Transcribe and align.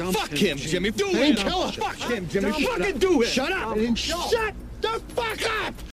Dump 0.00 0.16
Fuck 0.16 0.30
him, 0.30 0.56
Jimmy. 0.56 0.90
Do 0.92 1.08
it. 1.08 1.36
Kill 1.36 1.68
him. 1.68 1.72
Fuck 1.72 2.10
him, 2.10 2.26
Jimmy. 2.26 2.52
Fucking 2.52 2.98
do 3.00 3.20
it. 3.20 3.26
Shut 3.26 3.52
up. 3.52 3.76
Shut 3.98 4.54
the 4.80 5.02
fuck 5.14 5.66
up. 5.66 5.89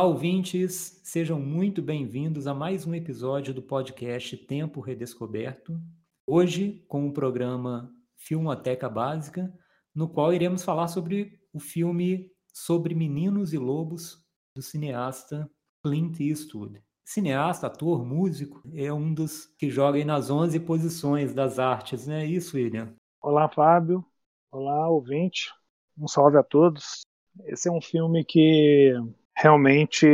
Olá, 0.00 0.08
ouvintes, 0.08 0.98
sejam 1.04 1.38
muito 1.38 1.82
bem-vindos 1.82 2.46
a 2.46 2.54
mais 2.54 2.86
um 2.86 2.94
episódio 2.94 3.52
do 3.52 3.60
podcast 3.60 4.34
Tempo 4.34 4.80
Redescoberto. 4.80 5.78
Hoje, 6.26 6.82
com 6.88 7.06
o 7.06 7.12
programa 7.12 7.92
Filmoteca 8.16 8.88
Básica, 8.88 9.52
no 9.94 10.08
qual 10.08 10.32
iremos 10.32 10.64
falar 10.64 10.88
sobre 10.88 11.38
o 11.52 11.60
filme 11.60 12.32
Sobre 12.50 12.94
Meninos 12.94 13.52
e 13.52 13.58
Lobos, 13.58 14.24
do 14.56 14.62
cineasta 14.62 15.46
Clint 15.84 16.18
Eastwood. 16.18 16.82
Cineasta, 17.04 17.66
ator, 17.66 18.02
músico, 18.02 18.62
é 18.72 18.90
um 18.90 19.12
dos 19.12 19.54
que 19.58 19.68
joga 19.68 20.02
nas 20.02 20.30
11 20.30 20.60
posições 20.60 21.34
das 21.34 21.58
artes, 21.58 22.06
não 22.06 22.14
é 22.14 22.24
isso, 22.24 22.56
William? 22.56 22.94
Olá, 23.20 23.50
Fábio. 23.50 24.02
Olá, 24.50 24.88
ouvinte. 24.88 25.52
Um 25.98 26.08
salve 26.08 26.38
a 26.38 26.42
todos. 26.42 27.02
Esse 27.44 27.68
é 27.68 27.72
um 27.72 27.82
filme 27.82 28.24
que 28.24 28.94
realmente 29.34 30.06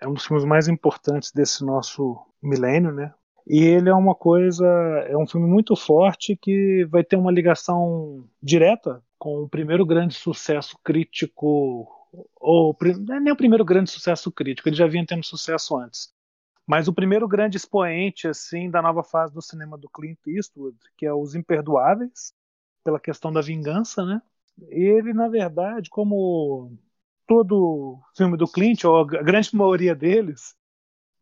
é 0.00 0.08
um 0.08 0.14
dos 0.14 0.26
filmes 0.26 0.44
mais 0.44 0.68
importantes 0.68 1.32
desse 1.32 1.64
nosso 1.64 2.18
milênio, 2.42 2.92
né? 2.92 3.12
E 3.46 3.64
ele 3.64 3.88
é 3.88 3.94
uma 3.94 4.14
coisa, 4.14 4.66
é 5.08 5.16
um 5.16 5.26
filme 5.26 5.48
muito 5.48 5.74
forte 5.74 6.36
que 6.36 6.84
vai 6.90 7.02
ter 7.02 7.16
uma 7.16 7.32
ligação 7.32 8.28
direta 8.42 9.02
com 9.18 9.42
o 9.42 9.48
primeiro 9.48 9.86
grande 9.86 10.14
sucesso 10.14 10.78
crítico, 10.84 11.88
ou 12.36 12.76
é 13.10 13.20
nem 13.20 13.32
o 13.32 13.36
primeiro 13.36 13.64
grande 13.64 13.90
sucesso 13.90 14.30
crítico, 14.30 14.68
ele 14.68 14.76
já 14.76 14.86
vinha 14.86 15.06
tendo 15.06 15.24
sucesso 15.24 15.76
antes. 15.76 16.12
Mas 16.66 16.86
o 16.86 16.92
primeiro 16.92 17.26
grande 17.26 17.56
expoente 17.56 18.28
assim 18.28 18.70
da 18.70 18.82
nova 18.82 19.02
fase 19.02 19.32
do 19.32 19.40
cinema 19.40 19.78
do 19.78 19.88
Clint 19.88 20.18
Eastwood, 20.26 20.76
que 20.98 21.06
é 21.06 21.12
Os 21.12 21.34
Imperdoáveis, 21.34 22.34
pela 22.84 23.00
questão 23.00 23.32
da 23.32 23.40
vingança, 23.40 24.04
né? 24.04 24.20
Ele, 24.68 25.14
na 25.14 25.28
verdade, 25.28 25.88
como 25.88 26.76
todo 27.28 28.00
filme 28.16 28.36
do 28.38 28.48
Clint, 28.48 28.84
ou 28.84 28.96
a 28.96 29.04
grande 29.04 29.54
maioria 29.54 29.94
deles, 29.94 30.56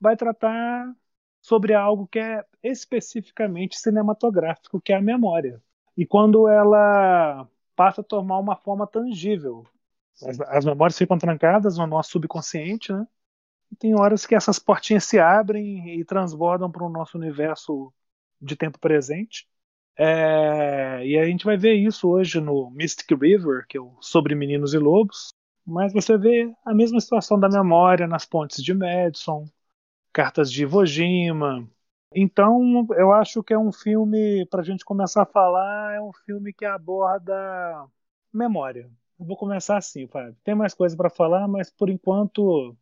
vai 0.00 0.16
tratar 0.16 0.94
sobre 1.42 1.74
algo 1.74 2.06
que 2.06 2.18
é 2.18 2.44
especificamente 2.62 3.76
cinematográfico, 3.78 4.80
que 4.80 4.92
é 4.92 4.96
a 4.96 5.02
memória. 5.02 5.60
E 5.96 6.06
quando 6.06 6.48
ela 6.48 7.48
passa 7.74 8.00
a 8.00 8.04
tomar 8.04 8.38
uma 8.38 8.56
forma 8.56 8.86
tangível. 8.86 9.66
As, 10.22 10.40
as 10.40 10.64
memórias 10.64 10.96
ficam 10.96 11.18
trancadas 11.18 11.76
no 11.76 11.86
nosso 11.86 12.12
subconsciente, 12.12 12.92
né? 12.92 13.06
E 13.70 13.76
tem 13.76 13.94
horas 13.94 14.24
que 14.24 14.34
essas 14.34 14.58
portinhas 14.58 15.04
se 15.04 15.18
abrem 15.18 15.98
e 15.98 16.04
transbordam 16.04 16.70
para 16.70 16.84
o 16.84 16.88
nosso 16.88 17.18
universo 17.18 17.92
de 18.40 18.56
tempo 18.56 18.78
presente. 18.78 19.46
É, 19.98 21.04
e 21.04 21.18
a 21.18 21.24
gente 21.26 21.44
vai 21.44 21.56
ver 21.56 21.74
isso 21.74 22.08
hoje 22.08 22.40
no 22.40 22.70
Mystic 22.70 23.10
River, 23.10 23.66
que 23.68 23.76
é 23.76 23.80
Sobre 24.00 24.34
Meninos 24.34 24.72
e 24.72 24.78
Lobos, 24.78 25.34
mas 25.66 25.92
você 25.92 26.16
vê 26.16 26.54
a 26.64 26.72
mesma 26.72 27.00
situação 27.00 27.38
da 27.38 27.48
memória 27.48 28.06
nas 28.06 28.24
pontes 28.24 28.62
de 28.62 28.72
Madison, 28.72 29.44
cartas 30.12 30.50
de 30.50 30.62
Iwo 30.62 30.86
Jima. 30.86 31.68
Então, 32.14 32.86
eu 32.96 33.12
acho 33.12 33.42
que 33.42 33.52
é 33.52 33.58
um 33.58 33.72
filme, 33.72 34.46
para 34.46 34.60
a 34.60 34.64
gente 34.64 34.84
começar 34.84 35.22
a 35.22 35.26
falar, 35.26 35.94
é 35.94 36.00
um 36.00 36.12
filme 36.24 36.52
que 36.52 36.64
aborda 36.64 37.34
memória. 38.32 38.88
Eu 39.18 39.26
vou 39.26 39.36
começar 39.36 39.76
assim, 39.76 40.06
Fábio. 40.06 40.36
Tem 40.44 40.54
mais 40.54 40.72
coisa 40.72 40.96
para 40.96 41.10
falar, 41.10 41.48
mas 41.48 41.68
por 41.68 41.90
enquanto, 41.90 42.76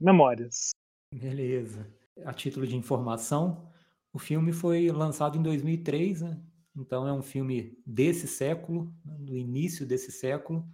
memórias. 0.00 0.70
Beleza. 1.12 1.86
A 2.24 2.32
título 2.32 2.66
de 2.66 2.76
informação, 2.76 3.68
o 4.12 4.18
filme 4.18 4.52
foi 4.52 4.90
lançado 4.90 5.36
em 5.36 5.42
2003, 5.42 6.22
né? 6.22 6.40
então 6.76 7.06
é 7.06 7.12
um 7.12 7.22
filme 7.22 7.76
desse 7.84 8.28
século, 8.28 8.92
né? 9.04 9.16
do 9.18 9.36
início 9.36 9.84
desse 9.84 10.12
século 10.12 10.64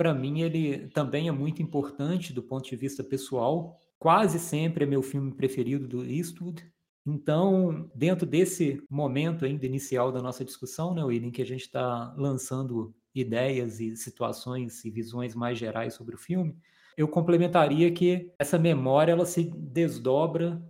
para 0.00 0.14
mim, 0.14 0.40
ele 0.40 0.88
também 0.88 1.28
é 1.28 1.30
muito 1.30 1.60
importante 1.60 2.32
do 2.32 2.42
ponto 2.42 2.66
de 2.66 2.74
vista 2.74 3.04
pessoal. 3.04 3.78
Quase 3.98 4.38
sempre 4.38 4.84
é 4.84 4.86
meu 4.86 5.02
filme 5.02 5.30
preferido 5.30 5.86
do 5.86 6.02
Eastwood. 6.02 6.64
Então, 7.06 7.90
dentro 7.94 8.24
desse 8.24 8.82
momento 8.88 9.44
ainda 9.44 9.66
inicial 9.66 10.10
da 10.10 10.22
nossa 10.22 10.42
discussão, 10.42 10.94
né, 10.94 11.04
William, 11.04 11.30
que 11.30 11.42
a 11.42 11.46
gente 11.46 11.66
está 11.66 12.14
lançando 12.16 12.94
ideias 13.14 13.78
e 13.78 13.94
situações 13.94 14.82
e 14.86 14.90
visões 14.90 15.34
mais 15.34 15.58
gerais 15.58 15.92
sobre 15.92 16.14
o 16.14 16.18
filme, 16.18 16.56
eu 16.96 17.06
complementaria 17.06 17.92
que 17.92 18.32
essa 18.38 18.58
memória 18.58 19.12
ela 19.12 19.26
se 19.26 19.50
desdobra 19.54 20.62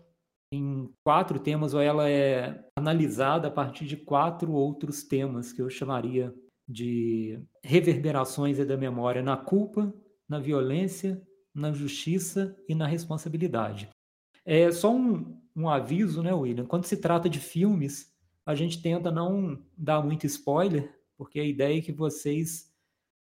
em 0.53 0.93
quatro 1.05 1.39
temas 1.39 1.73
ou 1.73 1.81
ela 1.81 2.11
é 2.11 2.65
analisada 2.75 3.47
a 3.47 3.53
partir 3.53 3.87
de 3.87 3.97
quatro 3.97 4.51
outros 4.51 5.05
temas 5.05 5.53
que 5.53 5.63
eu 5.63 5.71
chamaria 5.71 6.35
de 6.69 7.41
reverberações 7.63 8.59
da 8.59 8.77
memória 8.77 9.23
na 9.23 9.37
culpa, 9.37 9.93
na 10.29 10.39
violência, 10.39 11.21
na 11.55 11.73
justiça 11.73 12.57
e 12.69 12.75
na 12.75 12.87
responsabilidade. 12.87 13.89
É 14.45 14.71
só 14.73 14.95
um, 14.95 15.39
um 15.55 15.69
aviso, 15.69 16.23
né, 16.23 16.33
William? 16.33 16.65
Quando 16.65 16.85
se 16.85 16.97
trata 16.97 17.29
de 17.29 17.39
filmes, 17.39 18.13
a 18.47 18.55
gente 18.55 18.81
tenta 18.81 19.11
não 19.11 19.63
dar 19.77 20.03
muito 20.03 20.27
spoiler, 20.27 20.95
porque 21.17 21.39
a 21.39 21.45
ideia 21.45 21.79
é 21.79 21.83
que 21.83 21.93
vocês 21.93 22.73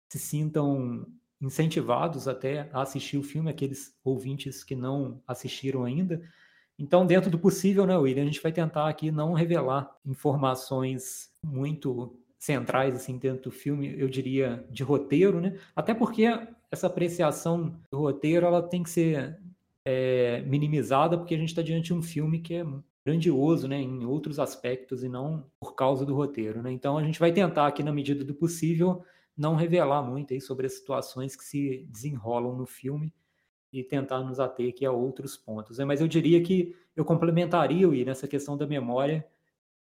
se 0.08 0.18
sintam 0.18 1.06
incentivados 1.40 2.26
até 2.26 2.68
a 2.72 2.82
assistir 2.82 3.16
o 3.16 3.22
filme, 3.22 3.50
aqueles 3.50 3.96
ouvintes 4.04 4.64
que 4.64 4.74
não 4.74 5.22
assistiram 5.26 5.84
ainda. 5.84 6.22
Então, 6.78 7.06
dentro 7.06 7.30
do 7.30 7.38
possível, 7.38 7.86
né, 7.86 7.96
William, 7.96 8.22
a 8.22 8.26
gente 8.26 8.42
vai 8.42 8.52
tentar 8.52 8.88
aqui 8.88 9.10
não 9.10 9.32
revelar 9.32 9.90
informações 10.06 11.30
muito 11.42 12.18
centrais 12.38 12.94
assim 12.94 13.18
dentro 13.18 13.44
do 13.44 13.50
filme, 13.50 13.94
eu 13.98 14.08
diria 14.08 14.64
de 14.70 14.82
roteiro, 14.82 15.40
né? 15.40 15.58
Até 15.74 15.92
porque 15.92 16.24
essa 16.70 16.86
apreciação 16.86 17.74
do 17.90 17.98
roteiro 17.98 18.46
ela 18.46 18.62
tem 18.62 18.82
que 18.82 18.90
ser 18.90 19.38
é, 19.84 20.42
minimizada 20.42 21.18
porque 21.18 21.34
a 21.34 21.38
gente 21.38 21.48
está 21.48 21.62
diante 21.62 21.86
de 21.86 21.94
um 21.94 22.02
filme 22.02 22.40
que 22.40 22.54
é 22.54 22.66
grandioso, 23.04 23.66
né, 23.66 23.80
em 23.80 24.04
outros 24.04 24.38
aspectos 24.38 25.02
e 25.02 25.08
não 25.08 25.46
por 25.58 25.74
causa 25.74 26.04
do 26.04 26.14
roteiro, 26.14 26.62
né? 26.62 26.70
Então 26.70 26.98
a 26.98 27.02
gente 27.02 27.18
vai 27.18 27.32
tentar 27.32 27.66
aqui 27.66 27.82
na 27.82 27.92
medida 27.92 28.22
do 28.22 28.34
possível 28.34 29.02
não 29.36 29.54
revelar 29.54 30.02
muito 30.02 30.34
aí 30.34 30.40
sobre 30.40 30.66
as 30.66 30.74
situações 30.74 31.34
que 31.34 31.44
se 31.44 31.86
desenrolam 31.90 32.56
no 32.56 32.66
filme 32.66 33.14
e 33.72 33.82
tentar 33.82 34.20
nos 34.20 34.40
ater 34.40 34.68
aqui 34.68 34.84
a 34.84 34.92
outros 34.92 35.36
pontos. 35.36 35.78
Né? 35.78 35.84
Mas 35.84 36.00
eu 36.00 36.08
diria 36.08 36.42
que 36.42 36.74
eu 36.96 37.04
complementaria 37.04 37.86
aí 37.86 38.04
nessa 38.04 38.26
questão 38.26 38.56
da 38.56 38.66
memória 38.66 39.26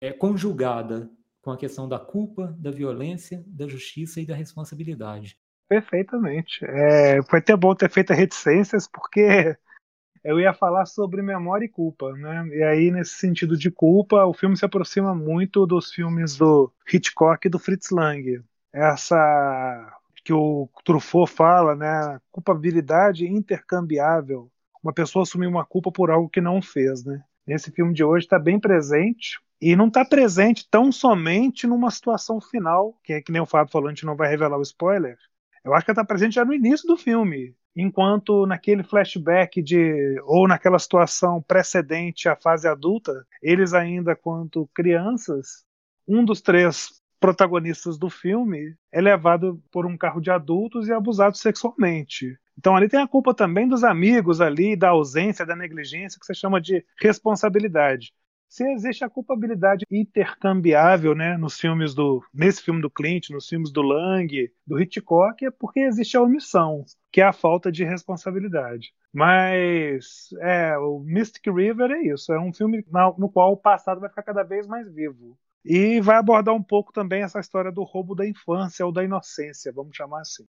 é, 0.01 0.11
conjugada 0.11 1.09
com 1.45 1.51
a 1.51 1.57
questão 1.57 1.87
da 1.87 1.99
culpa, 1.99 2.55
da 2.57 2.71
violência, 2.71 3.43
da 3.45 3.67
justiça 3.67 4.19
e 4.19 4.25
da 4.25 4.33
responsabilidade. 4.33 5.37
Perfeitamente. 5.69 6.65
É, 6.65 7.21
foi 7.21 7.37
até 7.37 7.55
bom 7.55 7.75
ter 7.75 7.87
feito 7.91 8.13
reticências, 8.13 8.87
porque 8.87 9.55
eu 10.25 10.39
ia 10.39 10.55
falar 10.55 10.87
sobre 10.87 11.21
memória 11.21 11.65
e 11.65 11.69
culpa, 11.69 12.11
né? 12.13 12.47
E 12.47 12.63
aí, 12.63 12.89
nesse 12.89 13.13
sentido 13.13 13.55
de 13.55 13.69
culpa, 13.69 14.25
o 14.25 14.33
filme 14.33 14.57
se 14.57 14.65
aproxima 14.65 15.13
muito 15.13 15.67
dos 15.67 15.91
filmes 15.91 16.35
do 16.35 16.73
Hitchcock 16.91 17.45
e 17.45 17.49
do 17.49 17.59
Fritz 17.59 17.91
Lang. 17.91 18.43
Essa 18.73 19.93
que 20.23 20.33
o 20.33 20.67
Truffaut 20.83 21.31
fala, 21.31 21.75
né? 21.75 22.19
Culpabilidade 22.31 23.27
intercambiável. 23.27 24.51
Uma 24.83 24.91
pessoa 24.91 25.21
assumir 25.21 25.45
uma 25.45 25.63
culpa 25.63 25.91
por 25.91 26.09
algo 26.09 26.27
que 26.27 26.41
não 26.41 26.59
fez, 26.59 27.05
né? 27.05 27.23
Nesse 27.45 27.69
filme 27.69 27.93
de 27.93 28.03
hoje 28.03 28.25
está 28.25 28.39
bem 28.39 28.59
presente 28.59 29.39
e 29.61 29.75
não 29.75 29.87
está 29.87 30.03
presente 30.03 30.67
tão 30.69 30.91
somente 30.91 31.65
numa 31.65 31.89
situação 31.89 32.41
final, 32.41 32.97
que 33.03 33.13
é 33.13 33.21
que 33.21 33.31
nem 33.31 33.41
o 33.41 33.45
Fábio 33.45 33.71
falou, 33.71 33.87
a 33.87 33.91
gente 33.91 34.05
não 34.05 34.15
vai 34.15 34.29
revelar 34.29 34.57
o 34.57 34.61
spoiler. 34.61 35.17
Eu 35.63 35.73
acho 35.73 35.85
que 35.85 35.91
está 35.91 36.03
presente 36.03 36.35
já 36.35 36.45
no 36.45 36.53
início 36.53 36.87
do 36.87 36.97
filme, 36.97 37.55
enquanto 37.75 38.45
naquele 38.45 38.83
flashback 38.83 39.61
de 39.61 40.21
ou 40.25 40.47
naquela 40.47 40.77
situação 40.77 41.41
precedente 41.41 42.29
à 42.29 42.35
fase 42.35 42.67
adulta, 42.67 43.25
eles 43.41 43.73
ainda 43.73 44.15
quanto 44.15 44.69
crianças, 44.73 45.65
um 46.07 46.23
dos 46.23 46.41
três 46.41 47.01
protagonistas 47.19 47.97
do 47.97 48.09
filme 48.09 48.75
é 48.91 49.01
levado 49.01 49.61
por 49.71 49.85
um 49.85 49.97
carro 49.97 50.21
de 50.21 50.29
adultos 50.29 50.87
e 50.87 50.93
abusado 50.93 51.37
sexualmente. 51.37 52.37
Então 52.57 52.75
ali 52.75 52.87
tem 52.87 53.01
a 53.01 53.07
culpa 53.07 53.33
também 53.33 53.67
dos 53.67 53.83
amigos 53.83 54.39
ali, 54.41 54.75
da 54.75 54.89
ausência, 54.89 55.45
da 55.45 55.55
negligência, 55.55 56.19
que 56.19 56.25
você 56.25 56.33
chama 56.33 56.61
de 56.61 56.85
responsabilidade 57.01 58.13
se 58.55 58.63
existe 58.71 59.03
a 59.03 59.09
culpabilidade 59.09 59.85
intercambiável, 59.91 61.13
né, 61.13 61.35
nos 61.37 61.59
filmes 61.59 61.93
do, 61.93 62.23
nesse 62.33 62.61
filme 62.61 62.81
do 62.81 62.89
Clint, 62.89 63.29
nos 63.29 63.49
filmes 63.49 63.69
do 63.69 63.81
Lang, 63.81 64.49
do 64.65 64.79
Hitchcock, 64.79 65.45
é 65.45 65.51
porque 65.51 65.81
existe 65.81 66.15
a 66.15 66.21
omissão, 66.21 66.85
que 67.11 67.19
é 67.19 67.25
a 67.25 67.33
falta 67.33 67.69
de 67.69 67.83
responsabilidade. 67.83 68.93
Mas 69.11 70.29
é, 70.39 70.77
o 70.77 70.99
Mystic 70.99 71.45
River 71.47 71.91
é 71.91 72.03
isso, 72.03 72.31
é 72.31 72.39
um 72.39 72.53
filme 72.53 72.85
no 73.17 73.29
qual 73.29 73.51
o 73.51 73.57
passado 73.57 73.99
vai 73.99 74.07
ficar 74.07 74.23
cada 74.23 74.43
vez 74.43 74.65
mais 74.65 74.89
vivo. 74.89 75.37
E 75.65 75.99
vai 75.99 76.15
abordar 76.15 76.55
um 76.55 76.63
pouco 76.63 76.93
também 76.93 77.23
essa 77.23 77.41
história 77.41 77.73
do 77.73 77.83
roubo 77.83 78.15
da 78.15 78.25
infância 78.25 78.85
ou 78.85 78.91
da 78.91 79.03
inocência, 79.03 79.73
vamos 79.73 79.97
chamar 79.97 80.21
assim. 80.21 80.45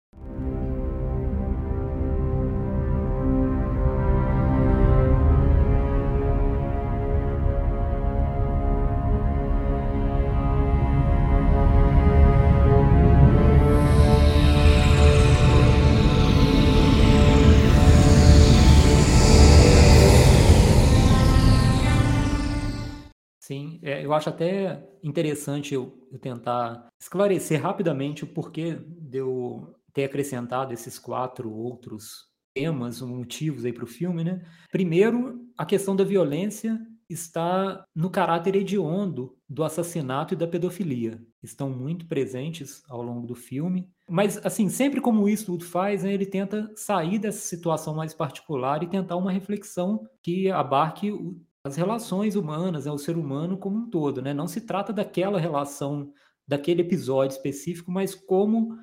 É, 23.86 24.04
eu 24.04 24.12
acho 24.12 24.28
até 24.28 24.84
interessante 25.00 25.72
eu, 25.72 25.96
eu, 26.10 26.18
tentar 26.18 26.88
esclarecer 27.00 27.62
rapidamente 27.62 28.24
o 28.24 28.26
porquê 28.26 28.76
de 28.84 29.18
eu 29.18 29.72
ter 29.92 30.04
acrescentado 30.04 30.74
esses 30.74 30.98
quatro 30.98 31.52
outros 31.52 32.26
temas, 32.52 33.00
motivos 33.00 33.64
aí 33.64 33.72
para 33.72 33.84
o 33.84 33.86
filme, 33.86 34.24
né? 34.24 34.44
Primeiro, 34.72 35.40
a 35.56 35.64
questão 35.64 35.94
da 35.94 36.02
violência 36.02 36.80
está 37.08 37.84
no 37.94 38.10
caráter 38.10 38.56
hediondo 38.56 39.36
do 39.48 39.62
assassinato 39.62 40.34
e 40.34 40.36
da 40.36 40.48
pedofilia. 40.48 41.22
Estão 41.40 41.70
muito 41.70 42.06
presentes 42.06 42.82
ao 42.88 43.00
longo 43.00 43.24
do 43.24 43.36
filme. 43.36 43.88
Mas, 44.08 44.44
assim, 44.44 44.68
sempre 44.68 45.00
como 45.00 45.22
o 45.22 45.28
Eastwood 45.28 45.64
faz, 45.64 46.02
né, 46.02 46.12
ele 46.12 46.26
tenta 46.26 46.68
sair 46.74 47.20
dessa 47.20 47.46
situação 47.46 47.94
mais 47.94 48.12
particular 48.12 48.82
e 48.82 48.88
tentar 48.88 49.16
uma 49.16 49.30
reflexão 49.30 50.04
que 50.22 50.50
abarque 50.50 51.12
as 51.66 51.74
relações 51.76 52.36
humanas, 52.36 52.86
né, 52.86 52.92
o 52.92 52.98
ser 52.98 53.16
humano 53.16 53.58
como 53.58 53.78
um 53.78 53.90
todo. 53.90 54.22
Né? 54.22 54.32
Não 54.32 54.46
se 54.46 54.60
trata 54.60 54.92
daquela 54.92 55.40
relação, 55.40 56.12
daquele 56.46 56.82
episódio 56.82 57.36
específico, 57.36 57.90
mas 57.90 58.14
como 58.14 58.78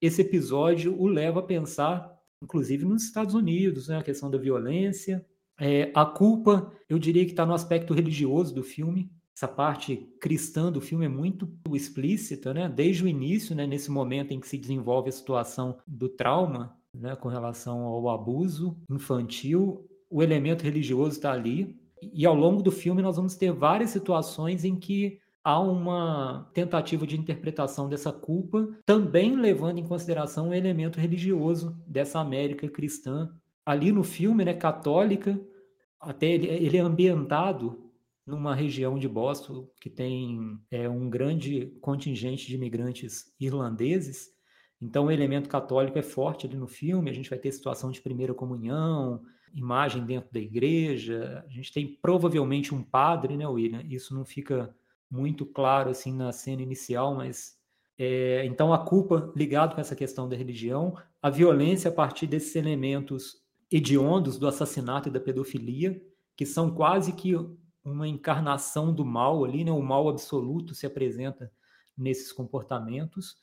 esse 0.00 0.22
episódio 0.22 0.96
o 1.00 1.08
leva 1.08 1.40
a 1.40 1.42
pensar, 1.42 2.08
inclusive 2.40 2.84
nos 2.84 3.02
Estados 3.02 3.34
Unidos, 3.34 3.88
né? 3.88 3.98
a 3.98 4.02
questão 4.02 4.30
da 4.30 4.38
violência. 4.38 5.26
É, 5.60 5.90
a 5.92 6.06
culpa, 6.06 6.72
eu 6.88 6.98
diria 6.98 7.24
que 7.24 7.32
está 7.32 7.44
no 7.44 7.54
aspecto 7.54 7.92
religioso 7.92 8.54
do 8.54 8.62
filme. 8.62 9.10
Essa 9.36 9.48
parte 9.48 9.96
cristã 10.20 10.70
do 10.70 10.80
filme 10.80 11.06
é 11.06 11.08
muito 11.08 11.52
explícita, 11.72 12.54
né? 12.54 12.68
desde 12.68 13.02
o 13.02 13.08
início, 13.08 13.54
né? 13.56 13.66
nesse 13.66 13.90
momento 13.90 14.32
em 14.32 14.38
que 14.38 14.46
se 14.48 14.56
desenvolve 14.56 15.08
a 15.08 15.12
situação 15.12 15.78
do 15.84 16.08
trauma 16.08 16.76
né? 16.94 17.16
com 17.16 17.28
relação 17.28 17.80
ao 17.80 18.08
abuso 18.08 18.80
infantil. 18.88 19.84
O 20.08 20.22
elemento 20.22 20.62
religioso 20.62 21.16
está 21.16 21.32
ali, 21.32 21.76
e 22.02 22.26
ao 22.26 22.34
longo 22.34 22.62
do 22.62 22.70
filme 22.70 23.02
nós 23.02 23.16
vamos 23.16 23.34
ter 23.34 23.52
várias 23.52 23.90
situações 23.90 24.64
em 24.64 24.76
que 24.76 25.20
há 25.42 25.58
uma 25.60 26.50
tentativa 26.52 27.06
de 27.06 27.18
interpretação 27.18 27.88
dessa 27.88 28.12
culpa, 28.12 28.68
também 28.84 29.34
levando 29.34 29.78
em 29.78 29.86
consideração 29.86 30.50
o 30.50 30.54
elemento 30.54 31.00
religioso 31.00 31.80
dessa 31.86 32.20
América 32.20 32.68
cristã. 32.68 33.30
Ali 33.64 33.90
no 33.90 34.02
filme, 34.02 34.44
né, 34.44 34.52
católica, 34.52 35.40
até 36.00 36.26
ele, 36.26 36.46
ele 36.46 36.76
é 36.76 36.80
ambientado 36.80 37.88
numa 38.26 38.54
região 38.54 38.98
de 38.98 39.08
Boston 39.08 39.66
que 39.80 39.88
tem 39.88 40.58
é, 40.70 40.86
um 40.86 41.08
grande 41.08 41.72
contingente 41.80 42.46
de 42.46 42.54
imigrantes 42.56 43.34
irlandeses. 43.40 44.28
Então, 44.80 45.06
o 45.06 45.10
elemento 45.10 45.48
católico 45.48 45.98
é 45.98 46.02
forte 46.02 46.46
ali 46.46 46.56
no 46.56 46.66
filme. 46.66 47.10
A 47.10 47.14
gente 47.14 47.30
vai 47.30 47.38
ter 47.38 47.50
situação 47.50 47.90
de 47.90 48.02
primeira 48.02 48.34
comunhão, 48.34 49.22
imagem 49.54 50.04
dentro 50.04 50.32
da 50.32 50.40
igreja. 50.40 51.44
A 51.46 51.50
gente 51.50 51.72
tem 51.72 51.98
provavelmente 52.00 52.74
um 52.74 52.82
padre, 52.82 53.36
né, 53.36 53.46
William? 53.46 53.82
Isso 53.88 54.14
não 54.14 54.24
fica 54.24 54.74
muito 55.10 55.46
claro 55.46 55.90
assim 55.90 56.12
na 56.12 56.32
cena 56.32 56.62
inicial, 56.62 57.14
mas 57.14 57.56
é, 57.98 58.44
então 58.44 58.72
a 58.72 58.78
culpa 58.78 59.32
ligado 59.34 59.74
com 59.74 59.80
essa 59.80 59.96
questão 59.96 60.28
da 60.28 60.36
religião, 60.36 60.96
a 61.20 61.30
violência 61.30 61.88
a 61.88 61.92
partir 61.92 62.26
desses 62.26 62.54
elementos 62.54 63.42
hediondos 63.70 64.38
do 64.38 64.46
assassinato 64.46 65.08
e 65.08 65.12
da 65.12 65.20
pedofilia, 65.20 66.00
que 66.36 66.46
são 66.46 66.70
quase 66.70 67.12
que 67.12 67.34
uma 67.84 68.06
encarnação 68.06 68.94
do 68.94 69.04
mal 69.04 69.44
ali, 69.44 69.64
né? 69.64 69.72
O 69.72 69.82
mal 69.82 70.08
absoluto 70.08 70.74
se 70.74 70.86
apresenta 70.86 71.50
nesses 71.96 72.32
comportamentos. 72.32 73.36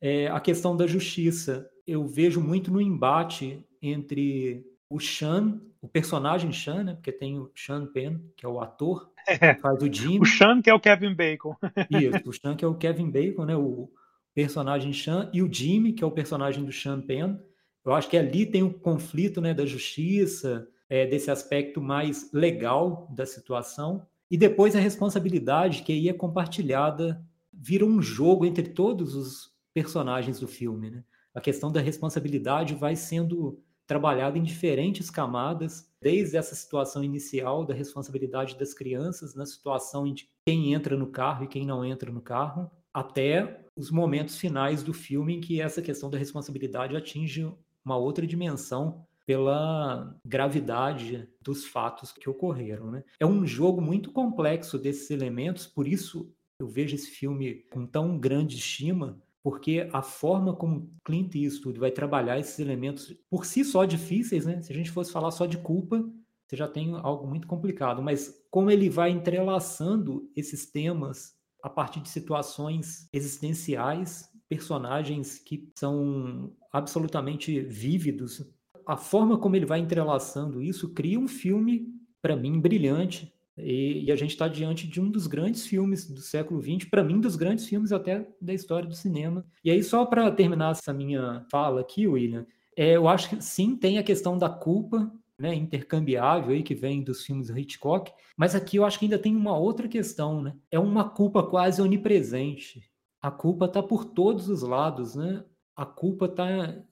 É, 0.00 0.26
a 0.28 0.40
questão 0.40 0.76
da 0.76 0.86
justiça, 0.86 1.70
eu 1.86 2.06
vejo 2.06 2.40
muito 2.40 2.72
no 2.72 2.80
embate 2.80 3.64
entre 3.80 4.66
o 4.92 5.00
Sean, 5.00 5.58
o 5.80 5.88
personagem 5.88 6.52
Sean, 6.52 6.84
né? 6.84 6.94
Porque 6.94 7.10
tem 7.10 7.38
o 7.38 7.50
Sean 7.54 7.86
Penn, 7.86 8.18
que 8.36 8.44
é 8.44 8.48
o 8.48 8.60
ator, 8.60 9.10
é, 9.26 9.54
que 9.54 9.60
faz 9.60 9.82
o 9.82 9.90
Jimmy. 9.90 10.20
O 10.20 10.26
Sean 10.26 10.60
que 10.60 10.68
é 10.68 10.74
o 10.74 10.80
Kevin 10.80 11.14
Bacon. 11.14 11.56
Isso, 11.90 12.28
o 12.28 12.32
Sean 12.32 12.54
que 12.54 12.64
é 12.64 12.68
o 12.68 12.74
Kevin 12.74 13.10
Bacon, 13.10 13.46
né? 13.46 13.56
O 13.56 13.90
personagem 14.34 14.92
Sean 14.92 15.30
e 15.32 15.42
o 15.42 15.52
Jimmy, 15.52 15.94
que 15.94 16.04
é 16.04 16.06
o 16.06 16.10
personagem 16.10 16.62
do 16.62 16.72
Sean 16.72 17.00
Penn. 17.00 17.36
Eu 17.84 17.94
acho 17.94 18.08
que 18.08 18.18
ali 18.18 18.44
tem 18.44 18.62
um 18.62 18.72
conflito, 18.72 19.40
né, 19.40 19.52
da 19.52 19.66
justiça, 19.66 20.68
é, 20.88 21.06
desse 21.06 21.30
aspecto 21.30 21.80
mais 21.80 22.30
legal 22.32 23.08
da 23.10 23.24
situação. 23.24 24.06
E 24.30 24.36
depois 24.36 24.76
a 24.76 24.80
responsabilidade 24.80 25.82
que 25.82 25.92
aí 25.92 26.08
é 26.08 26.12
compartilhada, 26.12 27.24
vira 27.50 27.84
um 27.84 28.00
jogo 28.00 28.44
entre 28.44 28.68
todos 28.68 29.14
os 29.14 29.50
personagens 29.72 30.38
do 30.38 30.46
filme, 30.46 30.90
né? 30.90 31.02
A 31.34 31.40
questão 31.40 31.72
da 31.72 31.80
responsabilidade 31.80 32.74
vai 32.74 32.94
sendo 32.94 33.58
trabalhado 33.86 34.38
em 34.38 34.42
diferentes 34.42 35.10
camadas, 35.10 35.90
desde 36.00 36.36
essa 36.36 36.54
situação 36.54 37.02
inicial 37.04 37.64
da 37.64 37.74
responsabilidade 37.74 38.56
das 38.56 38.74
crianças, 38.74 39.34
na 39.34 39.46
situação 39.46 40.04
de 40.12 40.28
quem 40.46 40.72
entra 40.72 40.96
no 40.96 41.06
carro 41.06 41.44
e 41.44 41.48
quem 41.48 41.66
não 41.66 41.84
entra 41.84 42.10
no 42.10 42.20
carro, 42.20 42.70
até 42.92 43.64
os 43.76 43.90
momentos 43.90 44.38
finais 44.38 44.82
do 44.82 44.92
filme 44.92 45.36
em 45.36 45.40
que 45.40 45.60
essa 45.60 45.80
questão 45.80 46.10
da 46.10 46.18
responsabilidade 46.18 46.96
atinge 46.96 47.50
uma 47.84 47.96
outra 47.96 48.26
dimensão 48.26 49.06
pela 49.24 50.14
gravidade 50.24 51.28
dos 51.40 51.64
fatos 51.64 52.12
que 52.12 52.28
ocorreram. 52.28 52.90
Né? 52.90 53.04
É 53.18 53.26
um 53.26 53.46
jogo 53.46 53.80
muito 53.80 54.10
complexo 54.10 54.78
desses 54.78 55.10
elementos, 55.10 55.66
por 55.66 55.86
isso 55.86 56.32
eu 56.58 56.68
vejo 56.68 56.94
esse 56.94 57.10
filme 57.10 57.64
com 57.70 57.86
tão 57.86 58.18
grande 58.18 58.56
estima, 58.56 59.20
porque 59.42 59.88
a 59.92 60.02
forma 60.02 60.54
como 60.54 60.90
Clint 61.04 61.34
Eastwood 61.34 61.78
vai 61.78 61.90
trabalhar 61.90 62.38
esses 62.38 62.58
elementos 62.58 63.14
por 63.28 63.44
si 63.44 63.64
só 63.64 63.84
difíceis, 63.84 64.46
né? 64.46 64.62
Se 64.62 64.72
a 64.72 64.76
gente 64.76 64.90
fosse 64.90 65.10
falar 65.10 65.30
só 65.30 65.46
de 65.46 65.58
culpa, 65.58 66.04
você 66.46 66.56
já 66.56 66.68
tem 66.68 66.94
algo 66.94 67.26
muito 67.26 67.46
complicado, 67.46 68.02
mas 68.02 68.44
como 68.50 68.70
ele 68.70 68.88
vai 68.88 69.10
entrelaçando 69.10 70.30
esses 70.36 70.70
temas 70.70 71.34
a 71.62 71.70
partir 71.70 72.00
de 72.00 72.08
situações 72.08 73.08
existenciais, 73.12 74.28
personagens 74.48 75.38
que 75.38 75.70
são 75.78 76.52
absolutamente 76.72 77.60
vívidos, 77.62 78.44
a 78.86 78.96
forma 78.96 79.38
como 79.38 79.56
ele 79.56 79.64
vai 79.64 79.78
entrelaçando 79.78 80.62
isso 80.62 80.92
cria 80.92 81.18
um 81.18 81.28
filme 81.28 81.86
para 82.20 82.36
mim 82.36 82.60
brilhante, 82.60 83.32
e, 83.56 84.04
e 84.04 84.12
a 84.12 84.16
gente 84.16 84.30
está 84.30 84.48
diante 84.48 84.86
de 84.86 85.00
um 85.00 85.10
dos 85.10 85.26
grandes 85.26 85.66
filmes 85.66 86.10
do 86.10 86.20
século 86.20 86.60
XX, 86.60 86.88
para 86.88 87.04
mim, 87.04 87.20
dos 87.20 87.36
grandes 87.36 87.66
filmes 87.66 87.92
até 87.92 88.26
da 88.40 88.54
história 88.54 88.88
do 88.88 88.94
cinema. 88.94 89.44
E 89.64 89.70
aí, 89.70 89.82
só 89.82 90.06
para 90.06 90.30
terminar 90.30 90.72
essa 90.72 90.92
minha 90.92 91.44
fala 91.50 91.80
aqui, 91.80 92.06
William, 92.06 92.46
é, 92.76 92.96
eu 92.96 93.08
acho 93.08 93.30
que 93.30 93.42
sim, 93.42 93.76
tem 93.76 93.98
a 93.98 94.02
questão 94.02 94.38
da 94.38 94.48
culpa 94.48 95.12
né, 95.38 95.54
intercambiável 95.54 96.54
aí 96.54 96.62
que 96.62 96.74
vem 96.74 97.02
dos 97.02 97.24
filmes 97.24 97.50
Hitchcock, 97.50 98.12
mas 98.36 98.54
aqui 98.54 98.76
eu 98.76 98.84
acho 98.84 98.98
que 98.98 99.06
ainda 99.06 99.18
tem 99.18 99.34
uma 99.36 99.56
outra 99.56 99.88
questão, 99.88 100.40
né? 100.40 100.54
É 100.70 100.78
uma 100.78 101.08
culpa 101.08 101.42
quase 101.42 101.82
onipresente. 101.82 102.82
A 103.20 103.30
culpa 103.30 103.66
está 103.66 103.82
por 103.82 104.04
todos 104.04 104.48
os 104.48 104.62
lados, 104.62 105.14
né? 105.14 105.44
A 105.76 105.84
culpa 105.84 106.26
está 106.26 106.46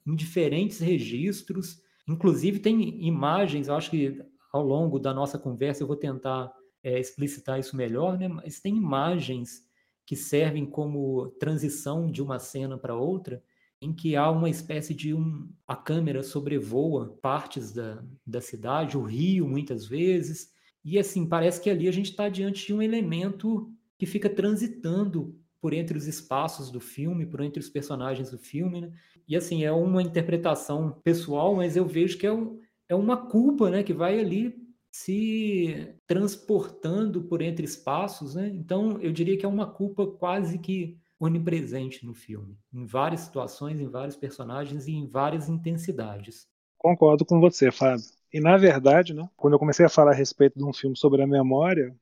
em 0.05 0.15
diferentes 0.15 0.79
registros, 0.79 1.81
inclusive 2.07 2.59
tem 2.59 3.05
imagens, 3.05 3.67
eu 3.67 3.75
acho 3.75 3.89
que 3.89 4.21
ao 4.51 4.63
longo 4.63 4.99
da 4.99 5.13
nossa 5.13 5.39
conversa 5.39 5.83
eu 5.83 5.87
vou 5.87 5.95
tentar 5.95 6.51
é, 6.83 6.99
explicitar 6.99 7.59
isso 7.59 7.75
melhor, 7.75 8.17
né? 8.17 8.27
mas 8.27 8.59
tem 8.59 8.75
imagens 8.75 9.63
que 10.05 10.15
servem 10.15 10.65
como 10.65 11.29
transição 11.39 12.11
de 12.11 12.21
uma 12.21 12.39
cena 12.39 12.77
para 12.77 12.95
outra, 12.95 13.41
em 13.81 13.93
que 13.93 14.15
há 14.15 14.29
uma 14.29 14.49
espécie 14.49 14.93
de 14.93 15.13
um. 15.13 15.49
A 15.67 15.75
câmera 15.75 16.21
sobrevoa 16.21 17.17
partes 17.21 17.71
da, 17.71 18.03
da 18.25 18.41
cidade, 18.41 18.97
o 18.97 19.03
rio, 19.03 19.47
muitas 19.47 19.85
vezes, 19.87 20.51
e 20.83 20.97
assim, 20.97 21.25
parece 21.25 21.61
que 21.61 21.69
ali 21.69 21.87
a 21.87 21.91
gente 21.91 22.11
está 22.11 22.27
diante 22.27 22.65
de 22.65 22.73
um 22.73 22.81
elemento 22.81 23.71
que 23.97 24.05
fica 24.05 24.29
transitando 24.29 25.35
por 25.59 25.73
entre 25.73 25.95
os 25.95 26.07
espaços 26.07 26.71
do 26.71 26.79
filme, 26.79 27.25
por 27.25 27.41
entre 27.41 27.59
os 27.59 27.69
personagens 27.69 28.31
do 28.31 28.37
filme, 28.37 28.81
né? 28.81 28.91
E 29.27 29.35
assim, 29.35 29.63
é 29.63 29.71
uma 29.71 30.01
interpretação 30.01 30.99
pessoal, 31.03 31.55
mas 31.55 31.77
eu 31.77 31.85
vejo 31.85 32.17
que 32.17 32.25
é 32.25 32.33
um, 32.33 32.59
é 32.91 32.95
uma 32.95 33.15
culpa, 33.15 33.69
né, 33.69 33.83
que 33.83 33.93
vai 33.93 34.19
ali 34.19 34.53
se 34.91 35.95
transportando 36.05 37.23
por 37.23 37.41
entre 37.41 37.63
espaços, 37.63 38.35
né? 38.35 38.49
Então, 38.49 38.99
eu 38.99 39.13
diria 39.13 39.37
que 39.37 39.45
é 39.45 39.49
uma 39.49 39.65
culpa 39.65 40.05
quase 40.05 40.59
que 40.59 40.97
onipresente 41.17 42.05
no 42.05 42.13
filme, 42.13 42.57
em 42.73 42.85
várias 42.85 43.21
situações, 43.21 43.79
em 43.79 43.87
vários 43.87 44.17
personagens 44.17 44.87
e 44.87 44.91
em 44.91 45.07
várias 45.07 45.47
intensidades. 45.47 46.45
Concordo 46.77 47.23
com 47.23 47.39
você, 47.39 47.71
Fábio. 47.71 48.03
E 48.33 48.41
na 48.41 48.57
verdade, 48.57 49.13
né, 49.13 49.29
quando 49.37 49.53
eu 49.53 49.59
comecei 49.59 49.85
a 49.85 49.89
falar 49.89 50.11
a 50.11 50.15
respeito 50.15 50.59
de 50.59 50.65
um 50.65 50.73
filme 50.73 50.97
sobre 50.97 51.21
a 51.21 51.27
memória, 51.27 51.95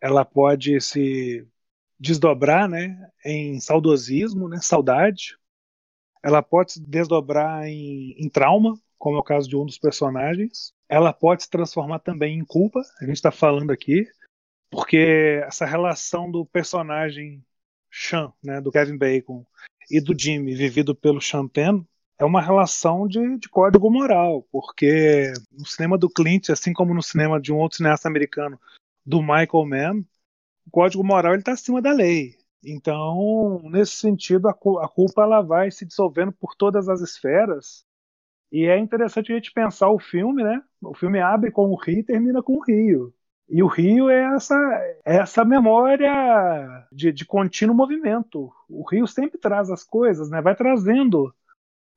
ela 0.00 0.24
pode 0.24 0.80
se 0.80 1.46
desdobrar, 2.00 2.68
né, 2.68 3.08
em 3.24 3.60
saudosismo, 3.60 4.48
né, 4.48 4.58
saudade. 4.60 5.38
Ela 6.20 6.42
pode 6.42 6.72
se 6.72 6.80
desdobrar 6.80 7.64
em, 7.68 8.16
em 8.18 8.28
trauma, 8.28 8.76
como 9.02 9.16
é 9.16 9.18
o 9.18 9.24
caso 9.24 9.48
de 9.48 9.56
um 9.56 9.66
dos 9.66 9.78
personagens. 9.78 10.72
Ela 10.88 11.12
pode 11.12 11.42
se 11.42 11.50
transformar 11.50 11.98
também 11.98 12.38
em 12.38 12.44
culpa. 12.44 12.80
A 13.00 13.04
gente 13.04 13.16
está 13.16 13.32
falando 13.32 13.72
aqui 13.72 14.06
porque 14.70 15.42
essa 15.44 15.66
relação 15.66 16.30
do 16.30 16.46
personagem 16.46 17.44
Sean, 17.90 18.32
né, 18.40 18.60
do 18.60 18.70
Kevin 18.70 18.96
Bacon, 18.96 19.44
e 19.90 20.00
do 20.00 20.16
Jimmy, 20.16 20.54
vivido 20.54 20.94
pelo 20.94 21.20
Sean 21.20 21.48
Penn, 21.48 21.82
é 22.16 22.24
uma 22.24 22.40
relação 22.40 23.08
de, 23.08 23.38
de, 23.38 23.48
código 23.48 23.90
moral, 23.90 24.46
porque 24.52 25.32
no 25.50 25.66
cinema 25.66 25.98
do 25.98 26.08
Clint, 26.08 26.50
assim 26.50 26.72
como 26.72 26.94
no 26.94 27.02
cinema 27.02 27.40
de 27.40 27.52
um 27.52 27.58
outro 27.58 27.78
cineasta 27.78 28.06
americano, 28.06 28.56
do 29.04 29.20
Michael 29.20 29.66
Mann, 29.66 30.04
o 30.64 30.70
código 30.70 31.02
moral 31.02 31.34
está 31.34 31.50
acima 31.50 31.82
da 31.82 31.92
lei. 31.92 32.36
Então, 32.64 33.60
nesse 33.64 33.96
sentido, 33.96 34.46
a, 34.46 34.52
a 34.52 34.88
culpa 34.88 35.22
ela 35.22 35.42
vai 35.42 35.72
se 35.72 35.84
dissolvendo 35.84 36.30
por 36.30 36.54
todas 36.54 36.88
as 36.88 37.00
esferas. 37.00 37.84
E 38.52 38.66
é 38.66 38.78
interessante 38.78 39.32
a 39.32 39.34
gente 39.34 39.52
pensar 39.52 39.90
o 39.90 39.98
filme, 39.98 40.44
né? 40.44 40.62
O 40.80 40.94
filme 40.94 41.18
abre 41.20 41.50
com 41.50 41.70
o 41.70 41.74
Rio 41.74 42.00
e 42.00 42.04
termina 42.04 42.42
com 42.42 42.58
o 42.58 42.62
Rio. 42.62 43.12
E 43.48 43.62
o 43.62 43.66
rio 43.66 44.08
é 44.08 44.34
essa, 44.34 44.54
é 45.04 45.16
essa 45.16 45.44
memória 45.44 46.86
de, 46.90 47.12
de 47.12 47.26
contínuo 47.26 47.76
movimento. 47.76 48.50
O 48.66 48.82
rio 48.82 49.06
sempre 49.06 49.38
traz 49.38 49.70
as 49.70 49.84
coisas, 49.84 50.30
né? 50.30 50.40
vai 50.40 50.54
trazendo 50.54 51.34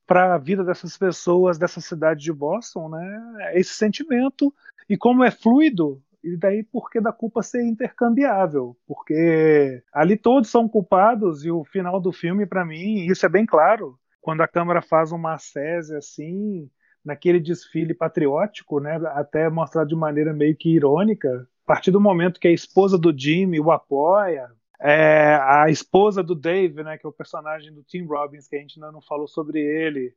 para 0.06 0.36
a 0.36 0.38
vida 0.38 0.66
dessas 0.66 0.98
pessoas 0.98 1.58
dessa 1.58 1.80
cidade 1.80 2.22
de 2.22 2.34
Boston 2.34 2.90
né? 2.90 3.52
esse 3.54 3.72
sentimento. 3.72 4.54
E 4.90 4.98
como 4.98 5.24
é 5.24 5.32
fluido, 5.32 6.04
e 6.22 6.36
daí 6.36 6.62
por 6.62 6.90
que 6.90 7.00
da 7.00 7.14
culpa 7.14 7.42
ser 7.42 7.64
intercambiável? 7.64 8.76
Porque 8.86 9.82
ali 9.94 10.18
todos 10.18 10.50
são 10.50 10.68
culpados 10.68 11.46
e 11.46 11.52
o 11.52 11.64
final 11.64 12.02
do 12.02 12.12
filme, 12.12 12.46
para 12.46 12.66
mim, 12.66 13.06
isso 13.06 13.26
é 13.26 13.30
bem 13.30 13.46
claro. 13.46 13.98
Quando 14.26 14.42
a 14.42 14.48
câmera 14.48 14.82
faz 14.82 15.12
uma 15.12 15.36
ascese 15.36 15.96
assim, 15.96 16.68
naquele 17.06 17.40
desfile 17.40 17.94
patriótico, 17.94 18.80
né, 18.80 18.96
até 19.14 19.48
mostrado 19.52 19.90
de 19.90 19.96
maneira 19.96 20.34
meio 20.34 20.56
que 20.58 20.68
irônica, 20.68 21.48
a 21.64 21.68
partir 21.68 21.92
do 21.92 22.02
momento 22.02 22.40
que 22.40 22.48
a 22.48 22.52
esposa 22.52 22.98
do 22.98 23.16
Jimmy 23.16 23.60
o 23.60 23.70
apoia, 23.70 24.50
é, 24.80 25.36
a 25.44 25.70
esposa 25.70 26.24
do 26.24 26.34
Dave, 26.34 26.82
né, 26.82 26.98
que 26.98 27.06
é 27.06 27.10
o 27.10 27.14
personagem 27.14 27.72
do 27.72 27.84
Tim 27.84 28.04
Robbins, 28.06 28.48
que 28.48 28.56
a 28.56 28.60
gente 28.60 28.80
ainda 28.80 28.92
não 28.92 29.00
falou 29.00 29.28
sobre 29.28 29.60
ele, 29.60 30.16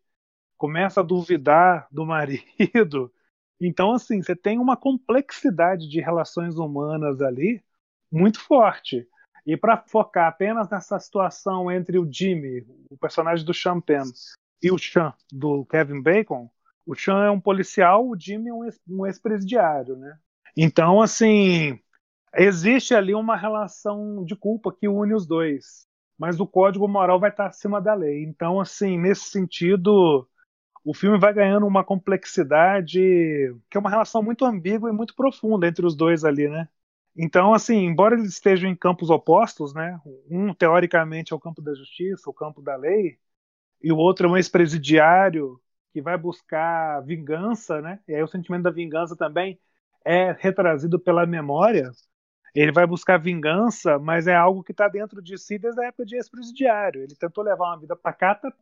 começa 0.57 1.01
a 1.01 1.05
duvidar 1.05 1.87
do 1.93 2.07
marido. 2.07 3.13
Então, 3.61 3.93
assim, 3.93 4.23
você 4.23 4.37
tem 4.37 4.57
uma 4.57 4.77
complexidade 4.77 5.89
de 5.89 6.01
relações 6.01 6.57
humanas 6.59 7.21
ali 7.21 7.61
muito 8.09 8.39
forte. 8.41 9.05
E 9.49 9.57
para 9.57 9.79
focar 9.79 10.29
apenas 10.29 10.69
nessa 10.69 10.99
situação 10.99 11.73
entre 11.73 11.99
o 11.99 12.07
Jimmy, 12.13 12.67
o 12.91 12.99
personagem 12.99 13.47
do 13.47 13.55
Champagne, 13.55 14.13
e 14.63 14.71
o 14.71 14.77
Sean, 14.77 15.15
do 15.33 15.65
Kevin 15.65 16.03
Bacon, 16.03 16.51
o 16.87 16.95
Sean 16.95 17.25
é 17.25 17.31
um 17.31 17.41
policial, 17.41 18.07
o 18.07 18.15
Jimmy 18.15 18.51
é 18.51 18.53
um 18.87 19.07
ex-presidiário, 19.07 19.97
né? 19.97 20.19
Então, 20.55 21.01
assim, 21.01 21.81
existe 22.37 22.95
ali 22.95 23.15
uma 23.15 23.37
relação 23.39 24.23
de 24.23 24.37
culpa 24.37 24.71
que 24.71 24.87
une 24.87 25.15
os 25.15 25.27
dois, 25.27 25.87
mas 26.19 26.39
o 26.39 26.47
código 26.47 26.87
moral 26.87 27.19
vai 27.19 27.31
estar 27.31 27.47
acima 27.47 27.81
da 27.81 27.95
lei. 27.95 28.25
Então, 28.25 28.61
assim, 28.61 28.99
nesse 28.99 29.31
sentido, 29.31 30.29
o 30.85 30.93
filme 30.93 31.19
vai 31.19 31.33
ganhando 31.33 31.67
uma 31.67 31.83
complexidade 31.83 33.01
que 33.71 33.79
é 33.79 33.81
uma 33.81 33.89
relação 33.89 34.23
muito 34.23 34.45
ambígua 34.45 34.91
e 34.91 34.93
muito 34.93 35.15
profunda 35.15 35.67
entre 35.67 35.87
os 35.87 35.97
dois 35.97 36.23
ali, 36.23 36.51
né? 36.51 36.69
Então, 37.21 37.53
assim, 37.53 37.85
embora 37.85 38.15
eles 38.15 38.29
estejam 38.29 38.71
em 38.71 38.77
campos 38.77 39.11
opostos, 39.11 39.75
né? 39.75 40.01
Um 40.31 40.55
teoricamente 40.55 41.33
é 41.33 41.37
o 41.37 41.41
campo 41.41 41.61
da 41.61 41.75
justiça, 41.75 42.31
o 42.31 42.33
campo 42.33 42.63
da 42.63 42.77
lei, 42.77 43.19
e 43.83 43.93
o 43.93 43.97
outro 43.97 44.29
é 44.29 44.31
um 44.31 44.37
ex-presidiário 44.37 45.61
que 45.93 46.01
vai 46.01 46.17
buscar 46.17 47.01
vingança, 47.03 47.81
né? 47.83 48.01
E 48.09 48.15
aí 48.15 48.23
o 48.23 48.29
sentimento 48.29 48.63
da 48.65 48.71
vingança 48.71 49.17
também 49.17 49.59
é 50.05 50.33
retrazido 50.33 50.99
pela 51.01 51.27
memória. 51.27 51.91
Ele 52.55 52.73
vai 52.73 52.87
buscar 52.87 53.19
vingança, 53.19 53.99
mas 53.99 54.29
é 54.29 54.35
algo 54.37 54.63
que 54.63 54.73
está 54.73 54.89
dentro 54.89 55.21
de 55.21 55.37
si 55.39 55.59
desde 55.59 55.81
a 55.83 55.87
época 55.89 56.07
de 56.07 56.17
ex-presidiário. 56.17 57.03
Ele 57.03 57.17
tentou 57.17 57.43
levar 57.45 57.67
uma 57.71 57.81
vida 57.81 57.97
pacata, 57.97 58.53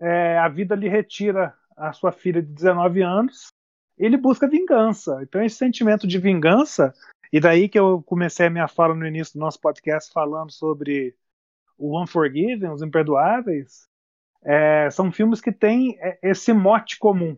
é, 0.00 0.38
a 0.38 0.48
vida 0.48 0.74
lhe 0.74 0.88
retira 0.88 1.54
a 1.76 1.92
sua 1.92 2.12
filha 2.12 2.42
de 2.42 2.52
19 2.52 3.02
anos, 3.02 3.52
ele 3.98 4.16
busca 4.16 4.48
vingança. 4.48 5.20
Então 5.22 5.42
esse 5.42 5.56
sentimento 5.56 6.06
de 6.06 6.18
vingança, 6.18 6.94
e 7.32 7.40
daí 7.40 7.68
que 7.68 7.78
eu 7.78 8.02
comecei 8.02 8.46
a 8.46 8.50
minha 8.50 8.68
fala 8.68 8.94
no 8.94 9.06
início 9.06 9.34
do 9.34 9.40
nosso 9.40 9.60
podcast 9.60 10.12
falando 10.12 10.50
sobre 10.50 11.14
o 11.76 12.00
Unforgiven, 12.00 12.70
os 12.70 12.82
Imperdoáveis, 12.82 13.88
é, 14.44 14.90
são 14.90 15.12
filmes 15.12 15.40
que 15.40 15.52
têm 15.52 15.96
é, 16.00 16.18
esse 16.22 16.52
mote 16.52 16.98
comum, 16.98 17.36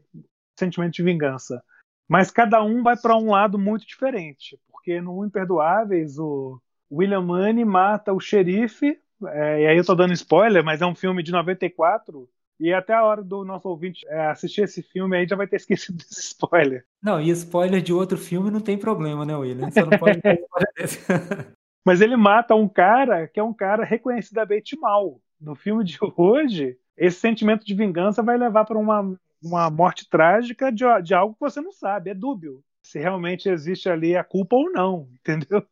sentimento 0.58 0.94
de 0.94 1.02
vingança. 1.02 1.62
Mas 2.08 2.30
cada 2.30 2.62
um 2.62 2.82
vai 2.82 2.96
para 2.96 3.16
um 3.16 3.30
lado 3.30 3.58
muito 3.58 3.86
diferente. 3.86 4.58
Porque 4.70 5.00
no 5.00 5.24
Imperdoáveis, 5.24 6.18
o 6.18 6.60
William 6.90 7.22
Money 7.22 7.64
mata 7.64 8.12
o 8.12 8.20
xerife, 8.20 8.98
é, 9.26 9.62
e 9.62 9.66
aí 9.66 9.76
eu 9.76 9.82
estou 9.82 9.94
dando 9.94 10.12
spoiler, 10.14 10.64
mas 10.64 10.80
é 10.80 10.86
um 10.86 10.94
filme 10.94 11.22
de 11.22 11.30
94. 11.30 12.28
E 12.60 12.74
até 12.74 12.92
a 12.92 13.02
hora 13.02 13.22
do 13.22 13.42
nosso 13.42 13.66
ouvinte 13.66 14.06
é, 14.06 14.26
assistir 14.26 14.60
esse 14.60 14.82
filme 14.82 15.16
aí 15.16 15.26
já 15.26 15.34
vai 15.34 15.46
ter 15.46 15.56
esquecido 15.56 15.96
desse 15.96 16.20
spoiler. 16.20 16.84
Não, 17.02 17.18
e 17.18 17.30
spoiler 17.30 17.80
de 17.80 17.92
outro 17.92 18.18
filme 18.18 18.50
não 18.50 18.60
tem 18.60 18.76
problema, 18.76 19.24
né, 19.24 19.34
William? 19.34 19.70
Você 19.70 19.82
não 19.82 19.98
pode 19.98 20.20
ter 20.20 20.40
spoiler 20.40 20.72
desse. 20.76 21.00
Mas 21.84 22.02
ele 22.02 22.16
mata 22.16 22.54
um 22.54 22.68
cara 22.68 23.26
que 23.26 23.40
é 23.40 23.42
um 23.42 23.54
cara 23.54 23.82
reconhecidamente 23.84 24.78
mal. 24.78 25.18
No 25.40 25.54
filme 25.54 25.82
de 25.82 25.98
hoje, 26.14 26.76
esse 26.94 27.18
sentimento 27.18 27.64
de 27.64 27.74
vingança 27.74 28.22
vai 28.22 28.36
levar 28.36 28.66
para 28.66 28.78
uma, 28.78 29.18
uma 29.42 29.70
morte 29.70 30.06
trágica 30.06 30.70
de, 30.70 30.84
de 31.02 31.14
algo 31.14 31.32
que 31.32 31.40
você 31.40 31.62
não 31.62 31.72
sabe, 31.72 32.10
é 32.10 32.14
dúbio. 32.14 32.62
Se 32.82 32.98
realmente 32.98 33.48
existe 33.48 33.88
ali 33.88 34.14
a 34.14 34.22
culpa 34.22 34.56
ou 34.56 34.70
não, 34.70 35.08
entendeu? 35.14 35.66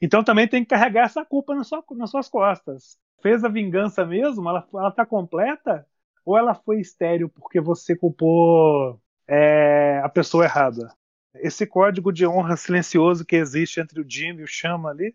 Então 0.00 0.24
também 0.24 0.48
tem 0.48 0.62
que 0.62 0.70
carregar 0.70 1.04
essa 1.04 1.22
culpa 1.22 1.54
na 1.54 1.62
sua, 1.62 1.84
nas 1.90 2.10
suas 2.10 2.28
costas. 2.28 2.98
Fez 3.22 3.44
a 3.44 3.48
vingança 3.48 4.06
mesmo? 4.06 4.48
Ela, 4.48 4.66
ela 4.72 4.90
tá 4.90 5.04
completa? 5.04 5.86
Ou 6.24 6.36
ela 6.36 6.54
foi 6.54 6.80
estéreo 6.80 7.28
porque 7.28 7.60
você 7.60 7.96
culpou 7.96 9.00
é, 9.26 10.00
a 10.04 10.08
pessoa 10.08 10.44
errada? 10.44 10.92
Esse 11.34 11.66
código 11.66 12.12
de 12.12 12.26
honra 12.26 12.56
silencioso 12.56 13.24
que 13.24 13.36
existe 13.36 13.80
entre 13.80 14.00
o 14.00 14.08
Jim 14.08 14.34
e 14.38 14.42
o 14.42 14.46
Chama 14.46 14.90
ali 14.90 15.14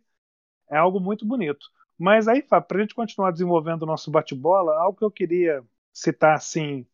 é 0.70 0.78
algo 0.78 1.00
muito 1.00 1.26
bonito. 1.26 1.68
Mas 1.98 2.28
aí, 2.28 2.42
para 2.42 2.66
a 2.70 2.80
gente 2.80 2.96
continuar 2.96 3.32
desenvolvendo 3.32 3.84
o 3.84 3.86
nosso 3.86 4.12
bate-bola, 4.12 4.78
algo 4.80 4.98
que 4.98 5.06
eu 5.06 5.12
queria 5.12 5.64
citar 5.94 6.36
assim, 6.36 6.86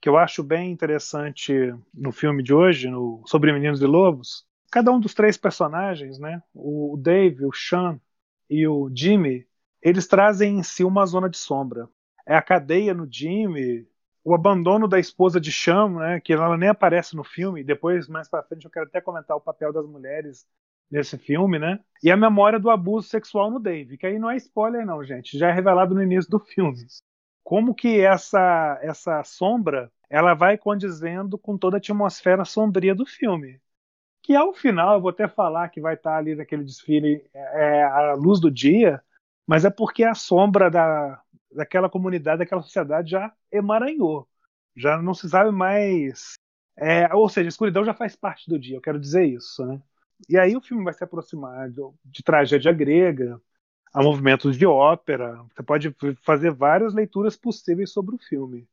que 0.00 0.08
eu 0.08 0.16
acho 0.16 0.42
bem 0.42 0.70
interessante 0.70 1.52
no 1.92 2.12
filme 2.12 2.42
de 2.42 2.54
hoje, 2.54 2.88
no 2.88 3.22
Sobre 3.26 3.52
Meninos 3.52 3.80
e 3.82 3.86
Lobos, 3.86 4.46
cada 4.70 4.92
um 4.92 5.00
dos 5.00 5.14
três 5.14 5.36
personagens, 5.36 6.18
né, 6.18 6.42
o 6.54 6.96
Dave, 7.00 7.44
o 7.46 7.52
Sean 7.52 8.00
e 8.48 8.66
o 8.66 8.90
Jimmy, 8.94 9.46
eles 9.82 10.06
trazem 10.06 10.58
em 10.58 10.62
si 10.62 10.84
uma 10.84 11.06
zona 11.06 11.28
de 11.28 11.36
sombra. 11.38 11.88
É 12.26 12.36
a 12.36 12.42
cadeia 12.42 12.94
no 12.94 13.06
Jimmy, 13.10 13.86
o 14.24 14.34
abandono 14.34 14.88
da 14.88 14.98
esposa 14.98 15.40
de 15.40 15.52
Sean, 15.52 15.90
né, 15.90 16.20
que 16.20 16.32
ela 16.32 16.56
nem 16.56 16.70
aparece 16.70 17.14
no 17.14 17.22
filme. 17.22 17.62
Depois, 17.62 18.08
mais 18.08 18.28
para 18.28 18.42
frente, 18.42 18.64
eu 18.64 18.70
quero 18.70 18.86
até 18.86 19.00
comentar 19.00 19.36
o 19.36 19.40
papel 19.40 19.72
das 19.72 19.86
mulheres 19.86 20.46
nesse 20.90 21.18
filme, 21.18 21.58
né? 21.58 21.80
E 22.02 22.10
a 22.10 22.16
memória 22.16 22.58
do 22.58 22.70
abuso 22.70 23.08
sexual 23.08 23.50
no 23.50 23.58
Dave, 23.58 23.98
que 23.98 24.06
aí 24.06 24.18
não 24.18 24.30
é 24.30 24.36
spoiler 24.36 24.86
não, 24.86 25.02
gente, 25.04 25.38
já 25.38 25.48
é 25.48 25.52
revelado 25.52 25.94
no 25.94 26.02
início 26.02 26.30
do 26.30 26.38
filme. 26.38 26.86
Como 27.42 27.74
que 27.74 28.00
essa 28.00 28.78
essa 28.82 29.22
sombra, 29.24 29.90
ela 30.08 30.34
vai 30.34 30.56
condizendo 30.56 31.36
com 31.38 31.58
toda 31.58 31.76
a 31.76 31.78
atmosfera 31.78 32.44
sombria 32.44 32.94
do 32.94 33.04
filme. 33.06 33.60
Que 34.22 34.34
ao 34.34 34.54
final, 34.54 34.94
eu 34.94 35.00
vou 35.02 35.10
até 35.10 35.28
falar 35.28 35.68
que 35.70 35.80
vai 35.80 35.94
estar 35.94 36.16
ali 36.16 36.34
naquele 36.34 36.64
desfile 36.64 37.24
é, 37.34 37.80
é 37.80 37.84
a 37.84 38.14
luz 38.14 38.40
do 38.40 38.50
dia, 38.50 39.02
mas 39.46 39.64
é 39.64 39.70
porque 39.70 40.04
a 40.04 40.14
sombra 40.14 40.70
da, 40.70 41.22
daquela 41.54 41.88
comunidade, 41.88 42.38
daquela 42.38 42.62
sociedade 42.62 43.10
já 43.10 43.32
emaranhou. 43.50 44.28
Já 44.76 45.00
não 45.00 45.14
se 45.14 45.28
sabe 45.28 45.50
mais. 45.50 46.34
É, 46.76 47.12
ou 47.14 47.28
seja, 47.28 47.48
a 47.48 47.50
escuridão 47.50 47.84
já 47.84 47.94
faz 47.94 48.16
parte 48.16 48.48
do 48.48 48.58
dia, 48.58 48.76
eu 48.76 48.80
quero 48.80 48.98
dizer 48.98 49.24
isso, 49.24 49.64
né? 49.64 49.80
E 50.28 50.38
aí 50.38 50.56
o 50.56 50.60
filme 50.60 50.82
vai 50.82 50.92
se 50.92 51.04
aproximar 51.04 51.70
de, 51.70 51.80
de 52.04 52.22
tragédia 52.22 52.72
grega, 52.72 53.40
a 53.92 54.02
movimentos 54.02 54.56
de 54.56 54.66
ópera. 54.66 55.40
Você 55.54 55.62
pode 55.62 55.94
fazer 56.22 56.50
várias 56.50 56.92
leituras 56.92 57.36
possíveis 57.36 57.92
sobre 57.92 58.16
o 58.16 58.18
filme. 58.18 58.66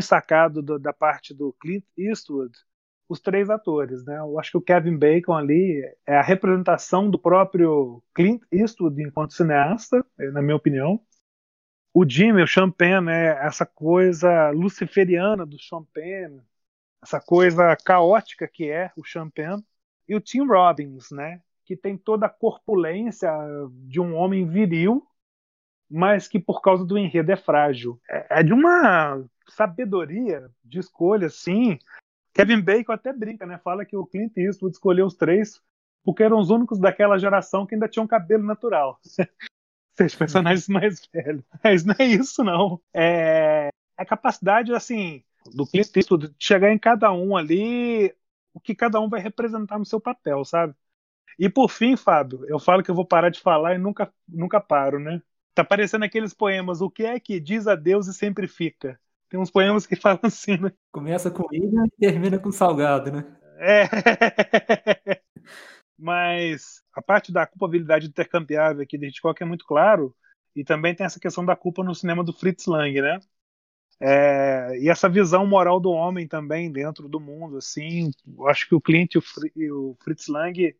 Sacado 0.00 0.62
do, 0.62 0.78
da 0.78 0.92
parte 0.92 1.34
do 1.34 1.52
Clint 1.60 1.84
Eastwood 1.96 2.52
os 3.08 3.20
três 3.20 3.50
atores, 3.50 4.04
né? 4.04 4.18
Eu 4.18 4.38
acho 4.38 4.50
que 4.52 4.56
o 4.56 4.62
Kevin 4.62 4.96
Bacon 4.96 5.34
ali 5.34 5.82
é 6.06 6.16
a 6.16 6.22
representação 6.22 7.10
do 7.10 7.18
próprio 7.18 8.02
Clint 8.14 8.42
Eastwood 8.50 9.00
enquanto 9.02 9.34
cineasta, 9.34 10.04
na 10.18 10.42
minha 10.42 10.56
opinião. 10.56 11.00
O 11.92 12.08
Jimmy, 12.08 12.42
o 12.42 12.46
Champagne, 12.46 13.10
é 13.10 13.38
essa 13.46 13.64
coisa 13.64 14.50
luciferiana 14.50 15.46
do 15.46 15.58
Champagne, 15.58 16.42
essa 17.02 17.20
coisa 17.20 17.76
caótica 17.76 18.48
que 18.48 18.70
é 18.70 18.90
o 18.96 19.04
Champagne. 19.04 19.62
E 20.08 20.14
o 20.14 20.20
Tim 20.20 20.46
Robbins, 20.46 21.10
né? 21.10 21.40
Que 21.64 21.76
tem 21.76 21.96
toda 21.96 22.26
a 22.26 22.30
corpulência 22.30 23.30
de 23.86 24.00
um 24.00 24.14
homem 24.14 24.46
viril, 24.46 25.06
mas 25.94 26.26
que 26.26 26.40
por 26.40 26.60
causa 26.60 26.84
do 26.84 26.98
enredo 26.98 27.30
é 27.30 27.36
frágil. 27.36 28.00
É, 28.10 28.40
é 28.40 28.42
de 28.42 28.52
uma 28.52 29.24
sabedoria 29.48 30.50
de 30.64 30.80
escolha, 30.80 31.28
assim, 31.28 31.78
Kevin 32.34 32.60
Bacon 32.60 32.92
até 32.92 33.12
brinca, 33.12 33.46
né? 33.46 33.58
Fala 33.58 33.84
que 33.84 33.96
o 33.96 34.04
Clint 34.04 34.36
Eastwood 34.36 34.74
escolheu 34.74 35.06
os 35.06 35.14
três 35.14 35.62
porque 36.04 36.24
eram 36.24 36.40
os 36.40 36.50
únicos 36.50 36.80
daquela 36.80 37.16
geração 37.16 37.64
que 37.64 37.74
ainda 37.74 37.88
tinham 37.88 38.08
cabelo 38.08 38.44
natural. 38.44 39.00
Seis 39.96 40.16
personagens 40.16 40.66
mais 40.68 41.06
velhos. 41.06 41.44
Mas 41.62 41.84
não 41.84 41.94
é 41.96 42.04
isso, 42.04 42.42
não. 42.42 42.80
É 42.92 43.68
a 43.96 44.04
capacidade, 44.04 44.74
assim, 44.74 45.22
do 45.54 45.64
Clint 45.64 45.96
Eastwood 45.96 46.28
de 46.28 46.34
chegar 46.36 46.72
em 46.72 46.78
cada 46.78 47.12
um 47.12 47.36
ali, 47.36 48.12
o 48.52 48.58
que 48.58 48.74
cada 48.74 49.00
um 49.00 49.08
vai 49.08 49.20
representar 49.20 49.78
no 49.78 49.86
seu 49.86 50.00
papel, 50.00 50.44
sabe? 50.44 50.74
E 51.38 51.48
por 51.48 51.70
fim, 51.70 51.96
Fábio, 51.96 52.44
eu 52.46 52.58
falo 52.58 52.82
que 52.82 52.90
eu 52.90 52.94
vou 52.96 53.06
parar 53.06 53.30
de 53.30 53.40
falar 53.40 53.76
e 53.76 53.78
nunca, 53.78 54.12
nunca 54.26 54.60
paro, 54.60 54.98
né? 54.98 55.22
Tá 55.54 55.64
parecendo 55.64 56.04
aqueles 56.04 56.34
poemas, 56.34 56.80
o 56.80 56.90
que 56.90 57.04
é 57.04 57.18
que 57.20 57.38
diz 57.38 57.66
a 57.66 57.74
Deus 57.74 58.06
e 58.06 58.14
sempre 58.14 58.48
fica? 58.48 58.98
Tem 59.28 59.38
uns 59.38 59.50
poemas 59.50 59.86
que 59.86 59.96
falam 59.96 60.20
assim, 60.22 60.56
né? 60.56 60.72
Começa 60.92 61.30
com 61.30 61.46
ilha 61.52 61.84
e 61.86 62.00
termina 62.00 62.38
com 62.38 62.50
salgado, 62.50 63.12
né? 63.12 63.24
É. 63.58 63.84
Mas 65.96 66.82
a 66.92 67.00
parte 67.00 67.32
da 67.32 67.46
culpabilidade 67.46 68.08
intercambiável 68.08 68.82
aqui 68.82 68.98
de 68.98 69.06
Hitchcock 69.06 69.42
é 69.42 69.46
muito 69.46 69.64
claro. 69.64 70.14
E 70.54 70.64
também 70.64 70.94
tem 70.94 71.06
essa 71.06 71.20
questão 71.20 71.44
da 71.44 71.56
culpa 71.56 71.82
no 71.82 71.94
cinema 71.94 72.22
do 72.22 72.32
Fritz 72.32 72.66
Lang, 72.66 73.00
né? 73.00 73.18
É, 74.00 74.78
e 74.80 74.88
essa 74.88 75.08
visão 75.08 75.46
moral 75.46 75.80
do 75.80 75.90
homem 75.90 76.26
também 76.26 76.70
dentro 76.70 77.08
do 77.08 77.20
mundo, 77.20 77.58
assim, 77.58 78.10
eu 78.26 78.48
acho 78.48 78.68
que 78.68 78.74
o 78.74 78.80
Clint 78.80 79.14
e 79.54 79.70
o, 79.70 79.96
Fritz 80.02 80.26
Lang 80.26 80.76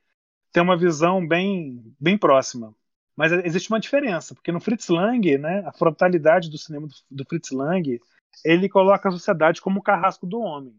têm 0.53 0.63
uma 0.63 0.77
visão 0.77 1.27
bem, 1.27 1.95
bem 1.99 2.19
próxima. 2.19 2.75
Mas 3.17 3.33
existe 3.33 3.71
uma 3.71 3.81
diferença, 3.81 4.35
porque 4.35 4.51
no 4.51 4.61
Fritz 4.61 4.89
Lang, 4.89 5.39
né, 5.39 5.63
a 5.67 5.73
frontalidade 5.73 6.51
do 6.51 6.59
cinema 6.59 6.87
do, 6.87 6.95
do 7.11 7.25
Fritz 7.25 7.51
Lang 7.51 8.01
ele 8.45 8.69
coloca 8.69 9.09
a 9.09 9.13
sociedade 9.13 9.61
como 9.61 9.81
o 9.81 9.83
carrasco 9.83 10.27
do 10.27 10.41
homem. 10.41 10.75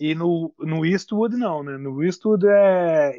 E 0.00 0.14
no, 0.14 0.52
no 0.58 0.84
Eastwood, 0.84 1.36
não, 1.36 1.62
né? 1.62 1.76
No 1.76 2.02
Eastwood, 2.02 2.46
é, 2.48 3.16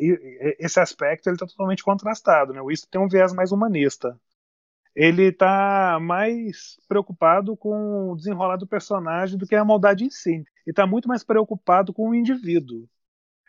esse 0.60 0.80
aspecto 0.80 1.28
ele 1.28 1.36
está 1.36 1.48
totalmente 1.48 1.84
contrastado, 1.84 2.52
né? 2.54 2.62
O 2.62 2.70
Eastwood 2.70 2.92
tem 2.92 3.02
um 3.02 3.08
viés 3.08 3.34
mais 3.34 3.52
humanista. 3.52 4.20
Ele 4.96 5.26
está 5.26 6.00
mais 6.02 6.80
preocupado 6.88 7.56
com 7.56 8.12
o 8.12 8.16
desenrolar 8.16 8.58
do 8.58 8.68
personagem 8.68 9.38
do 9.38 9.48
que 9.48 9.56
a 9.56 9.66
maldade 9.66 10.06
em 10.06 10.10
si. 10.10 10.32
Ele 10.32 10.46
está 10.68 10.88
muito 10.88 11.08
mais 11.08 11.24
preocupado 11.24 11.94
com 11.94 12.10
o 12.10 12.16
indivíduo. 12.16 12.88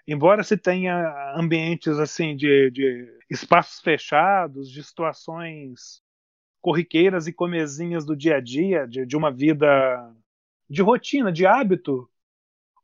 Embora 0.07 0.45
se 0.45 0.57
tenha 0.57 1.35
ambientes 1.37 1.99
assim 1.99 2.37
de, 2.37 2.71
de 2.71 3.19
espaços 3.29 3.81
fechados, 3.81 4.71
de 4.71 4.83
situações 4.83 6.01
corriqueiras 6.61 7.27
e 7.27 7.33
comezinhas 7.33 8.05
do 8.05 8.17
dia 8.17 8.37
a 8.37 8.41
dia, 8.41 8.87
de, 8.87 9.05
de 9.05 9.17
uma 9.17 9.31
vida 9.33 9.67
de 10.69 10.83
rotina, 10.83 11.33
de 11.33 11.47
hábito, 11.47 12.09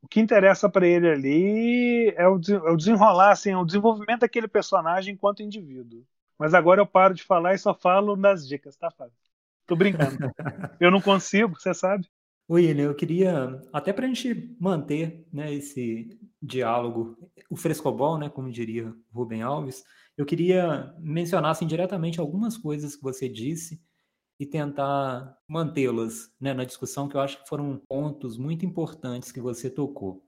o 0.01 0.09
que 0.09 0.21
interessa 0.21 0.69
para 0.69 0.87
ele 0.87 1.09
ali 1.09 2.09
é 2.17 2.27
o, 2.27 2.41
é 2.67 2.71
o 2.71 2.77
desenrolar, 2.77 3.31
assim, 3.31 3.51
é 3.51 3.57
o 3.57 3.65
desenvolvimento 3.65 4.21
daquele 4.21 4.49
personagem 4.49 5.15
enquanto 5.15 5.43
indivíduo. 5.43 6.05
Mas 6.37 6.55
agora 6.55 6.81
eu 6.81 6.87
paro 6.87 7.15
de 7.15 7.23
falar 7.23 7.55
e 7.55 7.59
só 7.59 7.73
falo 7.73 8.17
das 8.17 8.47
dicas, 8.47 8.77
tá, 8.77 8.91
Fábio? 8.91 9.15
Tô 9.65 9.77
brincando. 9.77 10.17
eu 10.81 10.91
não 10.91 11.01
consigo, 11.01 11.55
você 11.55 11.73
sabe. 11.73 12.09
William, 12.51 12.85
eu 12.85 12.95
queria, 12.95 13.63
até 13.73 13.93
para 13.93 14.05
a 14.05 14.09
gente 14.09 14.57
manter 14.61 15.27
né, 15.33 15.53
esse 15.55 16.19
diálogo, 16.41 17.17
o 17.49 17.57
frescobol, 17.57 18.19
né, 18.19 18.29
como 18.29 18.51
diria 18.51 18.93
Rubem 19.13 19.43
Alves, 19.43 19.85
eu 20.17 20.27
queria 20.27 20.95
mencionar 20.99 21.53
assim, 21.53 21.67
diretamente 21.67 22.21
algumas 22.21 22.57
coisas 22.57 22.97
que 22.97 23.03
você 23.03 23.29
disse 23.29 23.81
e 24.39 24.45
tentar 24.45 25.37
mantê-las 25.49 26.31
né, 26.41 26.53
na 26.53 26.65
discussão, 26.65 27.09
que 27.09 27.17
eu 27.17 27.21
acho 27.21 27.43
que 27.43 27.49
foram 27.49 27.81
pontos 27.89 28.37
muito 28.37 28.67
importantes 28.67 29.31
que 29.31 29.41
você 29.41 29.71
tocou. 29.71 30.25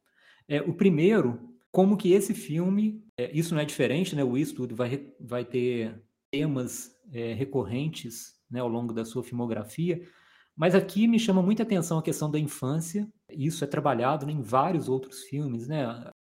É, 0.46 0.61
o 0.61 0.72
primeiro, 0.72 1.53
como 1.72 1.96
que 1.96 2.12
esse 2.12 2.33
filme, 2.33 3.05
é, 3.18 3.37
isso 3.37 3.55
não 3.55 3.61
é 3.61 3.64
diferente, 3.64 4.14
né, 4.14 4.22
o 4.22 4.38
Eastwood 4.38 4.72
vai, 4.72 5.12
vai 5.18 5.44
ter 5.44 6.00
temas 6.31 6.94
é, 7.12 7.35
recorrentes 7.35 8.35
né, 8.50 8.61
ao 8.61 8.68
longo 8.68 8.92
da 8.92 9.05
sua 9.05 9.24
filmografia, 9.24 10.00
mas 10.57 10.75
aqui 10.75 11.07
me 11.07 11.19
chama 11.19 11.43
muita 11.43 11.62
atenção 11.62 11.99
a 11.99 12.03
questão 12.03 12.31
da 12.31 12.38
infância, 12.38 13.09
isso 13.31 13.64
é 13.64 13.67
trabalhado 13.67 14.27
né, 14.27 14.33
em 14.33 14.43
vários 14.43 14.88
outros 14.88 15.23
filmes, 15.23 15.67
né, 15.67 15.85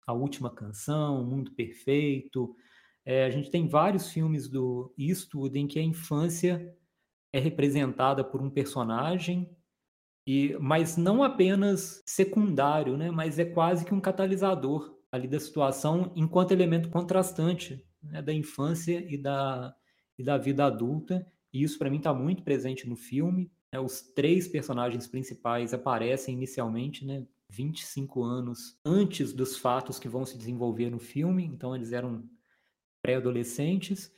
A 0.07 0.13
Última 0.13 0.55
Canção, 0.55 1.25
Mundo 1.25 1.53
Perfeito, 1.55 2.55
é, 3.05 3.25
a 3.25 3.31
gente 3.31 3.51
tem 3.51 3.69
vários 3.69 4.11
filmes 4.11 4.49
do 4.49 4.95
Eastwood 4.99 5.59
em 5.59 5.67
que 5.67 5.79
a 5.79 5.83
infância 5.83 6.75
é 7.33 7.39
representada 7.39 8.25
por 8.25 8.41
um 8.41 8.49
personagem, 8.49 9.51
e 10.27 10.57
mas 10.59 10.97
não 10.97 11.23
apenas 11.23 12.03
secundário, 12.07 12.97
né? 12.97 13.11
mas 13.11 13.39
é 13.39 13.45
quase 13.45 13.85
que 13.85 13.93
um 13.93 14.01
catalisador 14.01 14.97
ali 15.13 15.29
da 15.29 15.39
situação 15.39 16.13
enquanto 16.17 16.53
elemento 16.53 16.89
contrastante 16.89 17.85
né? 18.03 18.23
da 18.23 18.33
infância 18.33 19.05
e 19.07 19.19
da, 19.19 19.75
e 20.19 20.25
da 20.25 20.39
vida 20.39 20.65
adulta. 20.65 21.27
E 21.53 21.63
isso 21.63 21.79
para 21.79 21.91
mim 21.91 21.99
está 21.99 22.15
muito 22.15 22.43
presente 22.43 22.89
no 22.89 22.97
filme. 22.97 23.53
Né? 23.75 23.81
Os 23.81 24.01
três 24.01 24.47
personagens 24.47 25.05
principais 25.09 25.75
aparecem 25.75 26.37
inicialmente, 26.37 27.05
né? 27.05 27.27
25 27.51 28.23
anos 28.23 28.79
antes 28.85 29.33
dos 29.33 29.57
fatos 29.59 29.99
que 29.99 30.09
vão 30.09 30.25
se 30.25 30.39
desenvolver 30.39 30.91
no 30.91 30.99
filme, 30.99 31.45
então 31.45 31.75
eles 31.75 31.93
eram 31.93 32.25
pré-adolescentes. 33.03 34.13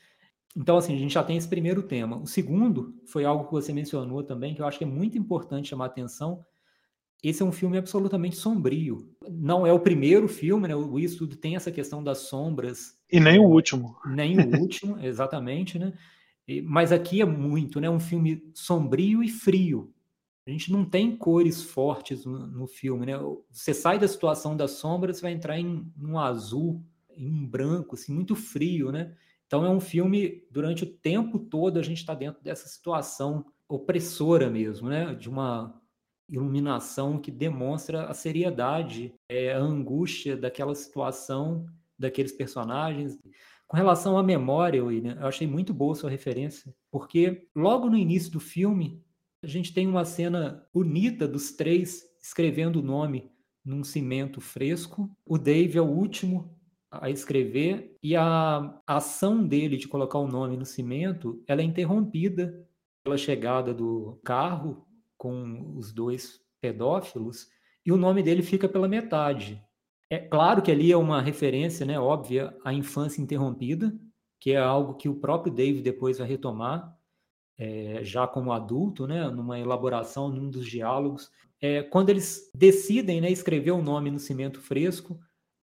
Então, 0.54 0.76
assim, 0.76 0.94
a 0.94 0.98
gente 0.98 1.14
já 1.14 1.24
tem 1.24 1.38
esse 1.38 1.48
primeiro 1.48 1.82
tema. 1.82 2.18
O 2.18 2.26
segundo 2.26 2.94
foi 3.06 3.24
algo 3.24 3.46
que 3.46 3.52
você 3.52 3.72
mencionou 3.72 4.22
também, 4.22 4.54
que 4.54 4.60
eu 4.60 4.66
acho 4.66 4.78
que 4.78 4.84
é 4.84 4.86
muito 4.86 5.18
importante 5.18 5.68
chamar 5.68 5.86
atenção. 5.86 6.44
Esse 7.22 7.42
é 7.42 7.44
um 7.44 7.52
filme 7.52 7.78
absolutamente 7.78 8.36
sombrio. 8.36 9.10
Não 9.28 9.66
é 9.66 9.72
o 9.72 9.80
primeiro 9.80 10.28
filme, 10.28 10.68
né? 10.68 10.76
O 10.76 10.98
estudo 10.98 11.34
tem 11.34 11.56
essa 11.56 11.72
questão 11.72 12.04
das 12.04 12.18
sombras. 12.18 12.94
E 13.10 13.18
nem 13.18 13.38
o 13.38 13.44
último. 13.44 13.96
Nem 14.06 14.38
o 14.38 14.60
último, 14.60 14.98
exatamente, 15.04 15.78
né? 15.78 15.94
Mas 16.64 16.92
aqui 16.92 17.20
é 17.20 17.24
muito, 17.24 17.80
né? 17.80 17.90
Um 17.90 18.00
filme 18.00 18.50
sombrio 18.54 19.22
e 19.22 19.28
frio. 19.28 19.92
A 20.46 20.50
gente 20.50 20.70
não 20.70 20.84
tem 20.84 21.16
cores 21.16 21.62
fortes 21.62 22.24
no, 22.24 22.46
no 22.46 22.66
filme, 22.68 23.06
né? 23.06 23.14
Você 23.50 23.74
sai 23.74 23.98
da 23.98 24.06
situação 24.06 24.56
das 24.56 24.72
sombras, 24.72 25.16
você 25.16 25.22
vai 25.22 25.32
entrar 25.32 25.58
em 25.58 25.90
um 26.00 26.18
azul, 26.18 26.84
em 27.16 27.28
um 27.28 27.46
branco, 27.46 27.96
assim, 27.96 28.14
muito 28.14 28.36
frio, 28.36 28.92
né? 28.92 29.16
Então 29.46 29.64
é 29.64 29.68
um 29.68 29.80
filme, 29.80 30.44
durante 30.50 30.84
o 30.84 30.86
tempo 30.86 31.38
todo, 31.38 31.78
a 31.78 31.82
gente 31.82 31.98
está 31.98 32.14
dentro 32.14 32.42
dessa 32.42 32.68
situação 32.68 33.44
opressora 33.68 34.48
mesmo, 34.48 34.88
né? 34.88 35.14
De 35.16 35.28
uma 35.28 35.80
iluminação 36.28 37.18
que 37.18 37.30
demonstra 37.30 38.06
a 38.06 38.14
seriedade, 38.14 39.14
é, 39.28 39.52
a 39.52 39.58
angústia 39.58 40.36
daquela 40.36 40.74
situação, 40.74 41.66
daqueles 41.98 42.32
personagens. 42.32 43.18
Com 43.66 43.76
relação 43.76 44.16
à 44.16 44.22
memória, 44.22 44.84
William, 44.84 45.18
eu 45.20 45.26
achei 45.26 45.46
muito 45.46 45.74
boa 45.74 45.94
sua 45.94 46.08
referência, 46.08 46.74
porque 46.90 47.48
logo 47.54 47.90
no 47.90 47.96
início 47.96 48.30
do 48.30 48.38
filme, 48.38 49.04
a 49.42 49.46
gente 49.46 49.72
tem 49.74 49.86
uma 49.86 50.04
cena 50.04 50.64
bonita 50.72 51.26
dos 51.26 51.52
três 51.52 52.04
escrevendo 52.20 52.80
o 52.80 52.82
nome 52.82 53.30
num 53.64 53.82
cimento 53.82 54.40
fresco. 54.40 55.10
O 55.24 55.36
Dave 55.36 55.78
é 55.78 55.82
o 55.82 55.84
último 55.84 56.56
a 56.90 57.10
escrever 57.10 57.96
e 58.02 58.14
a 58.16 58.80
ação 58.86 59.44
dele 59.44 59.76
de 59.76 59.88
colocar 59.88 60.18
o 60.18 60.28
nome 60.28 60.56
no 60.56 60.64
cimento, 60.64 61.42
ela 61.46 61.60
é 61.60 61.64
interrompida 61.64 62.66
pela 63.04 63.16
chegada 63.16 63.74
do 63.74 64.20
carro 64.24 64.86
com 65.16 65.76
os 65.76 65.92
dois 65.92 66.40
pedófilos 66.60 67.48
e 67.84 67.92
o 67.92 67.96
nome 67.96 68.22
dele 68.22 68.42
fica 68.42 68.68
pela 68.68 68.88
metade. 68.88 69.62
É 70.08 70.18
claro 70.18 70.62
que 70.62 70.70
ali 70.70 70.92
é 70.92 70.96
uma 70.96 71.20
referência, 71.20 71.84
né, 71.84 71.98
óbvia, 71.98 72.56
à 72.64 72.72
infância 72.72 73.20
interrompida, 73.20 73.92
que 74.40 74.52
é 74.52 74.56
algo 74.56 74.94
que 74.94 75.08
o 75.08 75.16
próprio 75.16 75.52
Dave 75.52 75.82
depois 75.82 76.18
vai 76.18 76.28
retomar, 76.28 76.96
é, 77.58 78.04
já 78.04 78.26
como 78.26 78.52
adulto, 78.52 79.06
né, 79.06 79.28
numa 79.28 79.58
elaboração, 79.58 80.28
num 80.28 80.48
dos 80.48 80.66
diálogos. 80.66 81.30
É, 81.60 81.82
quando 81.82 82.10
eles 82.10 82.50
decidem 82.54 83.20
né, 83.20 83.30
escrever 83.30 83.72
o 83.72 83.82
nome 83.82 84.10
no 84.10 84.18
cimento 84.18 84.60
fresco, 84.60 85.18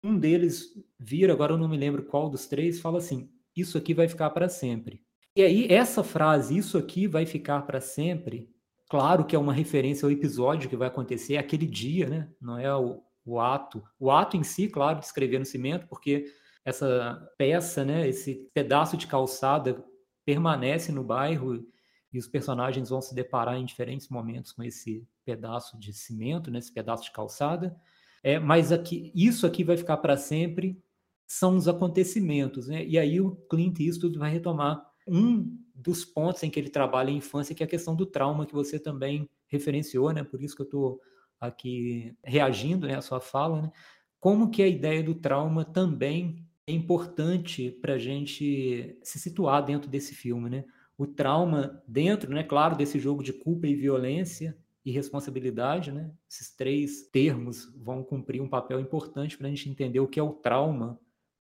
um 0.02 0.18
deles 0.18 0.74
vira, 0.98 1.32
agora 1.32 1.54
eu 1.54 1.58
não 1.58 1.68
me 1.68 1.76
lembro 1.76 2.04
qual 2.04 2.28
dos 2.28 2.46
três, 2.46 2.80
fala 2.80 2.98
assim: 2.98 3.30
Isso 3.56 3.78
aqui 3.78 3.94
vai 3.94 4.08
ficar 4.08 4.30
para 4.30 4.48
sempre. 4.48 5.02
E 5.34 5.42
aí, 5.42 5.66
essa 5.70 6.02
frase, 6.02 6.56
isso 6.56 6.76
aqui 6.76 7.06
vai 7.06 7.24
ficar 7.24 7.62
para 7.62 7.80
sempre, 7.80 8.50
claro 8.88 9.24
que 9.24 9.36
é 9.36 9.38
uma 9.38 9.52
referência 9.52 10.04
ao 10.04 10.10
episódio 10.12 10.68
que 10.68 10.76
vai 10.76 10.88
acontecer 10.88 11.36
aquele 11.36 11.66
dia, 11.66 12.08
né? 12.08 12.28
Não 12.40 12.58
é 12.58 12.74
o, 12.74 13.00
o 13.28 13.40
ato. 13.40 13.82
O 13.98 14.10
ato 14.10 14.36
em 14.36 14.42
si, 14.42 14.68
claro, 14.68 15.00
de 15.00 15.06
escrever 15.06 15.38
no 15.38 15.44
cimento, 15.44 15.86
porque 15.86 16.32
essa 16.64 17.30
peça, 17.36 17.84
né, 17.84 18.08
esse 18.08 18.48
pedaço 18.52 18.96
de 18.96 19.06
calçada 19.06 19.84
permanece 20.24 20.92
no 20.92 21.02
bairro 21.02 21.66
e 22.12 22.18
os 22.18 22.26
personagens 22.26 22.90
vão 22.90 23.00
se 23.00 23.14
deparar 23.14 23.56
em 23.56 23.64
diferentes 23.64 24.08
momentos 24.08 24.52
com 24.52 24.62
esse 24.62 25.06
pedaço 25.24 25.78
de 25.78 25.92
cimento, 25.92 26.50
né, 26.50 26.58
esse 26.58 26.72
pedaço 26.72 27.04
de 27.04 27.12
calçada. 27.12 27.76
É, 28.22 28.38
mas 28.38 28.72
aqui, 28.72 29.12
isso 29.14 29.46
aqui 29.46 29.62
vai 29.62 29.76
ficar 29.76 29.98
para 29.98 30.16
sempre 30.16 30.82
são 31.28 31.56
os 31.56 31.68
acontecimentos, 31.68 32.68
né? 32.68 32.84
E 32.86 32.98
aí 32.98 33.20
o 33.20 33.36
Clint 33.50 33.78
Eastwood 33.80 34.18
vai 34.18 34.32
retomar 34.32 34.82
um 35.06 35.58
dos 35.74 36.02
pontos 36.02 36.42
em 36.42 36.50
que 36.50 36.58
ele 36.58 36.70
trabalha 36.70 37.10
a 37.10 37.12
infância, 37.12 37.54
que 37.54 37.62
é 37.62 37.66
a 37.66 37.68
questão 37.68 37.94
do 37.94 38.06
trauma 38.06 38.46
que 38.46 38.54
você 38.54 38.78
também 38.78 39.28
referenciou, 39.46 40.10
né? 40.10 40.24
Por 40.24 40.42
isso 40.42 40.56
que 40.56 40.62
eu 40.62 40.64
estou 40.64 41.00
aqui 41.40 42.16
reagindo 42.24 42.86
né, 42.86 42.96
à 42.96 43.02
sua 43.02 43.20
fala, 43.20 43.62
né? 43.62 43.72
Como 44.20 44.50
que 44.50 44.62
a 44.62 44.66
ideia 44.66 45.02
do 45.02 45.14
trauma 45.14 45.64
também 45.64 46.44
é 46.66 46.72
importante 46.72 47.70
para 47.70 47.94
a 47.94 47.98
gente 47.98 48.98
se 49.02 49.18
situar 49.18 49.64
dentro 49.64 49.88
desse 49.88 50.14
filme, 50.14 50.50
né? 50.50 50.64
O 50.96 51.06
trauma 51.06 51.82
dentro, 51.86 52.30
né? 52.30 52.42
Claro, 52.42 52.76
desse 52.76 52.98
jogo 52.98 53.22
de 53.22 53.32
culpa 53.32 53.66
e 53.66 53.74
violência 53.74 54.56
e 54.84 54.90
responsabilidade, 54.90 55.92
né? 55.92 56.10
Esses 56.28 56.54
três 56.54 57.08
termos 57.10 57.72
vão 57.76 58.02
cumprir 58.02 58.40
um 58.40 58.48
papel 58.48 58.80
importante 58.80 59.36
para 59.36 59.46
a 59.46 59.50
gente 59.50 59.68
entender 59.68 60.00
o 60.00 60.08
que 60.08 60.18
é 60.18 60.22
o 60.22 60.32
trauma 60.32 60.98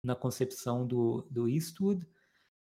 na 0.04 0.16
concepção 0.16 0.86
do, 0.86 1.28
do 1.30 1.48
Eastwood, 1.50 2.06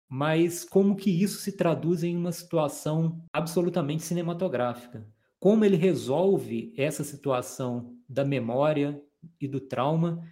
mas 0.08 0.64
como 0.64 0.96
que 0.96 1.10
isso 1.10 1.38
se 1.38 1.52
traduz 1.52 2.02
em 2.02 2.16
uma 2.16 2.32
situação 2.32 3.24
absolutamente 3.32 4.02
cinematográfica. 4.02 5.06
Como 5.42 5.64
ele 5.64 5.74
resolve 5.74 6.72
essa 6.76 7.02
situação 7.02 7.98
da 8.08 8.24
memória 8.24 9.02
e 9.40 9.48
do 9.48 9.58
trauma 9.58 10.24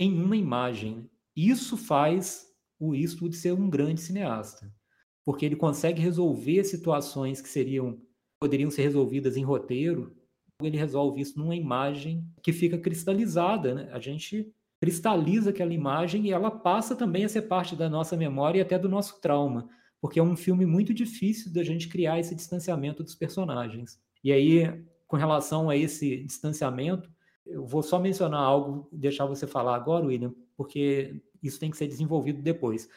em 0.00 0.18
uma 0.18 0.38
imagem. 0.38 1.06
Isso 1.36 1.76
faz 1.76 2.46
o 2.80 2.94
Eastwood 2.94 3.36
ser 3.36 3.52
um 3.52 3.68
grande 3.68 4.00
cineasta, 4.00 4.74
porque 5.22 5.44
ele 5.44 5.54
consegue 5.54 6.00
resolver 6.00 6.64
situações 6.64 7.42
que 7.42 7.48
seriam 7.50 8.00
poderiam 8.40 8.70
ser 8.70 8.84
resolvidas 8.84 9.36
em 9.36 9.44
roteiro, 9.44 10.16
ele 10.62 10.78
resolve 10.78 11.20
isso 11.20 11.38
numa 11.38 11.54
imagem 11.54 12.26
que 12.42 12.50
fica 12.50 12.78
cristalizada, 12.78 13.74
né? 13.74 13.90
A 13.92 14.00
gente 14.00 14.50
cristaliza 14.80 15.50
aquela 15.50 15.74
imagem 15.74 16.24
e 16.24 16.32
ela 16.32 16.50
passa 16.50 16.96
também 16.96 17.26
a 17.26 17.28
ser 17.28 17.42
parte 17.42 17.76
da 17.76 17.90
nossa 17.90 18.16
memória 18.16 18.60
e 18.60 18.62
até 18.62 18.78
do 18.78 18.88
nosso 18.88 19.20
trauma, 19.20 19.68
porque 20.00 20.18
é 20.18 20.22
um 20.22 20.34
filme 20.34 20.64
muito 20.64 20.94
difícil 20.94 21.52
da 21.52 21.62
gente 21.62 21.86
criar 21.86 22.18
esse 22.18 22.34
distanciamento 22.34 23.02
dos 23.02 23.14
personagens. 23.14 24.02
E 24.24 24.32
aí, 24.32 24.84
com 25.06 25.16
relação 25.16 25.70
a 25.70 25.76
esse 25.76 26.24
distanciamento, 26.24 27.12
eu 27.46 27.64
vou 27.66 27.82
só 27.82 27.98
mencionar 27.98 28.40
algo, 28.40 28.88
deixar 28.90 29.26
você 29.26 29.46
falar 29.46 29.76
agora, 29.76 30.06
William, 30.06 30.34
porque 30.56 31.22
isso 31.42 31.60
tem 31.60 31.70
que 31.70 31.76
ser 31.76 31.86
desenvolvido 31.86 32.40
depois. 32.40 32.88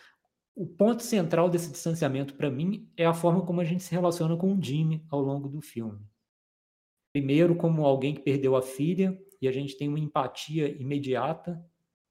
O 0.55 0.65
ponto 0.65 1.03
central 1.03 1.49
desse 1.49 1.69
distanciamento, 1.69 2.33
para 2.33 2.49
mim, 2.49 2.89
é 2.95 3.05
a 3.05 3.13
forma 3.13 3.45
como 3.45 3.61
a 3.61 3.65
gente 3.65 3.83
se 3.83 3.91
relaciona 3.91 4.35
com 4.37 4.53
o 4.53 4.63
Jimmy 4.63 5.05
ao 5.09 5.19
longo 5.19 5.49
do 5.49 5.61
filme. 5.61 5.99
Primeiro, 7.13 7.55
como 7.55 7.85
alguém 7.85 8.15
que 8.15 8.21
perdeu 8.21 8.55
a 8.55 8.61
filha, 8.61 9.19
e 9.41 9.47
a 9.47 9.51
gente 9.51 9.77
tem 9.77 9.87
uma 9.87 9.99
empatia 9.99 10.69
imediata 10.81 11.63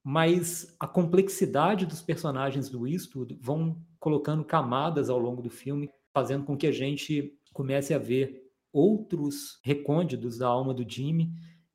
mas 0.09 0.73
a 0.79 0.87
complexidade 0.87 1.85
dos 1.85 2.01
personagens 2.01 2.69
do 2.69 2.87
Eastwood 2.87 3.37
vão 3.41 3.85
colocando 3.99 4.45
camadas 4.45 5.11
ao 5.11 5.19
longo 5.19 5.43
do 5.43 5.51
filme, 5.51 5.91
fazendo 6.15 6.45
com 6.45 6.57
que 6.57 6.69
a 6.69 6.71
gente 6.71 7.37
comece 7.53 7.93
a 7.93 7.99
ver 7.99 8.46
outros 8.77 9.59
recônditos 9.63 10.39
da 10.39 10.47
alma 10.47 10.75
do 10.75 10.89
Jimmy, 10.89 11.33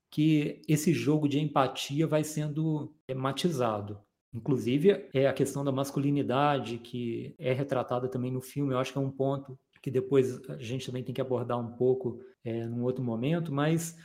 que 0.10 0.62
esse 0.68 0.94
jogo 0.94 1.28
de 1.28 1.40
empatia 1.40 2.06
vai 2.06 2.24
sendo 2.24 2.94
matizado. 3.16 4.00
Inclusive, 4.34 5.08
é 5.14 5.28
a 5.28 5.34
questão 5.34 5.64
da 5.64 5.72
masculinidade 5.72 6.78
que 6.78 7.36
é 7.40 7.52
retratada 7.52 8.08
também 8.08 8.32
no 8.32 8.42
filme. 8.42 8.74
Eu 8.74 8.80
acho 8.80 8.92
que 8.92 8.98
é 8.98 9.02
um 9.02 9.12
ponto 9.12 9.58
que 9.82 9.90
depois 9.90 10.40
a 10.48 10.58
gente 10.58 10.86
também 10.86 11.04
tem 11.04 11.14
que 11.14 11.22
abordar 11.22 11.60
um 11.60 11.72
pouco 11.72 12.22
é, 12.44 12.66
num 12.68 12.84
outro 12.84 13.04
momento, 13.04 13.52
mas 13.52 13.98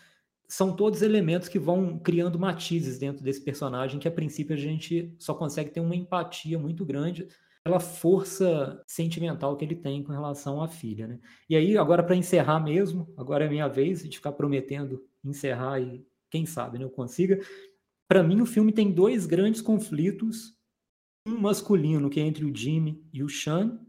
são 0.49 0.75
todos 0.75 1.03
elementos 1.03 1.49
que 1.49 1.59
vão 1.59 1.99
criando 1.99 2.39
matizes 2.39 2.99
dentro 2.99 3.23
desse 3.23 3.43
personagem 3.43 4.01
que 4.01 4.09
a 4.09 4.13
princípio 4.13 4.55
a 4.55 4.59
gente 4.59 5.15
só 5.19 5.35
consegue 5.35 5.71
ter 5.71 5.81
uma 5.81 5.95
empatia 5.95 6.59
muito 6.59 6.85
grande 6.85 7.29
pela 7.67 7.81
força 7.81 8.81
sentimental 8.87 9.57
que 9.57 9.65
ele 9.65 9.75
tem 9.75 10.01
com 10.01 10.13
relação 10.13 10.63
à 10.63 10.69
filha, 10.69 11.09
né? 11.09 11.19
E 11.51 11.57
aí, 11.57 11.77
agora 11.77 12.01
para 12.01 12.15
encerrar 12.15 12.61
mesmo, 12.61 13.13
agora 13.17 13.45
é 13.45 13.49
minha 13.49 13.67
vez 13.67 14.09
de 14.09 14.17
ficar 14.17 14.31
prometendo 14.31 15.05
encerrar 15.25 15.81
e 15.81 16.07
quem 16.31 16.47
sabe, 16.47 16.79
né, 16.79 16.85
eu 16.85 16.91
consiga. 16.91 17.41
Para 18.09 18.23
mim 18.23 18.41
o 18.41 18.47
filme 18.47 18.71
tem 18.71 18.93
dois 18.93 19.27
grandes 19.27 19.61
conflitos, 19.61 20.53
um 21.27 21.41
masculino 21.41 22.09
que 22.09 22.21
é 22.21 22.23
entre 22.23 22.45
o 22.45 22.55
Jimmy 22.55 23.05
e 23.13 23.25
o 23.25 23.29
Sean 23.29 23.81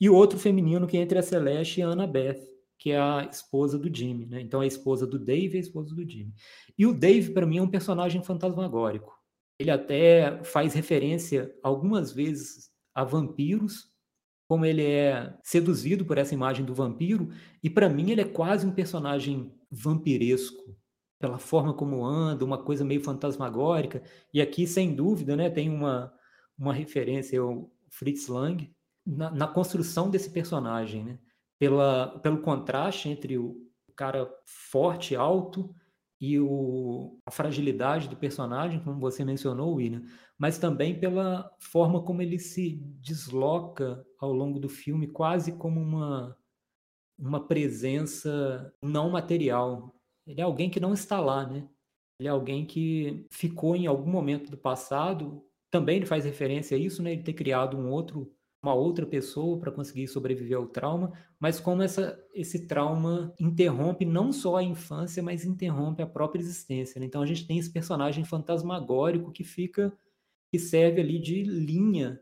e 0.00 0.08
outro 0.08 0.38
feminino 0.38 0.86
que 0.86 0.96
é 0.96 1.00
entre 1.00 1.18
a 1.18 1.22
Celeste 1.22 1.80
e 1.80 1.82
a 1.82 1.88
Annabeth 1.88 2.40
que 2.78 2.92
é 2.92 3.00
a 3.00 3.28
esposa 3.28 3.76
do 3.76 3.92
Jimmy, 3.92 4.26
né? 4.26 4.40
Então 4.40 4.60
a 4.60 4.66
esposa 4.66 5.06
do 5.06 5.18
Dave 5.18 5.54
e 5.54 5.56
a 5.56 5.60
esposa 5.60 5.92
do 5.92 6.08
Jimmy. 6.08 6.32
E 6.78 6.86
o 6.86 6.94
Dave 6.94 7.32
para 7.32 7.46
mim 7.46 7.58
é 7.58 7.62
um 7.62 7.70
personagem 7.70 8.22
fantasmagórico. 8.22 9.12
Ele 9.58 9.70
até 9.70 10.42
faz 10.44 10.74
referência 10.74 11.52
algumas 11.62 12.12
vezes 12.12 12.73
a 12.94 13.04
vampiros, 13.04 13.92
como 14.48 14.64
ele 14.64 14.84
é 14.84 15.36
seduzido 15.42 16.04
por 16.04 16.18
essa 16.18 16.34
imagem 16.34 16.64
do 16.64 16.74
vampiro, 16.74 17.30
e 17.62 17.70
para 17.70 17.88
mim 17.88 18.10
ele 18.10 18.20
é 18.20 18.24
quase 18.24 18.66
um 18.66 18.72
personagem 18.72 19.52
vampiresco, 19.70 20.76
pela 21.18 21.38
forma 21.38 21.72
como 21.72 22.04
anda, 22.04 22.44
uma 22.44 22.62
coisa 22.62 22.84
meio 22.84 23.02
fantasmagórica. 23.02 24.02
E 24.32 24.42
aqui, 24.42 24.66
sem 24.66 24.94
dúvida, 24.94 25.34
né, 25.34 25.48
tem 25.48 25.70
uma, 25.70 26.12
uma 26.58 26.74
referência 26.74 27.40
ao 27.40 27.70
Fritz 27.88 28.28
Lang 28.28 28.70
na, 29.06 29.30
na 29.30 29.48
construção 29.48 30.10
desse 30.10 30.30
personagem, 30.30 31.04
né? 31.04 31.18
pela, 31.58 32.18
pelo 32.18 32.42
contraste 32.42 33.08
entre 33.08 33.38
o 33.38 33.56
cara 33.96 34.30
forte, 34.44 35.16
alto, 35.16 35.74
e 36.20 36.38
o, 36.38 37.18
a 37.26 37.30
fragilidade 37.30 38.08
do 38.08 38.16
personagem, 38.16 38.80
como 38.80 38.98
você 38.98 39.24
mencionou, 39.24 39.74
William, 39.74 40.02
mas 40.38 40.58
também 40.58 40.98
pela 40.98 41.50
forma 41.58 42.02
como 42.02 42.22
ele 42.22 42.38
se 42.38 42.76
desloca 43.00 44.04
ao 44.18 44.32
longo 44.32 44.58
do 44.58 44.68
filme, 44.68 45.06
quase 45.06 45.52
como 45.52 45.80
uma, 45.80 46.36
uma 47.18 47.46
presença 47.46 48.72
não 48.82 49.10
material. 49.10 49.94
Ele 50.26 50.40
é 50.40 50.44
alguém 50.44 50.70
que 50.70 50.80
não 50.80 50.92
está 50.92 51.20
lá, 51.20 51.46
né? 51.46 51.68
Ele 52.18 52.28
é 52.28 52.30
alguém 52.30 52.64
que 52.64 53.26
ficou 53.30 53.76
em 53.76 53.86
algum 53.86 54.10
momento 54.10 54.50
do 54.50 54.56
passado. 54.56 55.44
Também 55.70 55.96
ele 55.96 56.06
faz 56.06 56.24
referência 56.24 56.76
a 56.76 56.80
isso, 56.80 57.02
né? 57.02 57.12
Ele 57.12 57.22
ter 57.22 57.34
criado 57.34 57.76
um 57.76 57.90
outro 57.90 58.32
uma 58.64 58.74
outra 58.74 59.04
pessoa 59.04 59.58
para 59.60 59.70
conseguir 59.70 60.08
sobreviver 60.08 60.56
ao 60.56 60.66
trauma, 60.66 61.12
mas 61.38 61.60
como 61.60 61.82
essa, 61.82 62.18
esse 62.32 62.66
trauma 62.66 63.34
interrompe 63.38 64.06
não 64.06 64.32
só 64.32 64.56
a 64.56 64.62
infância, 64.62 65.22
mas 65.22 65.44
interrompe 65.44 66.02
a 66.02 66.06
própria 66.06 66.40
existência. 66.40 66.98
Né? 66.98 67.04
Então 67.04 67.20
a 67.20 67.26
gente 67.26 67.46
tem 67.46 67.58
esse 67.58 67.70
personagem 67.70 68.24
fantasmagórico 68.24 69.30
que 69.30 69.44
fica, 69.44 69.92
que 70.54 70.58
serve 70.60 71.00
ali 71.00 71.18
de 71.18 71.42
linha 71.42 72.20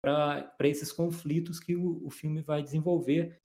para 0.00 0.56
esses 0.60 0.90
conflitos 0.90 1.60
que 1.60 1.76
o, 1.76 2.02
o 2.02 2.08
filme 2.08 2.40
vai 2.40 2.62
desenvolver. 2.62 3.42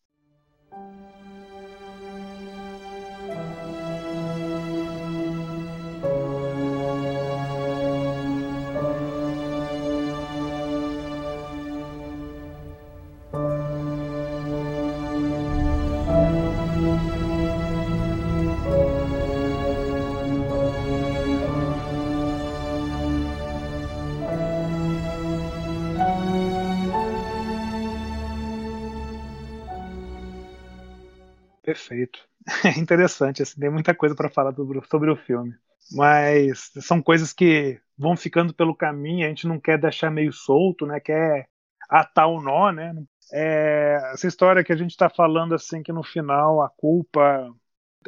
É 32.65 32.69
interessante, 32.79 33.41
assim, 33.41 33.59
tem 33.59 33.69
muita 33.69 33.95
coisa 33.95 34.15
para 34.15 34.29
falar 34.29 34.53
sobre, 34.53 34.81
sobre 34.87 35.11
o 35.11 35.15
filme. 35.15 35.53
Mas 35.91 36.71
são 36.81 37.01
coisas 37.01 37.33
que 37.33 37.79
vão 37.97 38.17
ficando 38.17 38.53
pelo 38.53 38.75
caminho, 38.75 39.25
a 39.25 39.29
gente 39.29 39.47
não 39.47 39.59
quer 39.59 39.77
deixar 39.79 40.09
meio 40.09 40.33
solto, 40.33 40.85
né? 40.85 40.99
Quer 40.99 41.47
atar 41.89 42.27
o 42.27 42.41
nó, 42.41 42.71
né? 42.71 42.93
É, 43.31 44.11
essa 44.13 44.27
história 44.27 44.63
que 44.63 44.73
a 44.73 44.75
gente 44.75 44.91
está 44.91 45.09
falando 45.09 45.55
assim 45.55 45.81
que 45.81 45.91
no 45.93 46.03
final 46.03 46.61
a 46.61 46.69
culpa, 46.69 47.53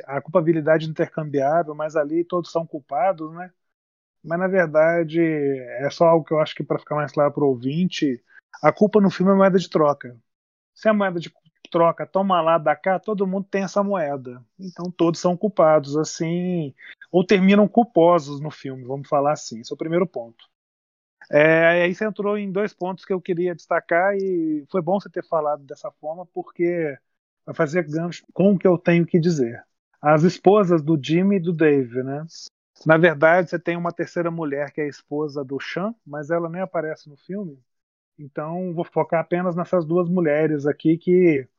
a 0.06 0.22
culpabilidade 0.22 0.90
intercambiável, 0.90 1.76
mas 1.76 1.96
ali 1.96 2.24
todos 2.26 2.52
são 2.52 2.66
culpados, 2.66 3.32
né? 3.34 3.52
Mas 4.24 4.40
na 4.40 4.48
verdade 4.48 5.22
é 5.22 5.90
só 5.92 6.06
algo 6.08 6.26
que 6.26 6.34
eu 6.34 6.40
acho 6.40 6.56
que 6.56 6.64
para 6.64 6.80
ficar 6.80 6.96
mais 6.96 7.12
claro 7.12 7.34
para 7.34 7.44
o 7.44 7.50
ouvinte, 7.50 8.24
a 8.64 8.72
culpa 8.74 9.02
no 9.02 9.12
filme 9.12 9.32
é 9.32 9.36
moeda 9.36 9.60
de 9.60 9.70
troca. 9.70 10.18
Se 10.76 10.90
a 10.90 10.94
moeda 10.94 11.20
de 11.20 11.32
troca, 11.76 12.06
toma 12.08 12.40
lá, 12.42 12.58
dá 12.58 12.74
cá, 12.74 12.98
todo 12.98 13.28
mundo 13.28 13.46
tem 13.52 13.64
essa 13.64 13.84
moeda. 13.84 14.42
Então 14.58 14.90
todos 14.90 15.20
são 15.20 15.36
culpados, 15.36 15.98
assim, 15.98 16.74
ou 17.12 17.22
terminam 17.22 17.68
culposos 17.68 18.40
no 18.40 18.50
filme, 18.50 18.86
vamos 18.86 19.10
falar 19.10 19.34
assim. 19.34 19.60
Esse 19.60 19.74
é 19.74 19.76
o 19.76 19.78
primeiro 19.78 20.08
ponto. 20.08 20.46
É, 21.30 21.84
aí 21.84 21.94
você 21.94 22.06
entrou 22.06 22.38
em 22.38 22.50
dois 22.50 22.74
pontos 22.74 23.04
que 23.04 23.12
eu 23.12 23.20
queria 23.20 23.54
destacar 23.54 24.16
e 24.16 24.66
foi 24.72 24.82
bom 24.82 24.98
você 24.98 25.10
ter 25.10 25.26
falado 25.28 25.66
dessa 25.66 25.92
forma 25.92 26.26
porque 26.28 26.98
vai 27.46 27.54
fazer 27.54 27.84
gancho 27.84 28.24
com 28.34 28.54
o 28.54 28.58
que 28.58 28.68
eu 28.68 28.78
tenho 28.78 29.06
que 29.06 29.20
dizer. 29.20 29.62
As 30.02 30.24
esposas 30.24 30.82
do 30.82 30.98
Jimmy 31.02 31.38
e 31.38 31.42
do 31.42 31.52
Dave, 31.52 32.04
né? 32.04 32.26
Na 32.86 32.96
verdade, 32.96 33.50
você 33.50 33.60
tem 33.60 33.76
uma 33.76 33.92
terceira 33.92 34.32
mulher 34.32 34.72
que 34.72 34.80
é 34.80 34.86
a 34.86 34.88
esposa 34.88 35.44
do 35.44 35.60
Sean, 35.60 35.94
mas 36.06 36.30
ela 36.30 36.50
nem 36.50 36.62
aparece 36.62 37.10
no 37.10 37.18
filme. 37.18 37.60
Então, 38.18 38.74
vou 38.74 38.86
focar 38.86 39.20
apenas 39.20 39.58
nessas 39.58 39.86
duas 39.86 40.08
mulheres 40.08 40.66
aqui 40.66 40.98
que 40.98 41.50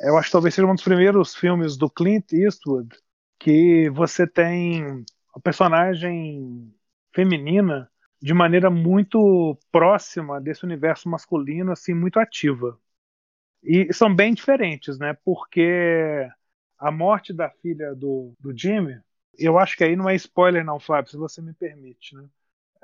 eu 0.00 0.16
acho 0.18 0.28
que 0.28 0.32
talvez 0.32 0.54
seja 0.54 0.66
um 0.66 0.74
dos 0.74 0.84
primeiros 0.84 1.34
filmes 1.34 1.76
do 1.76 1.88
Clint 1.88 2.32
Eastwood 2.32 2.96
que 3.38 3.90
você 3.90 4.26
tem 4.26 5.04
a 5.34 5.40
personagem 5.40 6.72
feminina 7.14 7.90
de 8.20 8.32
maneira 8.32 8.70
muito 8.70 9.58
próxima 9.70 10.40
desse 10.40 10.64
universo 10.64 11.08
masculino, 11.08 11.72
assim, 11.72 11.92
muito 11.92 12.18
ativa. 12.18 12.78
E 13.62 13.92
são 13.92 14.14
bem 14.14 14.32
diferentes, 14.32 14.98
né? 14.98 15.16
Porque 15.24 16.26
a 16.78 16.90
morte 16.90 17.32
da 17.32 17.50
filha 17.50 17.94
do, 17.94 18.32
do 18.40 18.56
Jimmy, 18.56 18.98
eu 19.38 19.58
acho 19.58 19.76
que 19.76 19.84
aí 19.84 19.96
não 19.96 20.08
é 20.08 20.14
spoiler 20.14 20.64
não, 20.64 20.80
Fábio, 20.80 21.10
se 21.10 21.16
você 21.16 21.42
me 21.42 21.52
permite, 21.52 22.14
né? 22.14 22.24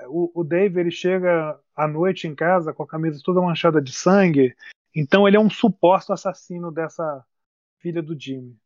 O, 0.08 0.30
o 0.40 0.44
Dave, 0.44 0.80
ele 0.80 0.90
chega 0.90 1.58
à 1.76 1.86
noite 1.86 2.26
em 2.26 2.34
casa 2.34 2.72
com 2.72 2.82
a 2.82 2.86
camisa 2.86 3.20
toda 3.24 3.40
manchada 3.40 3.80
de 3.80 3.92
sangue, 3.92 4.54
então 4.94 5.26
ele 5.26 5.36
é 5.36 5.40
um 5.40 5.50
suposto 5.50 6.12
assassino 6.12 6.70
dessa 6.72 7.24
filha 7.78 8.02
do 8.02 8.18
Jimmy. 8.18 8.56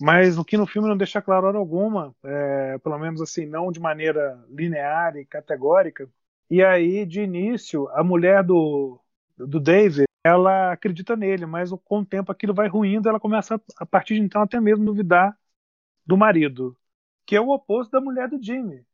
Mas 0.00 0.38
o 0.38 0.44
que 0.44 0.56
no 0.56 0.66
filme 0.66 0.88
não 0.88 0.96
deixa 0.96 1.20
claro 1.20 1.46
hora 1.46 1.58
alguma, 1.58 2.14
é, 2.22 2.78
pelo 2.78 2.98
menos 2.98 3.20
assim, 3.20 3.46
não 3.46 3.72
de 3.72 3.80
maneira 3.80 4.42
linear 4.48 5.16
e 5.16 5.24
categórica. 5.24 6.08
E 6.48 6.62
aí, 6.62 7.04
de 7.06 7.20
início, 7.22 7.88
a 7.90 8.02
mulher 8.04 8.44
do, 8.44 9.00
do 9.36 9.58
David, 9.60 10.06
ela 10.24 10.72
acredita 10.72 11.16
nele, 11.16 11.46
mas 11.46 11.70
com 11.84 12.00
o 12.00 12.06
tempo 12.06 12.30
aquilo 12.30 12.54
vai 12.54 12.68
ruindo, 12.68 13.08
ela 13.08 13.20
começa, 13.20 13.60
a 13.76 13.86
partir 13.86 14.14
de 14.14 14.20
então, 14.22 14.42
até 14.42 14.60
mesmo 14.60 14.84
duvidar 14.84 15.36
do 16.06 16.16
marido, 16.16 16.76
que 17.26 17.36
é 17.36 17.40
o 17.40 17.50
oposto 17.50 17.92
da 17.92 18.00
mulher 18.00 18.28
do 18.28 18.42
Jimmy. 18.42 18.84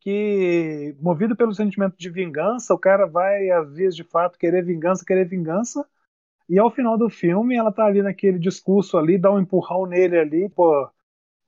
Que, 0.00 0.96
movido 1.00 1.36
pelo 1.36 1.54
sentimento 1.54 1.96
de 1.96 2.10
vingança, 2.10 2.74
o 2.74 2.78
cara 2.78 3.06
vai, 3.06 3.50
às 3.50 3.72
vezes, 3.74 3.96
de 3.96 4.04
fato, 4.04 4.38
querer 4.38 4.64
vingança, 4.64 5.04
querer 5.04 5.26
vingança, 5.28 5.86
e 6.48 6.58
ao 6.58 6.70
final 6.70 6.98
do 6.98 7.08
filme, 7.10 7.56
ela 7.56 7.72
tá 7.72 7.84
ali 7.86 8.02
naquele 8.02 8.38
discurso 8.38 8.98
ali, 8.98 9.18
dá 9.18 9.30
um 9.32 9.40
empurrão 9.40 9.86
nele 9.86 10.18
ali, 10.18 10.48
pô, 10.50 10.90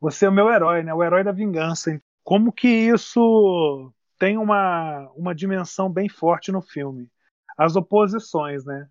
você 0.01 0.27
é 0.27 0.29
o 0.29 0.33
meu 0.33 0.51
herói, 0.51 0.83
né? 0.83 0.95
O 0.95 1.03
herói 1.03 1.25
da 1.25 1.33
vingança. 1.33 2.01
Como 2.23 2.53
que 2.53 2.69
isso 2.69 3.93
tem 4.19 4.39
uma, 4.39 5.11
uma 5.17 5.35
dimensão 5.35 5.91
bem 5.91 6.09
forte 6.09 6.53
no 6.53 6.63
filme? 6.63 7.11
As 7.59 7.77
oposições, 7.77 8.65
né? 8.65 8.89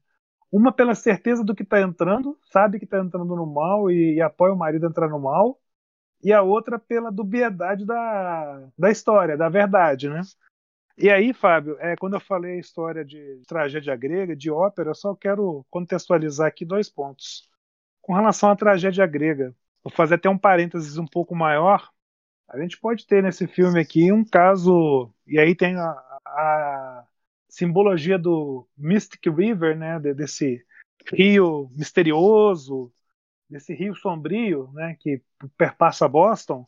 Uma 0.52 0.72
pela 0.72 0.96
certeza 0.96 1.44
do 1.44 1.56
que 1.56 1.66
tá 1.66 1.82
entrando, 1.82 2.38
sabe 2.52 2.80
que 2.80 2.86
tá 2.86 3.00
entrando 3.00 3.36
no 3.36 3.46
mal 3.46 3.90
e, 3.92 4.16
e 4.16 4.22
apoia 4.22 4.54
o 4.54 4.58
marido 4.58 4.86
a 4.86 4.90
entrar 4.90 5.10
no 5.10 5.20
mal, 5.20 5.60
e 6.24 6.32
a 6.34 6.42
outra 6.42 6.80
pela 6.80 7.12
dubiedade 7.12 7.86
da, 7.86 8.70
da 8.78 8.92
história, 8.92 9.38
da 9.38 9.50
verdade, 9.50 10.10
né? 10.10 10.22
E 10.98 11.10
aí, 11.10 11.34
Fábio, 11.34 11.76
é, 11.80 11.96
quando 11.96 12.14
eu 12.14 12.20
falei 12.20 12.54
a 12.54 12.60
história 12.60 13.04
de 13.04 13.42
tragédia 13.48 13.96
grega, 13.96 14.36
de 14.36 14.52
ópera, 14.52 14.92
eu 14.92 14.96
só 14.96 15.16
quero 15.16 15.66
contextualizar 15.70 16.48
aqui 16.48 16.64
dois 16.64 16.90
pontos. 16.90 17.50
Com 18.02 18.14
relação 18.14 18.52
à 18.52 18.56
tragédia 18.56 19.06
grega, 19.08 19.56
vou 19.84 19.92
fazer 19.92 20.16
até 20.16 20.30
um 20.30 20.38
parênteses 20.38 20.98
um 20.98 21.06
pouco 21.06 21.36
maior. 21.36 21.90
A 22.48 22.60
gente 22.60 22.80
pode 22.80 23.08
ter 23.08 23.24
nesse 23.24 23.48
filme 23.48 23.80
aqui 23.80 24.12
um 24.12 24.24
caso, 24.24 25.12
e 25.26 25.40
aí 25.40 25.56
tem 25.56 25.76
a, 25.76 25.90
a 26.26 27.08
simbologia 27.50 28.20
do 28.20 28.68
Mystic 28.78 29.26
River, 29.28 29.76
né, 29.76 30.00
desse 30.00 30.64
rio 31.12 31.72
misterioso, 31.76 32.94
desse 33.50 33.74
rio 33.74 33.96
sombrio, 33.96 34.70
né, 34.74 34.96
que 35.00 35.22
perpassa 35.58 36.08
Boston 36.08 36.66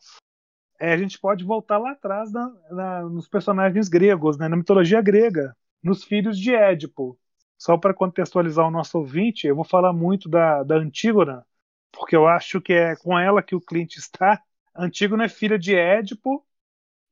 é, 0.78 0.92
a 0.92 0.96
gente 0.96 1.18
pode 1.18 1.44
voltar 1.44 1.78
lá 1.78 1.92
atrás 1.92 2.32
na, 2.32 2.52
na, 2.70 3.02
nos 3.02 3.28
personagens 3.28 3.88
gregos, 3.88 4.38
né, 4.38 4.48
na 4.48 4.56
mitologia 4.56 5.00
grega, 5.00 5.56
nos 5.82 6.04
filhos 6.04 6.38
de 6.38 6.54
Édipo. 6.54 7.18
Só 7.58 7.76
para 7.78 7.94
contextualizar 7.94 8.66
o 8.66 8.70
nosso 8.70 8.98
ouvinte, 8.98 9.46
eu 9.46 9.56
vou 9.56 9.64
falar 9.64 9.92
muito 9.92 10.28
da, 10.28 10.62
da 10.62 10.76
Antígona, 10.76 11.46
porque 11.90 12.14
eu 12.14 12.26
acho 12.26 12.60
que 12.60 12.72
é 12.72 12.96
com 12.96 13.18
ela 13.18 13.42
que 13.42 13.54
o 13.54 13.60
Clint 13.60 13.96
está. 13.96 14.42
Antígona 14.74 15.24
é 15.24 15.28
filha 15.28 15.58
de 15.58 15.74
Édipo 15.74 16.44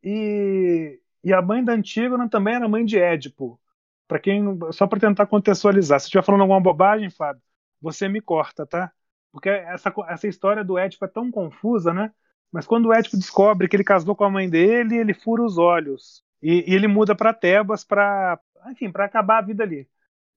e, 0.02 1.00
e 1.22 1.32
a 1.32 1.40
mãe 1.40 1.64
da 1.64 1.72
Antígona 1.72 2.28
também 2.28 2.54
era 2.54 2.68
mãe 2.68 2.84
de 2.84 2.98
Édipo. 2.98 3.60
Para 4.06 4.18
quem 4.18 4.42
só 4.72 4.86
para 4.86 5.00
tentar 5.00 5.26
contextualizar, 5.26 5.98
se 5.98 6.06
estiver 6.06 6.22
falando 6.22 6.42
alguma 6.42 6.60
bobagem, 6.60 7.08
Fábio, 7.10 7.42
você 7.80 8.08
me 8.08 8.20
corta, 8.20 8.66
tá? 8.66 8.92
Porque 9.32 9.48
essa, 9.48 9.92
essa 10.08 10.28
história 10.28 10.62
do 10.62 10.78
Édipo 10.78 11.04
é 11.06 11.08
tão 11.08 11.30
confusa, 11.30 11.92
né? 11.94 12.12
Mas 12.54 12.68
quando 12.68 12.86
o 12.86 12.94
Édipo 12.94 13.16
descobre 13.16 13.66
que 13.66 13.74
ele 13.74 13.82
casou 13.82 14.14
com 14.14 14.22
a 14.22 14.30
mãe 14.30 14.48
dele, 14.48 14.96
ele 14.96 15.12
fura 15.12 15.42
os 15.42 15.58
olhos. 15.58 16.22
E, 16.40 16.70
e 16.70 16.72
ele 16.72 16.86
muda 16.86 17.12
para 17.12 17.34
Tebas 17.34 17.82
para, 17.82 18.38
enfim, 18.68 18.92
para 18.92 19.06
acabar 19.06 19.38
a 19.38 19.42
vida 19.44 19.64
ali. 19.64 19.88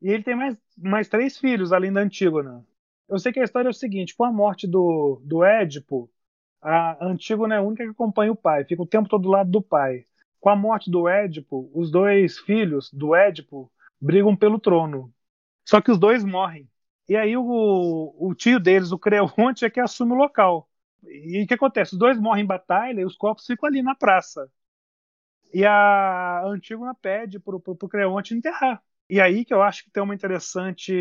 E 0.02 0.10
ele 0.10 0.24
tem 0.24 0.36
mais, 0.36 0.58
mais 0.76 1.08
três 1.08 1.38
filhos, 1.38 1.72
além 1.72 1.94
da 1.94 2.02
Antígona. 2.02 2.66
Eu 3.08 3.20
sei 3.20 3.32
que 3.32 3.40
a 3.40 3.44
história 3.44 3.68
é 3.68 3.70
o 3.70 3.74
seguinte: 3.74 4.16
com 4.16 4.24
a 4.24 4.32
morte 4.32 4.66
do, 4.66 5.22
do 5.24 5.44
Édipo, 5.44 6.10
a 6.60 7.06
Antígona 7.06 7.54
é 7.54 7.58
a 7.60 7.62
única 7.62 7.84
que 7.84 7.92
acompanha 7.92 8.32
o 8.32 8.36
pai, 8.36 8.66
fica 8.66 8.82
o 8.82 8.88
tempo 8.88 9.08
todo 9.08 9.22
do 9.22 9.30
lado 9.30 9.52
do 9.52 9.62
pai. 9.62 10.08
Com 10.40 10.50
a 10.50 10.56
morte 10.56 10.90
do 10.90 11.08
Édipo, 11.08 11.70
os 11.72 11.92
dois 11.92 12.40
filhos 12.40 12.92
do 12.92 13.14
Édipo 13.14 13.72
brigam 14.02 14.36
pelo 14.36 14.60
trono. 14.60 15.14
Só 15.64 15.80
que 15.80 15.92
os 15.92 16.00
dois 16.00 16.24
morrem. 16.24 16.68
E 17.08 17.16
aí 17.16 17.38
o, 17.38 17.44
o 18.18 18.34
tio 18.34 18.60
deles, 18.60 18.92
o 18.92 18.98
Creonte, 18.98 19.66
é 19.66 19.70
que 19.70 19.80
assume 19.80 20.14
o 20.14 20.16
local. 20.16 20.68
E 21.04 21.44
o 21.44 21.48
que 21.48 21.54
acontece? 21.54 21.94
Os 21.94 22.00
dois 22.00 22.18
morrem 22.20 22.44
em 22.44 22.48
batalha 22.48 23.02
e 23.02 23.06
os 23.06 23.16
corpos 23.16 23.46
ficam 23.46 23.68
ali 23.68 23.82
na 23.82 23.96
praça. 23.96 24.50
E 25.54 25.66
a 25.66 26.44
Antígona 26.46 26.94
pede 26.94 27.40
pro, 27.40 27.60
pro, 27.60 27.76
pro 27.76 27.90
Creonte 27.90 28.34
enterrar. 28.34 28.82
E 29.10 29.22
aí 29.22 29.46
que 29.46 29.54
eu 29.54 29.62
acho 29.62 29.84
que 29.84 29.92
tem 29.92 30.04
uma 30.04 30.16
interessante 30.16 30.94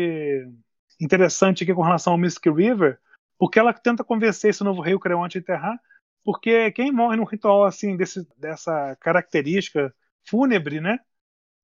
interessante 0.99 1.63
aqui 1.63 1.73
com 1.73 1.81
relação 1.81 2.13
ao 2.13 2.19
Mystic 2.19 2.47
River, 2.47 2.99
porque 3.37 3.59
ela 3.59 3.73
tenta 3.73 4.03
convencer 4.03 4.49
esse 4.49 4.63
novo 4.63 4.81
rei, 4.81 4.95
o 4.95 4.99
Creonte, 4.99 5.37
a 5.37 5.41
enterrar, 5.41 5.79
porque 6.23 6.71
quem 6.71 6.91
morre 6.91 7.17
num 7.17 7.23
ritual 7.23 7.65
assim 7.65 7.95
desse, 7.95 8.27
dessa 8.37 8.95
característica 8.99 9.93
fúnebre, 10.27 10.81
né, 10.81 10.99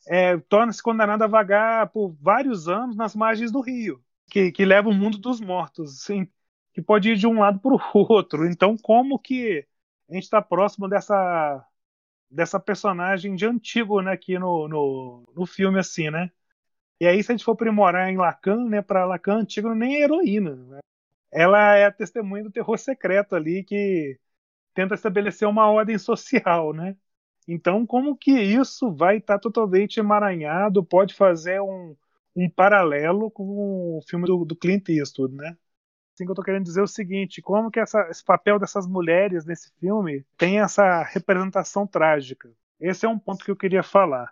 é, 0.07 0.37
torna-se 0.37 0.83
condenado 0.83 1.23
a 1.23 1.27
vagar 1.27 1.89
por 1.89 2.15
vários 2.21 2.67
anos 2.67 2.95
nas 2.95 3.15
margens 3.15 3.51
do 3.51 3.61
rio, 3.61 4.03
que, 4.29 4.51
que 4.51 4.65
leva 4.65 4.89
o 4.89 4.93
mundo 4.93 5.17
dos 5.17 5.39
mortos. 5.39 6.03
Assim, 6.03 6.27
que 6.73 6.81
pode 6.81 7.11
ir 7.11 7.17
de 7.17 7.27
um 7.27 7.39
lado 7.39 7.59
para 7.59 7.73
o 7.73 7.79
outro. 7.93 8.45
Então, 8.47 8.77
como 8.77 9.19
que 9.19 9.65
a 10.09 10.13
gente 10.13 10.23
está 10.23 10.41
próximo 10.41 10.87
dessa 10.89 11.65
dessa 12.29 12.59
personagem 12.59 13.35
de 13.35 13.45
antigo, 13.45 14.01
né, 14.01 14.11
aqui 14.13 14.39
no, 14.39 14.67
no, 14.67 15.23
no 15.35 15.45
filme, 15.45 15.79
assim, 15.79 16.09
né? 16.09 16.31
E 16.99 17.07
aí, 17.07 17.23
se 17.23 17.31
a 17.31 17.35
gente 17.35 17.45
for 17.45 17.53
aprimorar 17.53 18.09
em 18.09 18.17
Lacan, 18.17 18.65
né, 18.69 18.81
para 18.81 19.05
Lacan, 19.05 19.39
antigo 19.41 19.73
nem 19.75 19.97
é 19.97 20.03
heroína. 20.03 20.55
Né? 20.55 20.79
Ela 21.31 21.75
é 21.77 21.85
a 21.85 21.91
testemunha 21.91 22.43
do 22.43 22.51
terror 22.51 22.77
secreto 22.77 23.35
ali 23.35 23.63
que 23.63 24.19
tenta 24.73 24.95
estabelecer 24.95 25.47
uma 25.47 25.69
ordem 25.69 25.97
social, 25.99 26.73
né? 26.73 26.97
Então, 27.47 27.85
como 27.85 28.17
que 28.17 28.31
isso 28.31 28.91
vai 28.93 29.17
estar 29.17 29.35
tá 29.35 29.39
totalmente 29.39 29.99
emaranhado, 29.99 30.83
pode 30.83 31.13
fazer 31.13 31.61
um, 31.61 31.95
um 32.35 32.49
paralelo 32.49 33.29
com 33.31 33.97
o 33.97 34.01
filme 34.07 34.25
do, 34.25 34.45
do 34.45 34.55
Clint 34.55 34.89
Eastwood, 34.89 35.35
né? 35.35 35.57
Assim 36.13 36.25
que 36.25 36.31
eu 36.31 36.35
tô 36.35 36.43
querendo 36.43 36.63
dizer 36.63 36.81
o 36.81 36.87
seguinte, 36.87 37.41
como 37.41 37.71
que 37.71 37.79
essa, 37.79 38.07
esse 38.09 38.23
papel 38.23 38.59
dessas 38.59 38.87
mulheres 38.87 39.45
nesse 39.45 39.71
filme 39.79 40.23
tem 40.37 40.59
essa 40.59 41.03
representação 41.03 41.87
trágica. 41.87 42.51
Esse 42.79 43.05
é 43.05 43.09
um 43.09 43.17
ponto 43.17 43.43
que 43.43 43.49
eu 43.49 43.55
queria 43.55 43.81
falar. 43.81 44.31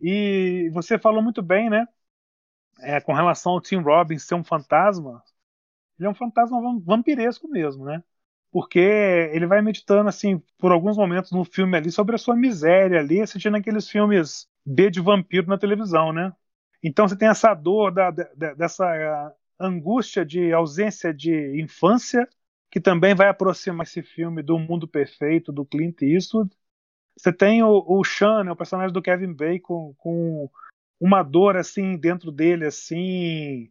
E 0.00 0.70
você 0.74 0.98
falou 0.98 1.22
muito 1.22 1.42
bem, 1.42 1.70
né? 1.70 1.86
É, 2.80 3.00
com 3.00 3.12
relação 3.14 3.52
ao 3.52 3.60
Tim 3.60 3.76
Robbins 3.76 4.24
ser 4.24 4.34
um 4.34 4.44
fantasma, 4.44 5.22
ele 5.98 6.06
é 6.08 6.10
um 6.10 6.14
fantasma 6.14 6.60
vampiresco 6.84 7.48
mesmo, 7.48 7.84
né? 7.84 8.02
Porque 8.50 8.78
ele 8.80 9.46
vai 9.46 9.62
meditando, 9.62 10.08
assim, 10.08 10.42
por 10.58 10.72
alguns 10.72 10.96
momentos 10.96 11.32
no 11.32 11.44
filme 11.44 11.76
ali, 11.76 11.90
sobre 11.90 12.14
a 12.14 12.18
sua 12.18 12.36
miséria 12.36 13.00
ali, 13.00 13.20
assistindo 13.20 13.56
aqueles 13.56 13.88
filmes 13.88 14.48
B 14.66 14.90
de 14.90 15.00
vampiro 15.00 15.48
na 15.48 15.58
televisão, 15.58 16.12
né? 16.12 16.32
Então 16.82 17.08
você 17.08 17.16
tem 17.16 17.28
essa 17.28 17.54
dor 17.54 17.92
da, 17.92 18.10
da, 18.10 18.54
dessa 18.54 19.34
angústia 19.58 20.24
de 20.24 20.52
ausência 20.52 21.12
de 21.14 21.60
infância, 21.60 22.28
que 22.70 22.80
também 22.80 23.14
vai 23.14 23.28
aproximar 23.28 23.86
esse 23.86 24.02
filme 24.02 24.42
do 24.42 24.58
mundo 24.58 24.88
perfeito 24.88 25.52
do 25.52 25.64
Clint 25.64 26.02
Eastwood. 26.02 26.50
Você 27.16 27.32
tem 27.32 27.62
o, 27.62 27.84
o 27.86 28.04
Sean, 28.04 28.44
né, 28.44 28.52
o 28.52 28.56
personagem 28.56 28.92
do 28.92 29.02
Kevin 29.02 29.32
Bacon, 29.34 29.94
com 29.98 30.50
uma 31.00 31.22
dor 31.22 31.56
assim 31.56 31.96
dentro 31.96 32.32
dele, 32.32 32.66
assim 32.66 33.70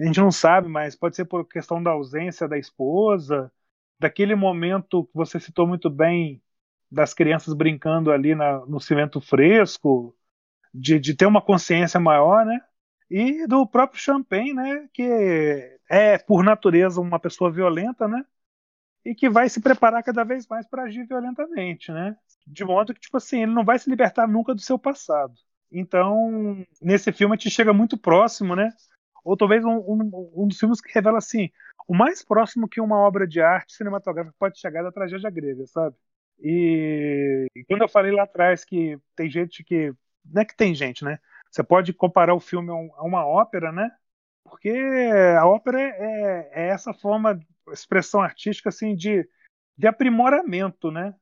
A 0.00 0.04
gente 0.04 0.20
não 0.20 0.32
sabe, 0.32 0.68
mas 0.68 0.96
pode 0.96 1.16
ser 1.16 1.26
por 1.26 1.46
questão 1.46 1.82
da 1.82 1.92
ausência 1.92 2.48
da 2.48 2.58
esposa, 2.58 3.52
daquele 3.98 4.34
momento 4.34 5.04
que 5.06 5.14
você 5.14 5.40
citou 5.40 5.66
muito 5.66 5.90
bem 5.90 6.42
das 6.90 7.14
crianças 7.14 7.54
brincando 7.54 8.12
ali 8.12 8.34
na, 8.34 8.66
no 8.66 8.80
cimento 8.80 9.20
fresco, 9.20 10.16
de, 10.74 10.98
de 11.00 11.14
ter 11.16 11.26
uma 11.26 11.42
consciência 11.42 12.00
maior, 12.00 12.44
né? 12.46 12.60
E 13.14 13.46
do 13.46 13.66
próprio 13.66 14.00
Champagne, 14.00 14.54
né? 14.54 14.88
Que 14.90 15.78
é, 15.90 16.16
por 16.16 16.42
natureza, 16.42 16.98
uma 16.98 17.20
pessoa 17.20 17.52
violenta, 17.52 18.08
né? 18.08 18.24
E 19.04 19.14
que 19.14 19.28
vai 19.28 19.50
se 19.50 19.60
preparar 19.60 20.02
cada 20.02 20.24
vez 20.24 20.46
mais 20.46 20.66
para 20.66 20.84
agir 20.84 21.06
violentamente, 21.06 21.92
né? 21.92 22.16
De 22.46 22.64
modo 22.64 22.94
que, 22.94 23.00
tipo 23.00 23.18
assim, 23.18 23.42
ele 23.42 23.52
não 23.52 23.66
vai 23.66 23.78
se 23.78 23.90
libertar 23.90 24.26
nunca 24.26 24.54
do 24.54 24.62
seu 24.62 24.78
passado. 24.78 25.34
Então, 25.70 26.64
nesse 26.80 27.12
filme 27.12 27.34
a 27.34 27.36
gente 27.36 27.50
chega 27.50 27.74
muito 27.74 27.98
próximo, 27.98 28.56
né? 28.56 28.70
Ou 29.22 29.36
talvez 29.36 29.62
um, 29.62 29.76
um, 29.76 30.32
um 30.34 30.48
dos 30.48 30.58
filmes 30.58 30.80
que 30.80 30.90
revela, 30.90 31.18
assim, 31.18 31.50
o 31.86 31.94
mais 31.94 32.24
próximo 32.24 32.66
que 32.66 32.80
uma 32.80 32.96
obra 32.96 33.26
de 33.26 33.42
arte 33.42 33.74
cinematográfica 33.74 34.34
pode 34.38 34.58
chegar 34.58 34.82
da 34.82 34.90
tragédia 34.90 35.28
grega, 35.28 35.66
sabe? 35.66 35.94
E, 36.40 37.46
e 37.54 37.64
quando 37.66 37.82
eu 37.82 37.88
falei 37.90 38.10
lá 38.10 38.22
atrás 38.22 38.64
que 38.64 38.98
tem 39.14 39.30
gente 39.30 39.62
que. 39.62 39.92
Não 40.24 40.40
é 40.40 40.44
que 40.46 40.56
tem 40.56 40.74
gente, 40.74 41.04
né? 41.04 41.18
Você 41.52 41.62
pode 41.62 41.92
comparar 41.92 42.34
o 42.34 42.40
filme 42.40 42.70
a 42.70 43.04
uma 43.04 43.26
ópera, 43.26 43.70
né? 43.70 43.90
Porque 44.44 44.70
a 45.38 45.46
ópera 45.46 45.80
é, 45.80 46.50
é 46.52 46.68
essa 46.68 46.94
forma, 46.94 47.38
expressão 47.70 48.22
artística 48.22 48.70
assim 48.70 48.96
de, 48.96 49.28
de 49.76 49.86
aprimoramento, 49.86 50.90
né? 50.90 51.14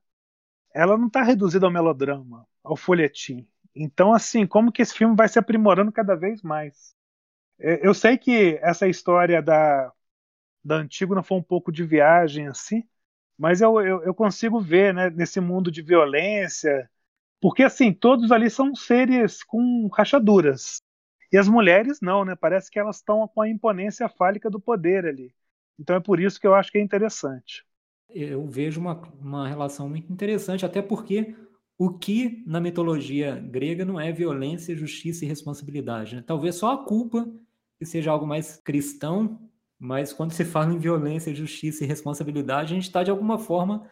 Ela 0.73 0.97
não 0.97 1.07
está 1.07 1.23
reduzida 1.23 1.65
ao 1.65 1.71
melodrama, 1.71 2.47
ao 2.63 2.77
folhetim. 2.77 3.47
Então, 3.75 4.13
assim, 4.13 4.47
como 4.47 4.71
que 4.71 4.81
esse 4.81 4.93
filme 4.95 5.15
vai 5.15 5.27
se 5.29 5.39
aprimorando 5.39 5.91
cada 5.91 6.15
vez 6.15 6.41
mais? 6.41 6.95
É, 7.59 7.85
eu 7.87 7.93
sei 7.93 8.17
que 8.17 8.59
essa 8.61 8.87
história 8.87 9.41
da, 9.41 9.91
da 10.63 10.75
Antígona 10.77 11.23
foi 11.23 11.37
um 11.37 11.43
pouco 11.43 11.71
de 11.71 11.83
viagem, 11.83 12.47
assim, 12.47 12.83
mas 13.37 13.61
eu, 13.61 13.81
eu, 13.81 14.03
eu 14.03 14.13
consigo 14.15 14.59
ver, 14.61 14.93
né, 14.93 15.09
nesse 15.09 15.39
mundo 15.41 15.71
de 15.71 15.81
violência, 15.81 16.89
porque, 17.41 17.63
assim, 17.63 17.91
todos 17.91 18.31
ali 18.31 18.49
são 18.49 18.75
seres 18.75 19.43
com 19.43 19.89
rachaduras. 19.91 20.81
E 21.31 21.37
as 21.37 21.47
mulheres 21.47 21.99
não, 22.01 22.23
né? 22.23 22.35
Parece 22.35 22.69
que 22.69 22.77
elas 22.77 22.97
estão 22.97 23.27
com 23.27 23.41
a 23.41 23.49
imponência 23.49 24.07
fálica 24.07 24.49
do 24.49 24.59
poder 24.59 25.05
ali. 25.05 25.33
Então 25.79 25.95
é 25.95 25.99
por 25.99 26.19
isso 26.19 26.39
que 26.39 26.45
eu 26.45 26.53
acho 26.53 26.71
que 26.71 26.77
é 26.77 26.81
interessante. 26.81 27.65
Eu 28.09 28.45
vejo 28.45 28.79
uma, 28.79 29.01
uma 29.19 29.47
relação 29.47 29.89
muito 29.89 30.11
interessante, 30.11 30.65
até 30.65 30.81
porque 30.81 31.33
o 31.77 31.97
que 31.97 32.43
na 32.45 32.59
mitologia 32.59 33.35
grega 33.37 33.83
não 33.83 33.99
é 33.99 34.11
violência, 34.11 34.75
justiça 34.75 35.25
e 35.25 35.27
responsabilidade. 35.27 36.17
Né? 36.17 36.23
Talvez 36.27 36.55
só 36.55 36.73
a 36.73 36.85
culpa 36.85 37.27
que 37.79 37.85
seja 37.85 38.11
algo 38.11 38.27
mais 38.27 38.57
cristão, 38.57 39.49
mas 39.79 40.13
quando 40.13 40.33
se 40.33 40.45
fala 40.45 40.71
em 40.71 40.77
violência, 40.77 41.33
justiça 41.33 41.83
e 41.83 41.87
responsabilidade, 41.87 42.73
a 42.73 42.75
gente 42.75 42.83
está 42.83 43.01
de 43.01 43.09
alguma 43.09 43.39
forma 43.39 43.89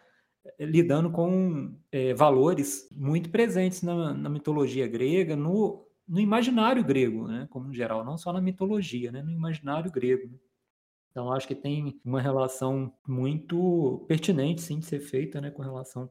lidando 0.60 1.12
com 1.12 1.76
é, 1.92 2.14
valores 2.14 2.88
muito 2.92 3.30
presentes 3.30 3.82
na, 3.82 4.14
na 4.14 4.30
mitologia 4.30 4.88
grega, 4.88 5.36
no, 5.36 5.86
no 6.08 6.20
imaginário 6.20 6.84
grego, 6.84 7.28
né, 7.28 7.48
como 7.50 7.74
geral, 7.74 8.04
não 8.04 8.18
só 8.18 8.34
na 8.34 8.42
mitologia, 8.42 9.12
né, 9.12 9.22
no 9.22 9.32
imaginário 9.32 9.92
grego. 9.92 10.28
Né? 10.28 10.38
Então, 11.12 11.32
acho 11.32 11.48
que 11.48 11.56
tem 11.56 12.00
uma 12.04 12.22
relação 12.22 12.94
muito 13.08 14.06
pertinente, 14.08 14.62
sim, 14.62 14.80
de 14.80 14.86
ser 14.86 15.00
feita 15.00 15.42
né, 15.42 15.52
com 15.52 15.62
relação 15.62 16.10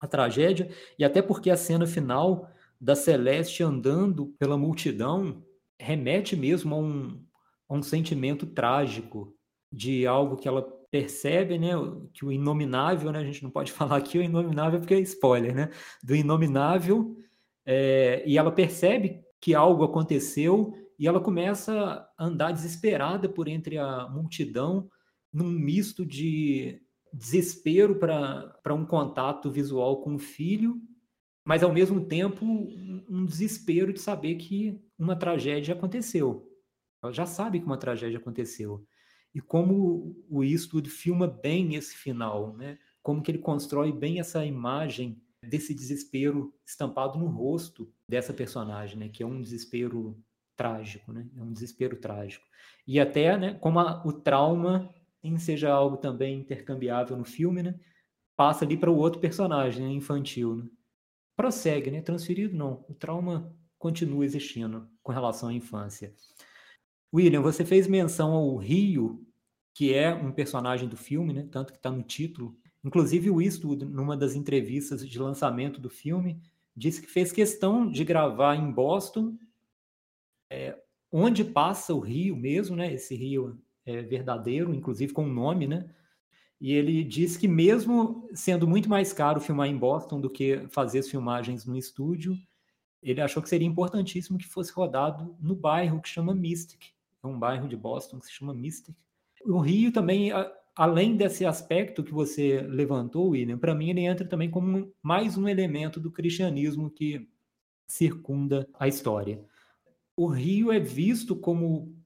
à 0.00 0.06
tragédia, 0.06 0.68
e 0.98 1.04
até 1.04 1.20
porque 1.20 1.50
a 1.50 1.56
cena 1.56 1.86
final 1.86 2.50
da 2.80 2.94
Celeste 2.94 3.62
andando 3.62 4.26
pela 4.38 4.56
multidão 4.56 5.42
remete 5.78 6.36
mesmo 6.36 6.74
a 6.74 6.78
um, 6.78 7.24
a 7.68 7.74
um 7.74 7.82
sentimento 7.82 8.46
trágico 8.46 9.34
de 9.72 10.06
algo 10.06 10.36
que 10.36 10.48
ela 10.48 10.62
percebe, 10.96 11.58
né, 11.58 11.72
que 12.14 12.24
o 12.24 12.32
inominável, 12.32 13.12
né, 13.12 13.18
a 13.18 13.24
gente 13.24 13.42
não 13.42 13.50
pode 13.50 13.70
falar 13.72 13.96
aqui 13.96 14.18
o 14.18 14.22
inominável 14.22 14.80
porque 14.80 14.94
é 14.94 15.00
spoiler, 15.00 15.54
né, 15.54 15.70
do 16.02 16.16
inominável, 16.16 17.16
é, 17.66 18.22
e 18.26 18.38
ela 18.38 18.50
percebe 18.50 19.20
que 19.40 19.54
algo 19.54 19.84
aconteceu 19.84 20.72
e 20.98 21.06
ela 21.06 21.20
começa 21.20 22.08
a 22.16 22.24
andar 22.24 22.52
desesperada 22.52 23.28
por 23.28 23.48
entre 23.48 23.76
a 23.76 24.08
multidão, 24.08 24.88
num 25.30 25.50
misto 25.50 26.06
de 26.06 26.80
desespero 27.12 27.96
para 27.96 28.74
um 28.74 28.86
contato 28.86 29.50
visual 29.50 30.00
com 30.00 30.14
o 30.14 30.18
filho, 30.18 30.80
mas 31.44 31.62
ao 31.62 31.72
mesmo 31.72 32.06
tempo 32.06 32.44
um 32.46 33.24
desespero 33.26 33.92
de 33.92 34.00
saber 34.00 34.36
que 34.36 34.80
uma 34.98 35.14
tragédia 35.14 35.74
aconteceu. 35.74 36.50
Ela 37.02 37.12
já 37.12 37.26
sabe 37.26 37.60
que 37.60 37.66
uma 37.66 37.76
tragédia 37.76 38.18
aconteceu. 38.18 38.86
E 39.36 39.40
como 39.42 40.16
o 40.30 40.42
Eastwood 40.42 40.88
filma 40.88 41.26
bem 41.26 41.74
esse 41.74 41.94
final, 41.94 42.56
né? 42.56 42.78
como 43.02 43.22
que 43.22 43.30
ele 43.30 43.38
constrói 43.38 43.92
bem 43.92 44.18
essa 44.18 44.46
imagem 44.46 45.22
desse 45.40 45.74
desespero 45.74 46.52
estampado 46.66 47.18
no 47.18 47.26
rosto 47.26 47.92
dessa 48.10 48.32
personagem, 48.32 48.98
né? 48.98 49.10
Que 49.10 49.22
é 49.22 49.26
um 49.26 49.40
desespero 49.40 50.18
trágico, 50.56 51.12
né? 51.12 51.28
É 51.36 51.42
um 51.42 51.52
desespero 51.52 52.00
trágico. 52.00 52.46
E 52.84 52.98
até, 52.98 53.36
né? 53.36 53.54
Como 53.60 53.78
a, 53.78 54.02
o 54.06 54.12
trauma 54.12 54.92
seja 55.38 55.70
algo 55.70 55.98
também 55.98 56.40
intercambiável 56.40 57.16
no 57.16 57.24
filme, 57.24 57.62
né? 57.62 57.78
Passa 58.34 58.64
ali 58.64 58.76
para 58.76 58.90
o 58.90 58.96
outro 58.96 59.20
personagem, 59.20 59.86
né? 59.86 59.92
infantil, 59.92 60.56
né? 60.56 60.68
Prossegue, 61.36 61.90
né? 61.90 62.00
Transferido 62.00 62.56
não. 62.56 62.86
O 62.88 62.94
trauma 62.94 63.54
continua 63.78 64.24
existindo 64.24 64.88
com 65.02 65.12
relação 65.12 65.50
à 65.50 65.52
infância. 65.52 66.12
William, 67.14 67.40
você 67.40 67.64
fez 67.64 67.86
menção 67.86 68.32
ao 68.32 68.56
Rio, 68.56 69.26
que 69.72 69.94
é 69.94 70.14
um 70.14 70.32
personagem 70.32 70.88
do 70.88 70.96
filme, 70.96 71.32
né? 71.32 71.48
Tanto 71.50 71.72
que 71.72 71.78
está 71.78 71.90
no 71.90 72.02
título 72.02 72.56
Inclusive, 72.86 73.30
o 73.30 73.42
Eastwood, 73.42 73.84
numa 73.84 74.16
das 74.16 74.36
entrevistas 74.36 75.04
de 75.04 75.18
lançamento 75.18 75.80
do 75.80 75.90
filme, 75.90 76.40
disse 76.76 77.02
que 77.02 77.08
fez 77.08 77.32
questão 77.32 77.90
de 77.90 78.04
gravar 78.04 78.54
em 78.54 78.70
Boston, 78.70 79.36
é, 80.48 80.78
onde 81.10 81.42
passa 81.42 81.92
o 81.92 81.98
rio 81.98 82.36
mesmo, 82.36 82.76
né? 82.76 82.94
Esse 82.94 83.16
rio 83.16 83.60
é 83.84 84.02
verdadeiro, 84.02 84.72
inclusive 84.72 85.12
com 85.12 85.24
um 85.24 85.32
nome, 85.32 85.66
né? 85.66 85.92
E 86.60 86.72
ele 86.72 87.02
disse 87.02 87.36
que 87.36 87.48
mesmo 87.48 88.28
sendo 88.32 88.68
muito 88.68 88.88
mais 88.88 89.12
caro 89.12 89.40
filmar 89.40 89.66
em 89.66 89.76
Boston 89.76 90.20
do 90.20 90.30
que 90.30 90.68
fazer 90.68 91.00
as 91.00 91.08
filmagens 91.08 91.66
no 91.66 91.76
estúdio, 91.76 92.38
ele 93.02 93.20
achou 93.20 93.42
que 93.42 93.48
seria 93.48 93.66
importantíssimo 93.66 94.38
que 94.38 94.46
fosse 94.46 94.72
rodado 94.72 95.36
no 95.40 95.56
bairro 95.56 96.00
que 96.00 96.08
chama 96.08 96.32
Mystic. 96.32 96.95
Um 97.26 97.38
bairro 97.38 97.68
de 97.68 97.76
Boston 97.76 98.18
que 98.18 98.26
se 98.26 98.32
chama 98.32 98.54
Mystic. 98.54 98.96
O 99.44 99.58
Rio 99.58 99.92
também 99.92 100.32
além 100.76 101.16
desse 101.16 101.46
aspecto 101.46 102.04
que 102.04 102.12
você 102.12 102.60
levantou, 102.60 103.30
William, 103.30 103.58
para 103.58 103.74
mim 103.74 103.88
ele 103.88 104.02
entra 104.02 104.28
também 104.28 104.50
como 104.50 104.92
mais 105.02 105.38
um 105.38 105.48
elemento 105.48 105.98
do 105.98 106.12
cristianismo 106.12 106.90
que 106.90 107.26
circunda 107.88 108.68
a 108.78 108.86
história. 108.86 109.42
O 110.14 110.26
rio 110.26 110.70
é 110.70 110.78
visto 110.78 111.34
como, 111.34 111.96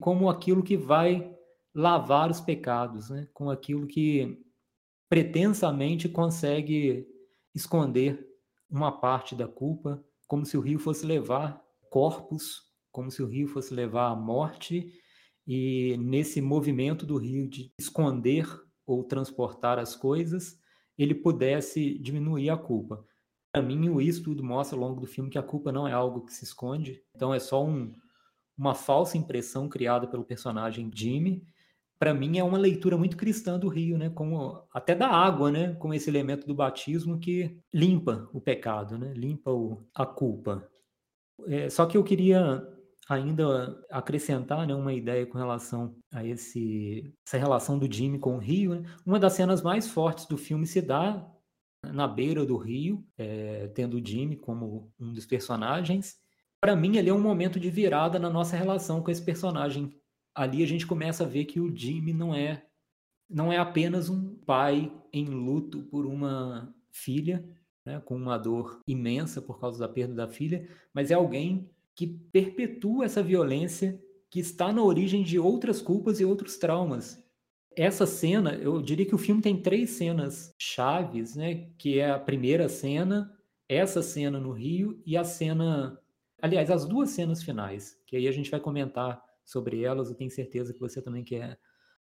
como 0.00 0.28
aquilo 0.28 0.62
que 0.62 0.76
vai 0.76 1.32
lavar 1.72 2.30
os 2.30 2.40
pecados, 2.40 3.10
né? 3.10 3.28
como 3.32 3.50
aquilo 3.50 3.86
que 3.86 4.42
pretensamente 5.08 6.08
consegue 6.08 7.06
esconder 7.54 8.26
uma 8.68 8.90
parte 8.90 9.36
da 9.36 9.46
culpa, 9.46 10.04
como 10.26 10.44
se 10.44 10.56
o 10.56 10.60
rio 10.60 10.80
fosse 10.80 11.06
levar 11.06 11.62
corpos, 11.90 12.65
como 12.96 13.10
se 13.10 13.22
o 13.22 13.26
rio 13.26 13.46
fosse 13.46 13.74
levar 13.74 14.08
a 14.08 14.16
morte 14.16 14.90
e 15.46 15.98
nesse 15.98 16.40
movimento 16.40 17.04
do 17.04 17.18
rio 17.18 17.46
de 17.46 17.70
esconder 17.78 18.48
ou 18.86 19.04
transportar 19.04 19.78
as 19.78 19.94
coisas, 19.94 20.58
ele 20.96 21.14
pudesse 21.14 21.98
diminuir 21.98 22.48
a 22.48 22.56
culpa. 22.56 23.04
Para 23.52 23.62
mim, 23.62 23.90
o 23.90 24.00
isso 24.00 24.22
tudo 24.22 24.42
mostra 24.42 24.78
ao 24.78 24.82
longo 24.82 24.98
do 24.98 25.06
filme 25.06 25.28
que 25.28 25.36
a 25.36 25.42
culpa 25.42 25.70
não 25.70 25.86
é 25.86 25.92
algo 25.92 26.24
que 26.24 26.32
se 26.32 26.44
esconde, 26.44 27.02
então 27.14 27.34
é 27.34 27.38
só 27.38 27.62
um, 27.62 27.92
uma 28.56 28.74
falsa 28.74 29.18
impressão 29.18 29.68
criada 29.68 30.06
pelo 30.06 30.24
personagem 30.24 30.90
Jimmy. 30.92 31.42
Para 31.98 32.14
mim, 32.14 32.38
é 32.38 32.44
uma 32.44 32.56
leitura 32.56 32.96
muito 32.96 33.18
cristã 33.18 33.58
do 33.58 33.68
rio, 33.68 33.98
né? 33.98 34.08
Como, 34.08 34.66
até 34.72 34.94
da 34.94 35.08
água, 35.08 35.50
né? 35.50 35.74
Com 35.74 35.92
esse 35.92 36.08
elemento 36.08 36.46
do 36.46 36.54
batismo 36.54 37.18
que 37.18 37.60
limpa 37.74 38.26
o 38.32 38.40
pecado, 38.40 38.96
né? 38.96 39.12
limpa 39.14 39.50
o, 39.50 39.86
a 39.94 40.06
culpa. 40.06 40.66
É, 41.46 41.68
só 41.68 41.84
que 41.84 41.96
eu 41.98 42.02
queria 42.02 42.66
ainda 43.08 43.80
acrescentar 43.90 44.66
né, 44.66 44.74
uma 44.74 44.92
ideia 44.92 45.26
com 45.26 45.38
relação 45.38 45.96
a 46.12 46.24
esse, 46.24 47.14
essa 47.26 47.38
relação 47.38 47.78
do 47.78 47.92
Jimmy 47.92 48.18
com 48.18 48.36
o 48.36 48.40
rio. 48.40 48.74
Né? 48.74 48.90
Uma 49.04 49.20
das 49.20 49.34
cenas 49.34 49.62
mais 49.62 49.88
fortes 49.88 50.26
do 50.26 50.36
filme 50.36 50.66
se 50.66 50.82
dá 50.82 51.24
na 51.82 52.08
beira 52.08 52.44
do 52.44 52.56
rio, 52.56 53.06
é, 53.16 53.68
tendo 53.68 53.96
o 53.96 54.04
Jimmy 54.04 54.36
como 54.36 54.92
um 54.98 55.12
dos 55.12 55.24
personagens. 55.24 56.16
Para 56.60 56.74
mim, 56.74 56.98
ali 56.98 57.08
é 57.08 57.14
um 57.14 57.20
momento 57.20 57.60
de 57.60 57.70
virada 57.70 58.18
na 58.18 58.28
nossa 58.28 58.56
relação 58.56 59.02
com 59.02 59.10
esse 59.10 59.24
personagem. 59.24 59.96
Ali 60.34 60.64
a 60.64 60.66
gente 60.66 60.86
começa 60.86 61.22
a 61.22 61.28
ver 61.28 61.44
que 61.44 61.60
o 61.60 61.74
Jimmy 61.74 62.12
não 62.12 62.34
é 62.34 62.62
não 63.28 63.52
é 63.52 63.58
apenas 63.58 64.08
um 64.08 64.36
pai 64.36 64.92
em 65.12 65.24
luto 65.24 65.82
por 65.82 66.06
uma 66.06 66.72
filha, 66.92 67.44
né, 67.84 68.00
com 68.04 68.14
uma 68.14 68.38
dor 68.38 68.80
imensa 68.86 69.42
por 69.42 69.60
causa 69.60 69.80
da 69.80 69.92
perda 69.92 70.14
da 70.14 70.28
filha, 70.28 70.68
mas 70.94 71.10
é 71.10 71.14
alguém 71.14 71.68
que 71.96 72.06
perpetua 72.06 73.06
essa 73.06 73.22
violência 73.22 73.98
que 74.30 74.38
está 74.38 74.70
na 74.70 74.82
origem 74.82 75.22
de 75.22 75.38
outras 75.38 75.80
culpas 75.80 76.20
e 76.20 76.24
outros 76.26 76.58
traumas. 76.58 77.24
Essa 77.74 78.06
cena, 78.06 78.54
eu 78.54 78.82
diria 78.82 79.06
que 79.06 79.14
o 79.14 79.18
filme 79.18 79.40
tem 79.40 79.60
três 79.60 79.90
cenas 79.90 80.54
chaves, 80.58 81.34
né? 81.34 81.70
Que 81.78 81.98
é 81.98 82.10
a 82.10 82.18
primeira 82.18 82.68
cena, 82.68 83.34
essa 83.66 84.02
cena 84.02 84.38
no 84.38 84.52
Rio 84.52 85.02
e 85.06 85.16
a 85.16 85.24
cena, 85.24 85.98
aliás, 86.40 86.70
as 86.70 86.84
duas 86.84 87.10
cenas 87.10 87.42
finais, 87.42 87.98
que 88.06 88.14
aí 88.14 88.28
a 88.28 88.32
gente 88.32 88.50
vai 88.50 88.60
comentar 88.60 89.22
sobre 89.42 89.82
elas. 89.82 90.10
Eu 90.10 90.16
tenho 90.16 90.30
certeza 90.30 90.74
que 90.74 90.80
você 90.80 91.00
também 91.00 91.24
quer 91.24 91.58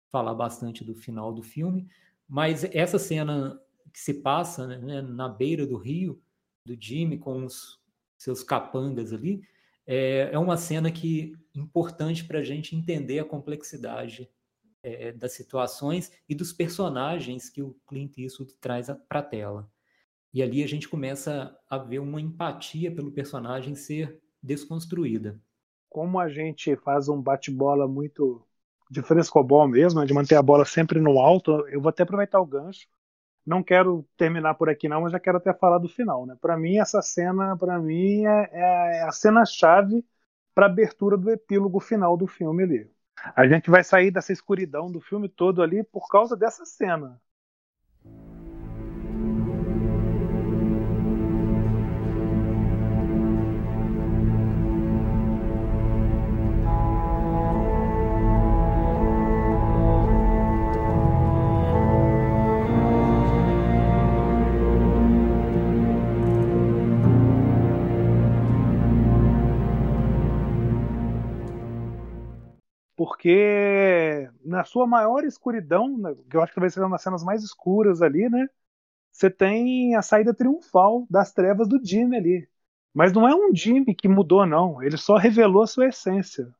falar 0.09 0.33
bastante 0.33 0.85
do 0.85 0.95
final 0.95 1.33
do 1.33 1.43
filme, 1.43 1.87
mas 2.27 2.63
essa 2.63 2.97
cena 2.97 3.59
que 3.91 3.99
se 3.99 4.15
passa 4.15 4.67
né, 4.67 5.01
na 5.01 5.27
beira 5.27 5.65
do 5.65 5.77
rio, 5.77 6.21
do 6.65 6.77
Jimmy 6.79 7.17
com 7.17 7.43
os 7.45 7.81
seus 8.17 8.41
capangas 8.41 9.11
ali, 9.11 9.41
é, 9.85 10.29
é 10.31 10.39
uma 10.39 10.57
cena 10.57 10.91
que 10.91 11.35
importante 11.53 12.23
para 12.23 12.39
a 12.39 12.43
gente 12.43 12.75
entender 12.75 13.19
a 13.19 13.25
complexidade 13.25 14.29
é, 14.83 15.11
das 15.11 15.33
situações 15.33 16.11
e 16.27 16.35
dos 16.35 16.53
personagens 16.53 17.49
que 17.49 17.61
o 17.61 17.75
Clint 17.87 18.17
Eastwood 18.17 18.53
traz 18.59 18.87
para 19.07 19.19
a 19.19 19.23
tela. 19.23 19.71
E 20.33 20.41
ali 20.41 20.63
a 20.63 20.67
gente 20.67 20.87
começa 20.87 21.55
a 21.69 21.77
ver 21.77 21.99
uma 21.99 22.21
empatia 22.21 22.93
pelo 22.93 23.11
personagem 23.11 23.75
ser 23.75 24.19
desconstruída. 24.41 25.39
Como 25.89 26.19
a 26.19 26.29
gente 26.29 26.75
faz 26.77 27.09
um 27.09 27.21
bate-bola 27.21 27.87
muito 27.87 28.41
de 28.89 29.01
frescobol 29.01 29.67
mesmo, 29.67 29.99
né, 29.99 30.05
de 30.05 30.13
manter 30.13 30.35
a 30.35 30.41
bola 30.41 30.65
sempre 30.65 30.99
no 30.99 31.19
alto, 31.19 31.67
eu 31.67 31.81
vou 31.81 31.89
até 31.89 32.03
aproveitar 32.03 32.39
o 32.39 32.45
gancho. 32.45 32.87
Não 33.45 33.63
quero 33.63 34.07
terminar 34.17 34.55
por 34.55 34.69
aqui 34.69 34.87
não, 34.87 35.01
mas 35.01 35.11
já 35.11 35.19
quero 35.19 35.37
até 35.37 35.53
falar 35.53 35.79
do 35.79 35.89
final, 35.89 36.25
né? 36.25 36.37
Para 36.39 36.57
mim 36.57 36.77
essa 36.77 37.01
cena, 37.01 37.57
para 37.57 37.79
mim 37.79 38.25
é, 38.25 38.49
é, 38.51 39.03
a 39.03 39.11
cena 39.11 39.45
chave 39.45 40.05
para 40.53 40.67
abertura 40.67 41.17
do 41.17 41.29
epílogo 41.31 41.79
final 41.79 42.15
do 42.17 42.27
filme 42.27 42.63
ali. 42.63 42.91
A 43.35 43.47
gente 43.47 43.69
vai 43.69 43.83
sair 43.83 44.11
dessa 44.11 44.33
escuridão 44.33 44.91
do 44.91 44.99
filme 45.01 45.29
todo 45.29 45.61
ali 45.61 45.83
por 45.83 46.07
causa 46.09 46.35
dessa 46.35 46.65
cena. 46.65 47.19
Porque 72.95 74.29
na 74.43 74.63
sua 74.63 74.85
maior 74.87 75.23
escuridão, 75.23 75.97
né, 75.97 76.15
que 76.29 76.37
eu 76.37 76.41
acho 76.41 76.53
que 76.53 76.59
vai 76.59 76.69
ser 76.69 76.81
uma 76.81 76.91
das 76.91 77.01
cenas 77.01 77.23
mais 77.23 77.43
escuras 77.43 78.01
ali, 78.01 78.29
né? 78.29 78.47
Você 79.11 79.29
tem 79.29 79.95
a 79.95 80.01
saída 80.01 80.33
triunfal 80.33 81.05
das 81.09 81.33
trevas 81.33 81.67
do 81.67 81.79
Jimmy 81.83 82.17
ali. 82.17 82.49
Mas 82.93 83.13
não 83.13 83.27
é 83.27 83.35
um 83.35 83.53
Jimmy 83.55 83.95
que 83.95 84.07
mudou, 84.07 84.45
não. 84.45 84.81
Ele 84.83 84.97
só 84.97 85.17
revelou 85.17 85.63
a 85.63 85.67
sua 85.67 85.87
essência. 85.87 86.53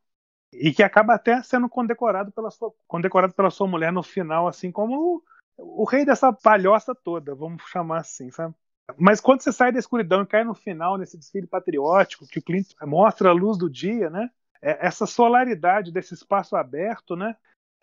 E 0.53 0.73
que 0.73 0.83
acaba 0.83 1.15
até 1.15 1.41
sendo 1.43 1.69
condecorado 1.69 2.31
pela 2.31 2.51
sua, 2.51 2.73
condecorado 2.87 3.33
pela 3.33 3.49
sua 3.49 3.67
mulher 3.67 3.91
no 3.91 4.03
final, 4.03 4.47
assim 4.47 4.71
como 4.71 5.23
o, 5.57 5.81
o 5.83 5.85
rei 5.85 6.05
dessa 6.05 6.33
palhoça 6.33 6.93
toda, 6.93 7.33
vamos 7.35 7.63
chamar 7.69 7.99
assim, 7.99 8.29
sabe? 8.31 8.53
Mas 8.97 9.21
quando 9.21 9.41
você 9.41 9.51
sai 9.53 9.71
da 9.71 9.79
escuridão 9.79 10.23
e 10.23 10.27
cai 10.27 10.43
no 10.43 10.53
final, 10.53 10.97
nesse 10.97 11.17
desfile 11.17 11.47
patriótico, 11.47 12.27
que 12.27 12.39
o 12.39 12.41
Clint 12.41 12.73
mostra 12.83 13.29
a 13.29 13.33
luz 13.33 13.57
do 13.57 13.69
dia, 13.69 14.09
né? 14.09 14.29
É, 14.61 14.85
essa 14.85 15.05
solaridade 15.05 15.91
desse 15.91 16.13
espaço 16.13 16.55
aberto, 16.55 17.15
né? 17.15 17.35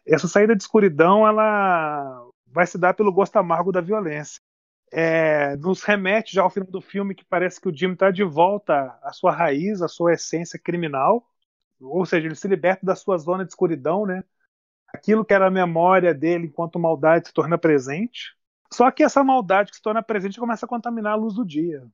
Essa 0.06 0.28
saída 0.28 0.54
de 0.56 0.62
escuridão, 0.62 1.26
ela 1.26 2.26
vai 2.46 2.66
se 2.66 2.78
dar 2.78 2.94
pelo 2.94 3.12
gosto 3.12 3.36
amargo 3.36 3.72
da 3.72 3.80
violência. 3.80 4.40
É, 4.90 5.54
nos 5.56 5.82
remete 5.82 6.34
já 6.34 6.42
ao 6.42 6.50
final 6.50 6.70
do 6.70 6.80
filme 6.80 7.14
que 7.14 7.24
parece 7.24 7.60
que 7.60 7.68
o 7.68 7.76
Jim 7.76 7.92
está 7.92 8.10
de 8.10 8.24
volta 8.24 8.98
à 9.02 9.12
sua 9.12 9.32
raiz, 9.32 9.82
à 9.82 9.88
sua 9.88 10.14
essência 10.14 10.58
criminal, 10.58 11.28
ou 11.80 12.06
seja, 12.06 12.26
ele 12.26 12.34
se 12.34 12.48
liberta 12.48 12.86
da 12.86 12.94
sua 12.94 13.18
zona 13.18 13.44
de 13.44 13.50
escuridão, 13.50 14.06
né? 14.06 14.24
Aquilo 14.88 15.24
que 15.24 15.34
era 15.34 15.46
a 15.48 15.50
memória 15.50 16.14
dele 16.14 16.46
enquanto 16.46 16.78
maldade 16.78 17.28
se 17.28 17.34
torna 17.34 17.58
presente. 17.58 18.34
Só 18.72 18.90
que 18.90 19.02
essa 19.02 19.22
maldade 19.22 19.70
que 19.70 19.76
se 19.76 19.82
torna 19.82 20.02
presente 20.02 20.40
começa 20.40 20.64
a 20.64 20.68
contaminar 20.68 21.12
a 21.12 21.16
luz 21.16 21.34
do 21.34 21.44
dia 21.44 21.86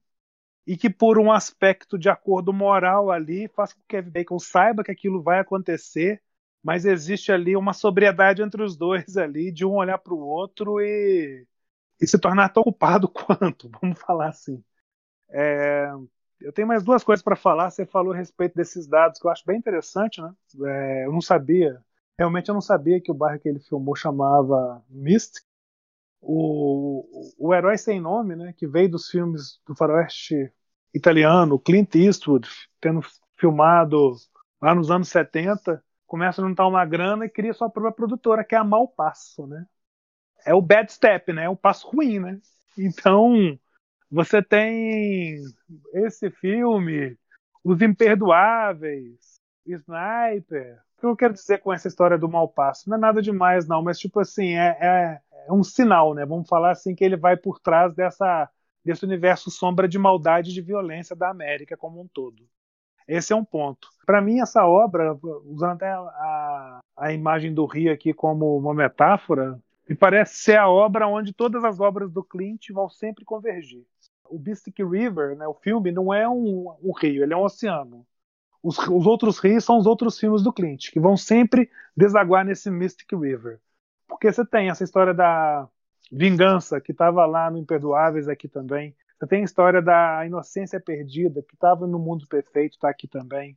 e 0.67 0.77
que 0.77 0.89
por 0.89 1.19
um 1.19 1.31
aspecto 1.31 1.99
de 1.99 2.09
acordo 2.09 2.53
moral 2.53 3.11
ali 3.11 3.49
faz 3.49 3.73
com 3.73 3.81
que 3.81 3.87
Kevin 3.89 4.11
Bacon 4.11 4.39
saiba 4.39 4.83
que 4.83 4.91
aquilo 4.91 5.23
vai 5.23 5.39
acontecer, 5.41 6.23
mas 6.63 6.85
existe 6.87 7.31
ali 7.31 7.57
uma 7.57 7.73
sobriedade 7.75 8.43
entre 8.43 8.63
os 8.63 8.77
dois 8.77 9.17
ali, 9.17 9.53
de 9.53 9.65
um 9.67 9.75
olhar 9.75 9.99
para 9.99 10.15
o 10.15 10.19
outro 10.19 10.81
e, 10.81 11.47
e, 12.01 12.07
se 12.07 12.19
tornar 12.19 12.49
tão 12.51 12.63
culpado 12.63 13.09
quanto, 13.09 13.71
vamos 13.81 14.01
falar 14.01 14.29
assim. 14.29 14.63
É, 15.31 15.91
eu 16.41 16.53
tenho 16.53 16.69
mais 16.69 16.83
duas 16.83 17.05
coisas 17.05 17.23
para 17.23 17.37
falar. 17.37 17.71
Você 17.71 17.87
falou 17.87 18.13
a 18.13 18.17
respeito 18.17 18.55
desses 18.55 18.87
dados 18.87 19.19
que 19.19 19.27
eu 19.27 19.31
acho 19.31 19.45
bem 19.47 19.59
interessante, 19.59 20.21
né? 20.23 20.33
É, 20.67 21.07
eu 21.07 21.13
não 21.13 21.21
sabia, 21.21 21.83
realmente 22.19 22.49
eu 22.49 22.55
não 22.55 22.61
sabia 22.61 23.01
que 23.01 23.11
o 23.11 23.15
bairro 23.15 23.41
que 23.41 23.49
ele 23.49 23.61
filmou 23.61 23.97
chamava 23.97 24.83
Mystic. 24.89 25.45
O, 26.27 27.05
o 27.39 27.55
Herói 27.55 27.77
Sem 27.77 28.01
Nome, 28.01 28.35
né, 28.35 28.55
que 28.57 28.67
veio 28.67 28.91
dos 28.91 29.09
filmes 29.09 29.61
do 29.67 29.77
faroeste 29.77 30.51
italiano, 30.95 31.59
Clint 31.59 31.95
Eastwood, 31.95 32.49
tendo 32.81 33.01
filmado 33.37 34.15
lá 34.61 34.75
nos 34.75 34.91
anos 34.91 35.09
70, 35.09 35.83
começa 36.07 36.41
a 36.41 36.47
juntar 36.47 36.67
uma 36.67 36.85
grana 36.85 37.27
e 37.27 37.31
cria 37.31 37.53
sua 37.53 37.69
própria 37.69 37.93
produtora, 37.93 38.45
que 38.45 38.55
é 38.55 38.59
a 38.59 38.65
Malpasso, 38.65 39.47
né? 39.47 39.67
É 40.47 40.55
o 40.55 40.63
bad 40.63 40.91
step, 40.93 41.33
né? 41.33 41.45
É 41.45 41.49
o 41.49 41.57
passo 41.57 41.89
ruim, 41.89 42.21
né? 42.21 42.41
Então, 42.79 43.59
você 44.11 44.43
tem 44.43 45.43
esse 45.93 46.31
filme, 46.31 47.17
Os 47.63 47.81
Imperdoáveis, 47.83 49.41
Sniper. 49.67 50.81
Que 51.05 51.09
eu 51.09 51.17
quero 51.17 51.35
dizer 51.35 51.59
com 51.59 51.71
essa 51.71 51.87
história 51.87 52.17
do 52.17 52.27
Malpasso? 52.27 52.89
Não 52.89 52.97
é 52.97 53.01
nada 53.01 53.21
demais, 53.21 53.69
não, 53.69 53.83
mas 53.83 53.99
tipo 53.99 54.21
assim, 54.21 54.55
é, 54.55 54.79
é, 54.81 55.21
é 55.49 55.53
um 55.53 55.63
sinal, 55.63 56.15
né? 56.15 56.25
Vamos 56.25 56.49
falar 56.49 56.71
assim 56.71 56.95
que 56.95 57.05
ele 57.05 57.15
vai 57.15 57.37
por 57.37 57.61
trás 57.61 57.95
dessa 57.95 58.49
desse 58.83 59.05
universo 59.05 59.51
sombra 59.51 59.87
de 59.87 59.99
maldade 59.99 60.51
e 60.51 60.55
de 60.55 60.63
violência 60.63 61.15
da 61.15 61.29
América 61.29 61.77
como 61.77 62.01
um 62.01 62.09
todo. 62.09 62.49
Esse 63.07 63.35
é 63.35 63.37
um 63.37 63.45
ponto. 63.45 63.89
Para 64.07 64.23
mim, 64.23 64.41
essa 64.41 64.67
obra, 64.67 65.15
usando 65.45 65.73
até 65.73 65.91
a, 65.91 66.81
a 66.97 67.13
imagem 67.13 67.53
do 67.53 67.67
Rio 67.67 67.93
aqui 67.93 68.15
como 68.15 68.57
uma 68.57 68.73
metáfora, 68.73 69.61
me 69.87 69.95
parece 69.95 70.37
ser 70.37 70.57
a 70.57 70.71
obra 70.71 71.07
onde 71.07 71.35
todas 71.35 71.65
as 71.65 71.81
obras 71.81 72.11
do 72.11 72.25
Clint 72.25 72.71
vão 72.71 72.89
sempre 72.89 73.27
convergir. 73.27 73.85
O 74.25 74.39
Mystic 74.39 74.79
River, 74.79 75.37
né, 75.37 75.47
o 75.47 75.55
filme, 75.55 75.93
não 75.93 76.15
é 76.15 76.27
um, 76.27 76.75
um 76.83 76.93
rio, 76.93 77.23
ele 77.23 77.35
é 77.35 77.37
um 77.37 77.45
oceano. 77.45 78.07
Os, 78.65 78.79
os, 78.79 79.07
outros 79.07 79.39
rios 79.39 79.65
são 79.65 79.79
os 79.79 79.87
outros 79.87 80.19
filmes 80.19 80.43
do 80.43 80.53
Clint, 80.53 80.91
que 80.91 80.99
vão 80.99 81.17
sempre 81.17 81.71
desaguar 81.97 82.45
nesse 82.45 82.71
Mystic 82.71 83.13
River. 83.13 83.61
Porque 84.09 84.33
você 84.33 84.45
tem 84.45 84.71
essa 84.71 84.83
história 84.83 85.13
da, 85.13 85.69
Vingança, 86.11 86.81
que 86.81 86.93
estava 86.93 87.27
lá 87.27 87.51
no 87.51 87.59
Imperdoáveis 87.59 88.29
aqui 88.29 88.49
também. 88.49 88.95
Você 89.19 89.27
tem 89.27 89.43
a 89.43 89.45
história 89.45 89.83
da 89.83 90.25
Inocência 90.27 90.81
Perdida, 90.81 91.43
que 91.43 91.55
estava 91.55 91.87
no 91.87 91.99
Mundo 91.99 92.27
Perfeito, 92.29 92.75
está 92.75 92.89
aqui 92.89 93.09
também. 93.09 93.57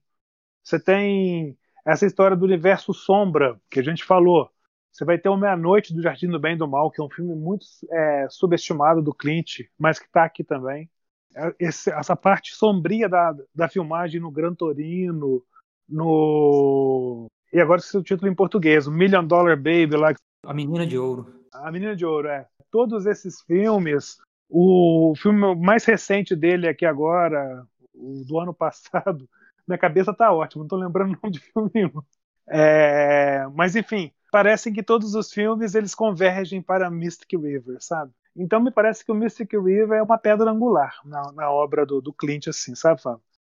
Você 0.64 0.80
tem 0.80 1.58
essa 1.86 2.06
história 2.06 2.36
do 2.36 2.46
universo 2.46 2.94
sombra, 2.94 3.60
que 3.70 3.80
a 3.80 3.84
gente 3.84 4.04
falou. 4.04 4.50
Você 4.92 5.06
vai 5.06 5.18
ter 5.18 5.30
o 5.30 5.38
Meia-Noite 5.38 5.94
do 5.94 6.02
Jardim 6.02 6.28
do 6.30 6.40
Bem 6.40 6.56
e 6.56 6.58
do 6.58 6.68
Mal, 6.68 6.90
que 6.90 7.00
é 7.00 7.04
um 7.04 7.10
filme 7.10 7.36
muito 7.36 7.66
é, 7.92 8.28
subestimado 8.30 9.02
do 9.02 9.14
Clint, 9.14 9.62
mas 9.78 10.00
que 10.00 10.06
está 10.06 10.24
aqui 10.24 10.44
também. 10.44 10.90
É, 11.36 11.56
esse, 11.60 11.92
essa 11.92 12.16
parte 12.16 12.56
sombria 12.56 13.08
da, 13.08 13.36
da 13.54 13.68
filmagem 13.68 14.20
no 14.20 14.32
Gran 14.32 14.54
Torino, 14.54 15.44
no. 15.88 17.28
E 17.52 17.60
agora 17.60 17.80
esse 17.80 17.96
é 17.96 18.00
o 18.00 18.04
título 18.04 18.30
em 18.30 18.36
português, 18.36 18.88
o 18.88 18.92
Million 18.92 19.26
Dollar 19.26 19.56
Baby 19.56 19.96
lá. 19.96 20.14
A 20.46 20.54
Menina 20.54 20.86
de 20.86 20.98
Ouro. 20.98 21.42
A 21.54 21.72
Menina 21.72 21.96
de 21.96 22.06
Ouro, 22.06 22.28
é. 22.28 22.46
Todos 22.72 23.06
esses 23.06 23.42
filmes, 23.42 24.18
o 24.50 25.14
filme 25.18 25.56
mais 25.56 25.86
recente 25.86 26.36
dele 26.36 26.68
aqui 26.68 26.86
agora, 26.86 27.66
o 27.94 28.24
do 28.26 28.40
ano 28.40 28.54
passado, 28.54 29.28
minha 29.68 29.78
cabeça 29.78 30.14
tá 30.14 30.32
ótima, 30.32 30.64
não 30.64 30.68
tô 30.68 30.76
lembrando 30.76 31.14
o 31.14 31.20
nome 31.22 31.32
de 31.32 31.40
filme 31.40 31.72
nenhum. 31.74 32.02
É, 32.50 33.46
mas 33.54 33.76
enfim, 33.76 34.12
parecem 34.32 34.74
que 34.74 34.84
todos 34.84 35.16
os 35.16 35.32
filmes 35.32 35.76
eles 35.76 35.94
convergem 35.94 36.62
para 36.62 36.90
Mystic 36.90 37.34
River, 37.34 37.78
sabe? 37.80 38.12
Então 38.38 38.62
me 38.62 38.72
parece 38.72 39.04
que 39.04 39.12
o 39.12 39.16
Mystic 39.16 39.54
River 39.54 39.98
é 39.98 40.04
uma 40.04 40.18
pedra 40.18 40.52
angular 40.52 41.00
na, 41.04 41.32
na 41.32 41.52
obra 41.52 41.86
do, 41.86 42.00
do 42.00 42.14
Clint, 42.14 42.48
assim, 42.48 42.76
sabe? 42.76 43.02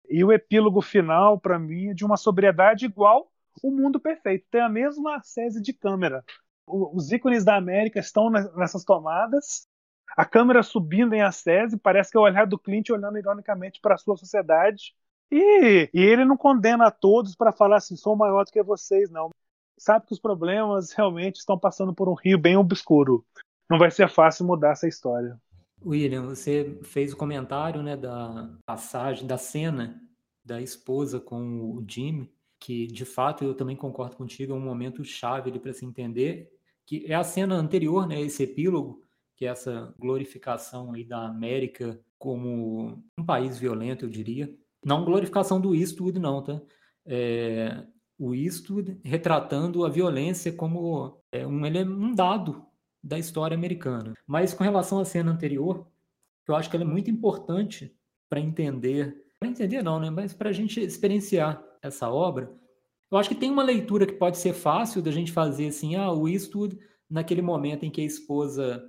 E 0.08 0.22
o 0.22 0.32
epílogo 0.32 0.80
final, 0.80 1.38
para 1.38 1.58
mim, 1.58 1.88
é 1.88 1.94
de 1.94 2.04
uma 2.04 2.16
sobriedade 2.16 2.84
igual 2.84 3.30
o 3.62 3.70
Mundo 3.70 3.98
Perfeito. 3.98 4.46
Tem 4.50 4.60
a 4.60 4.68
mesma 4.68 5.20
sese 5.22 5.60
de 5.60 5.72
câmera 5.72 6.24
os 6.66 7.12
ícones 7.12 7.44
da 7.44 7.56
América 7.56 8.00
estão 8.00 8.30
nessas 8.30 8.84
tomadas, 8.84 9.66
a 10.16 10.24
câmera 10.24 10.62
subindo 10.62 11.14
em 11.14 11.22
acese, 11.22 11.76
parece 11.76 12.10
que 12.10 12.16
é 12.16 12.20
o 12.20 12.24
olhar 12.24 12.46
do 12.46 12.58
Clint 12.58 12.90
olhando 12.90 13.18
ironicamente 13.18 13.80
para 13.80 13.94
a 13.94 13.98
sua 13.98 14.16
sociedade, 14.16 14.94
E, 15.30 15.90
e 15.92 16.00
ele 16.00 16.24
não 16.24 16.36
condena 16.36 16.86
a 16.86 16.90
todos 16.90 17.34
para 17.34 17.50
falar 17.50 17.76
assim, 17.76 17.96
sou 17.96 18.14
maior 18.14 18.44
do 18.44 18.52
que 18.52 18.62
vocês, 18.62 19.10
não. 19.10 19.30
Sabe 19.76 20.06
que 20.06 20.12
os 20.12 20.20
problemas 20.20 20.92
realmente 20.92 21.36
estão 21.36 21.58
passando 21.58 21.92
por 21.92 22.08
um 22.08 22.14
rio 22.14 22.38
bem 22.38 22.56
obscuro. 22.56 23.24
Não 23.68 23.78
vai 23.78 23.90
ser 23.90 24.08
fácil 24.08 24.46
mudar 24.46 24.72
essa 24.72 24.86
história. 24.86 25.40
William, 25.84 26.26
você 26.26 26.78
fez 26.82 27.12
o 27.12 27.16
comentário 27.16 27.82
né, 27.82 27.96
da 27.96 28.50
passagem, 28.64 29.26
da 29.26 29.36
cena 29.36 30.00
da 30.44 30.60
esposa 30.60 31.20
com 31.20 31.70
o 31.70 31.84
Jimmy, 31.88 32.30
que 32.60 32.86
de 32.86 33.04
fato 33.04 33.44
eu 33.44 33.54
também 33.54 33.76
concordo 33.76 34.16
contigo, 34.16 34.52
é 34.52 34.56
um 34.56 34.60
momento 34.60 35.04
chave 35.04 35.58
para 35.58 35.72
se 35.72 35.84
entender, 35.84 36.50
que 36.86 37.04
é 37.06 37.14
a 37.14 37.24
cena 37.24 37.54
anterior, 37.54 38.06
né, 38.06 38.20
esse 38.20 38.42
epílogo, 38.42 39.02
que 39.36 39.46
é 39.46 39.48
essa 39.48 39.94
glorificação 39.98 40.92
aí 40.92 41.04
da 41.04 41.26
América 41.26 41.98
como 42.18 43.02
um 43.18 43.24
país 43.24 43.58
violento, 43.58 44.04
eu 44.04 44.08
diria. 44.08 44.54
Não 44.84 45.04
glorificação 45.04 45.60
do 45.60 45.74
Eastwood, 45.74 46.18
não, 46.18 46.42
tá? 46.42 46.60
É, 47.06 47.84
o 48.18 48.34
Eastwood 48.34 48.98
retratando 49.02 49.84
a 49.84 49.88
violência 49.88 50.52
como 50.52 51.20
é, 51.32 51.46
um, 51.46 51.66
ele 51.66 51.78
é 51.78 51.84
um 51.84 52.14
dado 52.14 52.64
da 53.04 53.18
história 53.18 53.54
americana. 53.54 54.14
Mas 54.26 54.54
com 54.54 54.64
relação 54.64 54.98
à 54.98 55.04
cena 55.04 55.30
anterior, 55.30 55.86
eu 56.48 56.56
acho 56.56 56.70
que 56.70 56.76
ela 56.76 56.84
é 56.84 56.88
muito 56.88 57.10
importante 57.10 57.94
para 58.30 58.40
entender, 58.40 59.26
para 59.38 59.48
entender 59.48 59.82
não, 59.82 60.00
né? 60.00 60.08
Mas 60.08 60.32
para 60.32 60.48
a 60.48 60.52
gente 60.52 60.80
experienciar 60.80 61.62
essa 61.82 62.10
obra, 62.10 62.50
eu 63.10 63.18
acho 63.18 63.28
que 63.28 63.34
tem 63.34 63.50
uma 63.50 63.62
leitura 63.62 64.06
que 64.06 64.14
pode 64.14 64.38
ser 64.38 64.54
fácil 64.54 65.02
da 65.02 65.10
gente 65.10 65.30
fazer 65.30 65.68
assim, 65.68 65.94
ah, 65.94 66.10
o 66.10 66.26
Eastwood 66.26 66.78
naquele 67.08 67.42
momento 67.42 67.84
em 67.84 67.90
que 67.90 68.00
a 68.00 68.04
esposa 68.04 68.82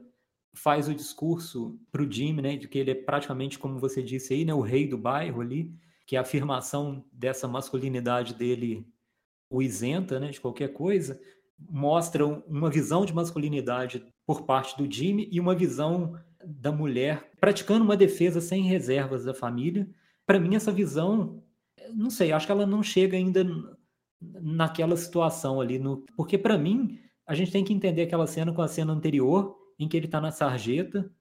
faz 0.53 0.87
o 0.87 0.95
discurso 0.95 1.77
para 1.91 2.01
o 2.01 2.09
Jimmy, 2.09 2.41
né, 2.41 2.55
de 2.55 2.69
que 2.69 2.79
ele 2.79 2.91
é 2.91 2.95
praticamente, 2.95 3.59
como 3.59 3.77
você 3.77 4.01
disse 4.01 4.33
aí, 4.33 4.45
né, 4.45 4.53
o 4.53 4.61
rei 4.61 4.87
do 4.87 4.97
bairro 4.97 5.41
ali, 5.41 5.69
que 6.07 6.15
a 6.15 6.21
afirmação 6.21 7.03
dessa 7.11 7.47
masculinidade 7.47 8.33
dele 8.33 8.87
o 9.49 9.61
isenta 9.61 10.19
né, 10.19 10.29
de 10.29 10.39
qualquer 10.39 10.69
coisa, 10.69 11.19
mostra 11.57 12.25
uma 12.25 12.69
visão 12.69 13.05
de 13.05 13.13
masculinidade 13.13 14.05
por 14.25 14.45
parte 14.45 14.77
do 14.77 14.91
Jimmy 14.91 15.29
e 15.31 15.39
uma 15.39 15.55
visão 15.55 16.19
da 16.43 16.71
mulher 16.71 17.31
praticando 17.39 17.83
uma 17.83 17.97
defesa 17.97 18.41
sem 18.41 18.63
reservas 18.63 19.23
da 19.23 19.33
família. 19.33 19.89
Para 20.25 20.39
mim, 20.39 20.55
essa 20.55 20.71
visão, 20.71 21.43
não 21.93 22.09
sei, 22.09 22.31
acho 22.31 22.45
que 22.45 22.51
ela 22.51 22.65
não 22.65 22.83
chega 22.83 23.17
ainda 23.17 23.45
naquela 24.21 24.95
situação 24.97 25.61
ali, 25.61 25.77
no... 25.77 26.05
porque 26.15 26.37
para 26.37 26.57
mim, 26.57 26.99
a 27.25 27.33
gente 27.33 27.51
tem 27.51 27.63
que 27.63 27.73
entender 27.73 28.03
aquela 28.03 28.27
cena 28.27 28.53
com 28.53 28.61
a 28.61 28.67
cena 28.67 28.93
anterior, 28.93 29.55
em 29.77 29.87
que 29.87 29.97
ele 29.97 30.05
está 30.05 30.21
na 30.21 30.31
sarjeta, 30.31 31.11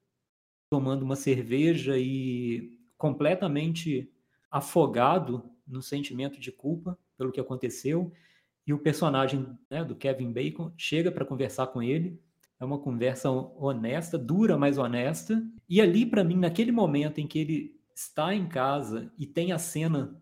tomando 0.69 1.03
uma 1.03 1.15
cerveja 1.15 1.97
e 1.97 2.79
completamente 2.97 4.11
afogado 4.49 5.43
no 5.67 5.81
sentimento 5.81 6.39
de 6.39 6.51
culpa 6.51 6.97
pelo 7.17 7.31
que 7.31 7.39
aconteceu. 7.39 8.11
E 8.65 8.73
o 8.73 8.79
personagem 8.79 9.47
né, 9.69 9.83
do 9.83 9.95
Kevin 9.95 10.31
Bacon 10.31 10.71
chega 10.77 11.11
para 11.11 11.25
conversar 11.25 11.67
com 11.67 11.83
ele. 11.83 12.19
É 12.59 12.65
uma 12.65 12.79
conversa 12.79 13.29
honesta, 13.29 14.17
dura, 14.17 14.57
mas 14.57 14.77
honesta. 14.77 15.43
E 15.69 15.79
ali, 15.81 16.05
para 16.05 16.23
mim, 16.23 16.37
naquele 16.37 16.71
momento 16.71 17.19
em 17.19 17.27
que 17.27 17.39
ele 17.39 17.79
está 17.93 18.33
em 18.33 18.47
casa 18.47 19.11
e 19.17 19.25
tem 19.25 19.51
a 19.51 19.57
cena 19.57 20.19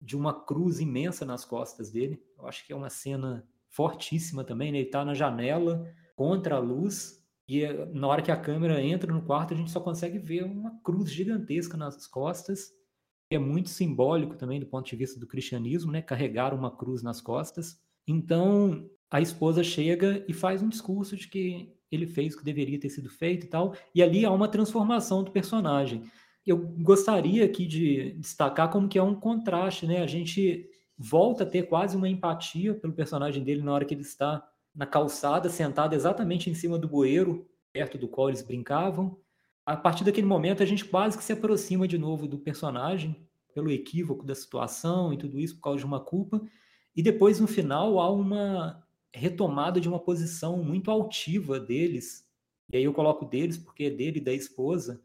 de 0.00 0.16
uma 0.16 0.32
cruz 0.32 0.80
imensa 0.80 1.24
nas 1.24 1.44
costas 1.44 1.90
dele, 1.90 2.22
eu 2.38 2.46
acho 2.46 2.66
que 2.66 2.72
é 2.72 2.76
uma 2.76 2.90
cena 2.90 3.46
fortíssima 3.68 4.44
também. 4.44 4.72
Né? 4.72 4.78
Ele 4.78 4.86
está 4.86 5.04
na 5.04 5.14
janela, 5.14 5.86
contra 6.14 6.56
a 6.56 6.60
luz, 6.60 7.22
e 7.48 7.62
eh, 7.62 7.86
na 7.92 8.08
hora 8.08 8.22
que 8.22 8.30
a 8.30 8.36
câmera 8.36 8.82
entra 8.82 9.12
no 9.12 9.22
quarto, 9.22 9.54
a 9.54 9.56
gente 9.56 9.70
só 9.70 9.80
consegue 9.80 10.18
ver 10.18 10.44
uma 10.44 10.78
cruz 10.82 11.10
gigantesca 11.10 11.76
nas 11.76 12.06
costas. 12.06 12.72
É 13.30 13.38
muito 13.38 13.68
simbólico 13.68 14.36
também 14.36 14.60
do 14.60 14.66
ponto 14.66 14.88
de 14.88 14.96
vista 14.96 15.18
do 15.18 15.26
cristianismo, 15.26 15.90
né? 15.90 16.00
Carregar 16.00 16.54
uma 16.54 16.70
cruz 16.70 17.02
nas 17.02 17.20
costas. 17.20 17.80
Então, 18.06 18.88
a 19.10 19.20
esposa 19.20 19.64
chega 19.64 20.24
e 20.28 20.32
faz 20.32 20.62
um 20.62 20.68
discurso 20.68 21.16
de 21.16 21.28
que 21.28 21.74
ele 21.90 22.06
fez 22.06 22.34
o 22.34 22.38
que 22.38 22.44
deveria 22.44 22.78
ter 22.78 22.90
sido 22.90 23.08
feito 23.08 23.46
e 23.46 23.48
tal. 23.48 23.74
E 23.94 24.02
ali 24.02 24.24
há 24.24 24.30
uma 24.30 24.48
transformação 24.48 25.22
do 25.22 25.30
personagem. 25.30 26.02
Eu 26.44 26.58
gostaria 26.58 27.44
aqui 27.44 27.66
de 27.66 28.12
destacar 28.12 28.70
como 28.70 28.88
que 28.88 28.98
é 28.98 29.02
um 29.02 29.14
contraste, 29.14 29.86
né? 29.86 30.02
A 30.02 30.06
gente 30.06 30.68
volta 30.96 31.42
a 31.42 31.46
ter 31.46 31.64
quase 31.64 31.96
uma 31.96 32.08
empatia 32.08 32.74
pelo 32.74 32.92
personagem 32.92 33.42
dele 33.42 33.62
na 33.62 33.72
hora 33.72 33.84
que 33.84 33.94
ele 33.94 34.02
está 34.02 34.46
na 34.74 34.86
calçada, 34.86 35.48
sentado 35.48 35.94
exatamente 35.94 36.48
em 36.50 36.54
cima 36.54 36.78
do 36.78 36.88
bueiro, 36.88 37.48
perto 37.72 37.98
do 37.98 38.08
qual 38.08 38.28
eles 38.28 38.42
brincavam. 38.42 39.18
A 39.66 39.76
partir 39.76 40.04
daquele 40.04 40.28
momento, 40.28 40.62
a 40.62 40.66
gente 40.66 40.84
quase 40.84 41.18
que 41.18 41.24
se 41.24 41.32
aproxima 41.32 41.88
de 41.88 41.98
novo 41.98 42.28
do 42.28 42.38
personagem, 42.38 43.16
pelo 43.52 43.68
equívoco 43.68 44.24
da 44.24 44.34
situação 44.34 45.12
e 45.12 45.16
tudo 45.16 45.40
isso, 45.40 45.56
por 45.56 45.62
causa 45.62 45.80
de 45.80 45.84
uma 45.84 45.98
culpa. 45.98 46.40
E 46.94 47.02
depois, 47.02 47.40
no 47.40 47.48
final, 47.48 47.98
há 47.98 48.08
uma 48.08 48.86
retomada 49.12 49.80
de 49.80 49.88
uma 49.88 49.98
posição 49.98 50.62
muito 50.62 50.88
altiva 50.88 51.58
deles. 51.58 52.24
E 52.70 52.76
aí 52.76 52.84
eu 52.84 52.92
coloco 52.92 53.24
deles 53.24 53.58
porque 53.58 53.84
é 53.84 53.90
dele 53.90 54.18
e 54.18 54.24
da 54.24 54.32
esposa, 54.32 55.02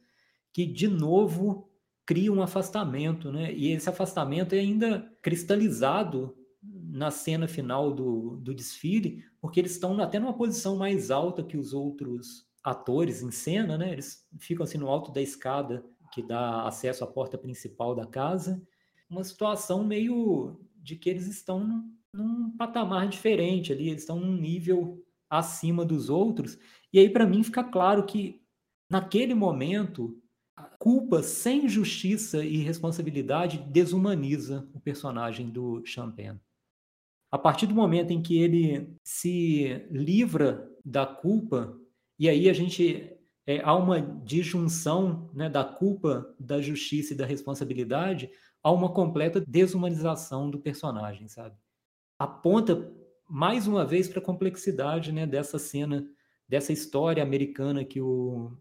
que 0.53 0.65
de 0.65 0.87
novo 0.87 1.67
cria 2.05 2.31
um 2.31 2.41
afastamento, 2.43 3.31
né? 3.31 3.51
E 3.53 3.71
esse 3.71 3.89
afastamento 3.89 4.53
é 4.53 4.59
ainda 4.59 5.11
cristalizado 5.23 6.35
na 6.61 7.09
cena 7.09 7.47
final 7.47 7.91
do, 7.91 8.37
do 8.37 8.53
desfile, 8.53 9.23
porque 9.39 9.59
eles 9.59 9.71
estão 9.71 9.99
até 9.99 10.19
numa 10.19 10.37
posição 10.37 10.75
mais 10.75 11.09
alta 11.09 11.41
que 11.41 11.57
os 11.57 11.73
outros 11.73 12.50
atores 12.63 13.21
em 13.21 13.31
cena, 13.31 13.77
né? 13.77 13.93
Eles 13.93 14.27
ficam 14.39 14.63
assim 14.63 14.77
no 14.77 14.87
alto 14.87 15.11
da 15.11 15.21
escada 15.21 15.83
que 16.11 16.21
dá 16.21 16.67
acesso 16.67 17.03
à 17.03 17.07
porta 17.07 17.37
principal 17.37 17.95
da 17.95 18.05
casa. 18.05 18.61
Uma 19.09 19.23
situação 19.23 19.83
meio 19.83 20.59
de 20.75 20.95
que 20.95 21.09
eles 21.09 21.27
estão 21.27 21.85
num, 22.13 22.55
patamar 22.57 23.07
diferente 23.07 23.71
ali, 23.71 23.89
eles 23.89 24.01
estão 24.01 24.19
num 24.19 24.35
nível 24.35 25.03
acima 25.29 25.85
dos 25.85 26.09
outros. 26.09 26.57
E 26.91 26.99
aí, 26.99 27.09
para 27.09 27.25
mim, 27.25 27.43
fica 27.43 27.63
claro 27.63 28.05
que 28.05 28.41
naquele 28.89 29.33
momento, 29.33 30.21
a 30.55 30.63
culpa 30.63 31.23
sem 31.23 31.67
justiça 31.67 32.43
e 32.43 32.57
responsabilidade 32.57 33.57
desumaniza 33.57 34.67
o 34.73 34.79
personagem 34.79 35.49
do 35.49 35.81
Champagne. 35.85 36.39
A 37.31 37.37
partir 37.37 37.65
do 37.65 37.73
momento 37.73 38.11
em 38.11 38.21
que 38.21 38.37
ele 38.37 38.93
se 39.01 39.87
livra 39.89 40.69
da 40.83 41.05
culpa, 41.05 41.80
e 42.21 42.29
aí 42.29 42.47
a 42.47 42.53
gente 42.53 43.17
é, 43.47 43.61
há 43.63 43.73
uma 43.73 43.99
disjunção 43.99 45.31
né, 45.33 45.49
da 45.49 45.63
culpa, 45.63 46.35
da 46.39 46.61
justiça 46.61 47.13
e 47.13 47.17
da 47.17 47.25
responsabilidade, 47.25 48.29
há 48.61 48.71
uma 48.71 48.93
completa 48.93 49.43
desumanização 49.47 50.47
do 50.47 50.59
personagem, 50.59 51.27
sabe? 51.27 51.57
Aponta 52.19 52.93
mais 53.27 53.65
uma 53.65 53.83
vez 53.83 54.07
para 54.07 54.19
a 54.19 54.23
complexidade 54.23 55.11
né, 55.11 55.25
dessa 55.25 55.57
cena, 55.57 56.07
dessa 56.47 56.71
história 56.71 57.23
americana 57.23 57.83
que 57.83 57.99
o 57.99 58.55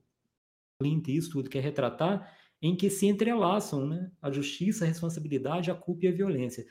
Clint 0.81 1.07
Eastwood 1.09 1.51
quer 1.51 1.61
retratar, 1.63 2.35
em 2.63 2.75
que 2.75 2.89
se 2.89 3.09
entrelaçam 3.09 3.87
né, 3.87 4.11
a 4.23 4.31
justiça, 4.31 4.87
a 4.87 4.89
responsabilidade, 4.89 5.71
a 5.71 5.75
culpa 5.75 6.07
e 6.07 6.09
a 6.09 6.13
violência. 6.13 6.65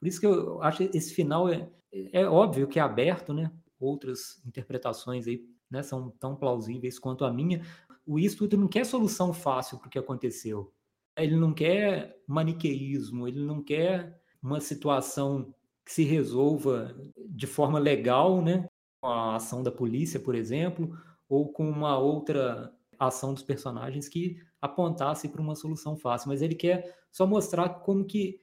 Por 0.00 0.08
isso 0.08 0.18
que 0.18 0.26
eu 0.26 0.60
acho 0.60 0.82
esse 0.82 1.14
final 1.14 1.48
é, 1.48 1.70
é 2.12 2.26
óbvio 2.26 2.66
que 2.66 2.80
é 2.80 2.82
aberto, 2.82 3.32
né? 3.32 3.52
Outras 3.78 4.44
interpretações 4.44 5.28
aí 5.28 5.54
né, 5.70 5.82
são 5.82 6.10
tão 6.10 6.36
plausíveis 6.36 6.98
quanto 6.98 7.24
a 7.24 7.32
minha. 7.32 7.62
O 8.06 8.18
Eastwood 8.18 8.56
não 8.56 8.68
quer 8.68 8.84
solução 8.84 9.32
fácil 9.32 9.78
para 9.78 9.88
o 9.88 9.90
que 9.90 9.98
aconteceu. 9.98 10.72
Ele 11.16 11.36
não 11.36 11.52
quer 11.52 12.22
maniqueísmo, 12.26 13.26
ele 13.26 13.44
não 13.44 13.62
quer 13.62 14.20
uma 14.42 14.60
situação 14.60 15.54
que 15.84 15.92
se 15.92 16.04
resolva 16.04 16.94
de 17.28 17.46
forma 17.46 17.78
legal, 17.78 18.42
né? 18.42 18.68
Com 19.00 19.08
a 19.08 19.36
ação 19.36 19.62
da 19.62 19.70
polícia, 19.70 20.20
por 20.20 20.34
exemplo, 20.34 20.96
ou 21.28 21.52
com 21.52 21.68
uma 21.68 21.98
outra 21.98 22.72
ação 22.98 23.32
dos 23.32 23.42
personagens 23.42 24.08
que 24.08 24.38
apontasse 24.60 25.28
para 25.28 25.40
uma 25.40 25.54
solução 25.54 25.96
fácil. 25.96 26.28
Mas 26.28 26.42
ele 26.42 26.54
quer 26.54 26.96
só 27.10 27.26
mostrar 27.26 27.68
como 27.80 28.04
que 28.04 28.40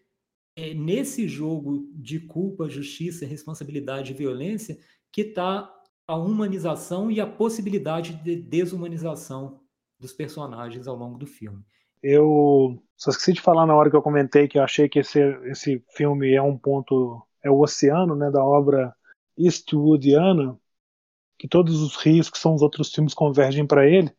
é 0.55 0.73
nesse 0.73 1.27
jogo 1.27 1.89
de 1.93 2.19
culpa, 2.19 2.69
justiça, 2.69 3.25
responsabilidade 3.25 4.11
e 4.11 4.15
violência 4.15 4.77
que 5.11 5.21
está 5.21 5.73
a 6.07 6.15
humanização 6.15 7.09
e 7.09 7.19
a 7.19 7.27
possibilidade 7.27 8.13
de 8.23 8.35
desumanização 8.35 9.61
dos 9.99 10.13
personagens 10.13 10.87
ao 10.87 10.95
longo 10.95 11.17
do 11.17 11.25
filme. 11.25 11.63
Eu 12.01 12.83
só 12.97 13.11
esqueci 13.11 13.33
de 13.33 13.41
falar 13.41 13.65
na 13.65 13.73
hora 13.73 13.89
que 13.89 13.95
eu 13.95 14.01
comentei 14.01 14.47
que 14.47 14.57
eu 14.57 14.63
achei 14.63 14.89
que 14.89 14.99
esse, 14.99 15.19
esse 15.45 15.81
filme 15.95 16.33
é 16.33 16.41
um 16.41 16.57
ponto, 16.57 17.25
é 17.41 17.49
o 17.49 17.61
oceano 17.61 18.15
né, 18.15 18.29
da 18.29 18.43
obra 18.43 18.93
Eastwoodiana, 19.37 20.59
que 21.39 21.47
todos 21.47 21.81
os 21.81 21.95
rios 21.95 22.29
que 22.29 22.37
são 22.37 22.53
os 22.53 22.61
outros 22.61 22.93
filmes 22.93 23.13
convergem 23.13 23.65
para 23.65 23.87
ele. 23.87 24.11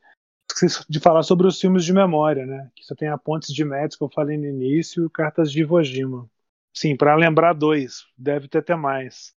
Esqueci 0.51 0.85
de 0.89 1.01
falar 1.01 1.23
sobre 1.23 1.47
os 1.47 1.61
filmes 1.61 1.85
de 1.85 1.93
memória, 1.93 2.47
né? 2.47 2.71
Que 2.77 2.85
só 2.85 2.95
tem 2.95 3.09
a 3.09 3.19
Pontes 3.19 3.53
de 3.53 3.65
Médicos 3.65 3.97
que 3.97 4.05
eu 4.05 4.11
falei 4.11 4.37
no 4.37 4.47
início 4.47 5.07
e 5.07 5.11
Cartas 5.11 5.51
de 5.51 5.61
Iwo 5.61 5.83
Jima. 5.83 6.29
Sim, 6.73 6.97
para 6.97 7.17
lembrar 7.17 7.55
dois, 7.55 8.05
deve 8.17 8.49
ter 8.49 8.59
até 8.59 8.75
mais. 8.75 9.35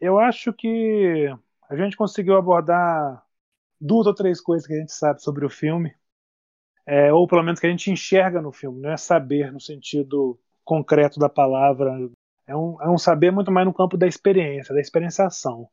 Eu 0.00 0.18
acho 0.18 0.52
que 0.52 1.34
a 1.70 1.76
gente 1.76 1.96
conseguiu 1.96 2.36
abordar 2.36 3.24
duas 3.80 4.06
ou 4.06 4.14
três 4.14 4.40
coisas 4.40 4.66
que 4.66 4.74
a 4.74 4.78
gente 4.78 4.92
sabe 4.92 5.22
sobre 5.22 5.46
o 5.46 5.50
filme, 5.50 5.94
é, 6.84 7.12
ou 7.12 7.28
pelo 7.28 7.44
menos 7.44 7.60
que 7.60 7.66
a 7.66 7.70
gente 7.70 7.90
enxerga 7.90 8.42
no 8.42 8.50
filme, 8.50 8.80
não 8.80 8.90
é 8.90 8.96
saber 8.96 9.52
no 9.52 9.60
sentido 9.60 10.38
concreto 10.64 11.20
da 11.20 11.28
palavra. 11.28 11.96
É 12.46 12.56
um, 12.56 12.82
é 12.82 12.88
um 12.90 12.98
saber 12.98 13.30
muito 13.30 13.52
mais 13.52 13.66
no 13.66 13.72
campo 13.72 13.96
da 13.96 14.08
experiência, 14.08 14.74
da 14.74 14.80
experienciação. 14.80 15.68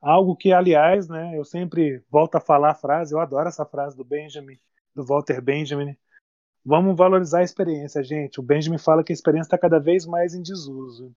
Algo 0.00 0.36
que, 0.36 0.52
aliás, 0.52 1.08
né, 1.08 1.36
eu 1.36 1.44
sempre 1.44 2.04
volto 2.08 2.36
a 2.36 2.40
falar 2.40 2.70
a 2.70 2.74
frase, 2.74 3.12
eu 3.12 3.18
adoro 3.18 3.48
essa 3.48 3.66
frase 3.66 3.96
do 3.96 4.04
Benjamin, 4.04 4.58
do 4.94 5.04
Walter 5.04 5.40
Benjamin. 5.40 5.96
Vamos 6.64 6.96
valorizar 6.96 7.40
a 7.40 7.44
experiência, 7.44 8.04
gente. 8.04 8.38
O 8.38 8.42
Benjamin 8.42 8.78
fala 8.78 9.02
que 9.02 9.12
a 9.12 9.14
experiência 9.14 9.48
está 9.48 9.58
cada 9.58 9.80
vez 9.80 10.06
mais 10.06 10.34
em 10.34 10.42
desuso. 10.42 11.12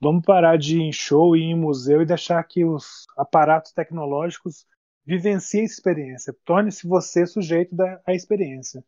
Vamos 0.00 0.24
parar 0.24 0.56
de 0.56 0.78
ir 0.78 0.82
em 0.82 0.92
show 0.92 1.36
e 1.36 1.40
ir 1.40 1.50
em 1.50 1.54
museu 1.54 2.00
e 2.00 2.06
deixar 2.06 2.42
que 2.44 2.64
os 2.64 3.06
aparatos 3.16 3.72
tecnológicos 3.72 4.66
vivenciem 5.04 5.62
a 5.62 5.66
experiência. 5.66 6.34
Torne-se 6.44 6.86
você 6.86 7.26
sujeito 7.26 7.74
da 7.74 8.00
a 8.06 8.14
experiência. 8.14 8.82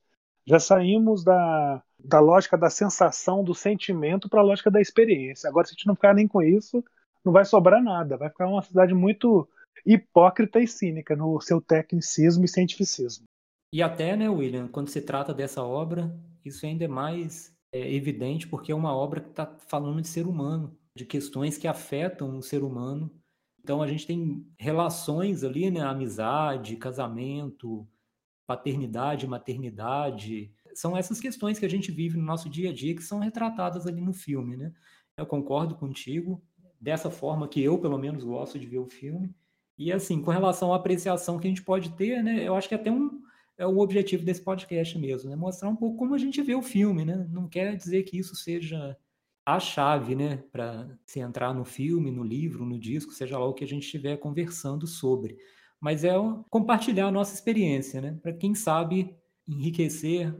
Já 0.47 0.59
saímos 0.59 1.23
da, 1.23 1.83
da 1.99 2.19
lógica 2.19 2.57
da 2.57 2.71
sensação, 2.71 3.45
do 3.45 3.55
sentimento, 3.55 4.29
para 4.29 4.41
a 4.41 4.45
lógica 4.45 4.71
da 4.71 4.81
experiência. 4.81 5.49
Agora, 5.49 5.67
se 5.67 5.73
a 5.73 5.75
gente 5.75 5.87
não 5.87 5.95
ficar 5.95 6.15
nem 6.15 6.27
com 6.27 6.43
isso, 6.43 6.83
não 7.25 7.33
vai 7.33 7.45
sobrar 7.45 7.83
nada. 7.83 8.17
Vai 8.17 8.29
ficar 8.29 8.49
uma 8.49 8.63
cidade 8.63 8.95
muito 8.95 9.49
hipócrita 9.87 10.61
e 10.61 10.67
cínica 10.67 11.15
no 11.15 11.41
seu 11.41 11.61
tecnicismo 11.61 12.45
e 12.45 12.49
cientificismo. 12.49 13.25
E 13.73 13.83
até, 13.83 14.17
né, 14.17 14.29
William, 14.29 14.69
quando 14.69 14.89
se 14.89 15.01
trata 15.01 15.33
dessa 15.33 15.63
obra, 15.63 16.15
isso 16.45 16.67
ainda 16.67 16.85
é 16.85 16.89
mais 16.89 17.55
é, 17.73 17.95
evidente 17.95 18.47
porque 18.47 18.73
é 18.73 18.75
uma 18.75 18.95
obra 18.95 19.21
que 19.21 19.31
está 19.31 19.47
falando 19.67 20.03
de 20.03 20.09
ser 20.09 20.27
humano, 20.27 20.77
de 20.95 21.05
questões 21.05 21.57
que 21.57 21.67
afetam 21.67 22.37
o 22.39 22.43
ser 22.43 22.63
humano. 22.63 23.11
Então 23.63 23.83
a 23.83 23.87
gente 23.87 24.07
tem 24.07 24.47
relações 24.59 25.45
ali, 25.45 25.71
né, 25.71 25.81
amizade, 25.81 26.77
casamento, 26.77 27.87
paternidade, 28.47 29.27
maternidade. 29.27 30.53
São 30.75 30.97
essas 30.97 31.21
questões 31.21 31.59
que 31.59 31.67
a 31.67 31.71
gente 31.71 31.93
vive 31.93 32.19
no 32.19 32.25
nosso 32.25 32.49
dia 32.49 32.71
a 32.71 32.73
dia 32.73 32.95
que 32.95 33.03
são 33.03 33.19
retratadas 33.21 33.87
ali 33.87 34.01
no 34.01 34.13
filme, 34.13 34.57
né? 34.57 34.73
Eu 35.17 35.27
concordo 35.27 35.75
contigo, 35.77 36.43
dessa 36.81 37.11
forma 37.11 37.47
que 37.47 37.63
eu, 37.63 37.79
pelo 37.79 37.97
menos, 37.97 38.25
gosto 38.25 38.59
de 38.59 38.67
ver 38.67 38.79
o 38.79 38.89
filme. 38.89 39.33
E 39.79 39.93
assim, 39.93 40.21
com 40.21 40.31
relação 40.31 40.73
à 40.73 40.77
apreciação 40.77 41.39
que 41.39 41.47
a 41.47 41.51
gente 41.51 41.63
pode 41.63 41.93
ter, 41.93 42.23
né? 42.23 42.47
Eu 42.47 42.57
acho 42.57 42.69
que 42.69 42.75
até 42.75 42.91
um 42.91 43.23
é 43.57 43.67
o 43.67 43.79
objetivo 43.79 44.25
desse 44.25 44.43
podcast 44.43 44.99
mesmo, 44.99 45.31
né? 45.31 45.37
Mostrar 45.37 45.69
um 45.69 45.77
pouco 45.77 45.97
como 45.97 46.15
a 46.15 46.19
gente 46.19 46.43
vê 46.43 46.55
o 46.55 46.63
filme, 46.63 47.05
né? 47.05 47.29
Não 47.31 47.49
quer 47.49 47.77
dizer 47.77 48.03
que 48.03 48.19
isso 48.19 48.35
seja 48.35 48.97
a 49.45 49.59
chave, 49.59 50.15
né, 50.15 50.39
para 50.53 50.99
se 51.05 51.21
entrar 51.21 51.53
no 51.53 51.65
filme, 51.65 52.11
no 52.11 52.23
livro, 52.23 52.65
no 52.65 52.79
disco, 52.79 53.13
seja 53.13 53.39
lá 53.39 53.47
o 53.47 53.55
que 53.55 53.65
a 53.65 53.69
gente 53.69 53.85
estiver 53.85 54.17
conversando 54.17 54.87
sobre. 54.87 55.37
Mas 55.81 56.05
é 56.05 56.13
compartilhar 56.49 57.09
a 57.09 57.13
nossa 57.13 57.35
experiência, 57.35 58.01
né? 58.01 58.17
Para 58.23 58.33
quem 58.33 58.55
sabe 58.55 59.17
enriquecer 59.49 60.33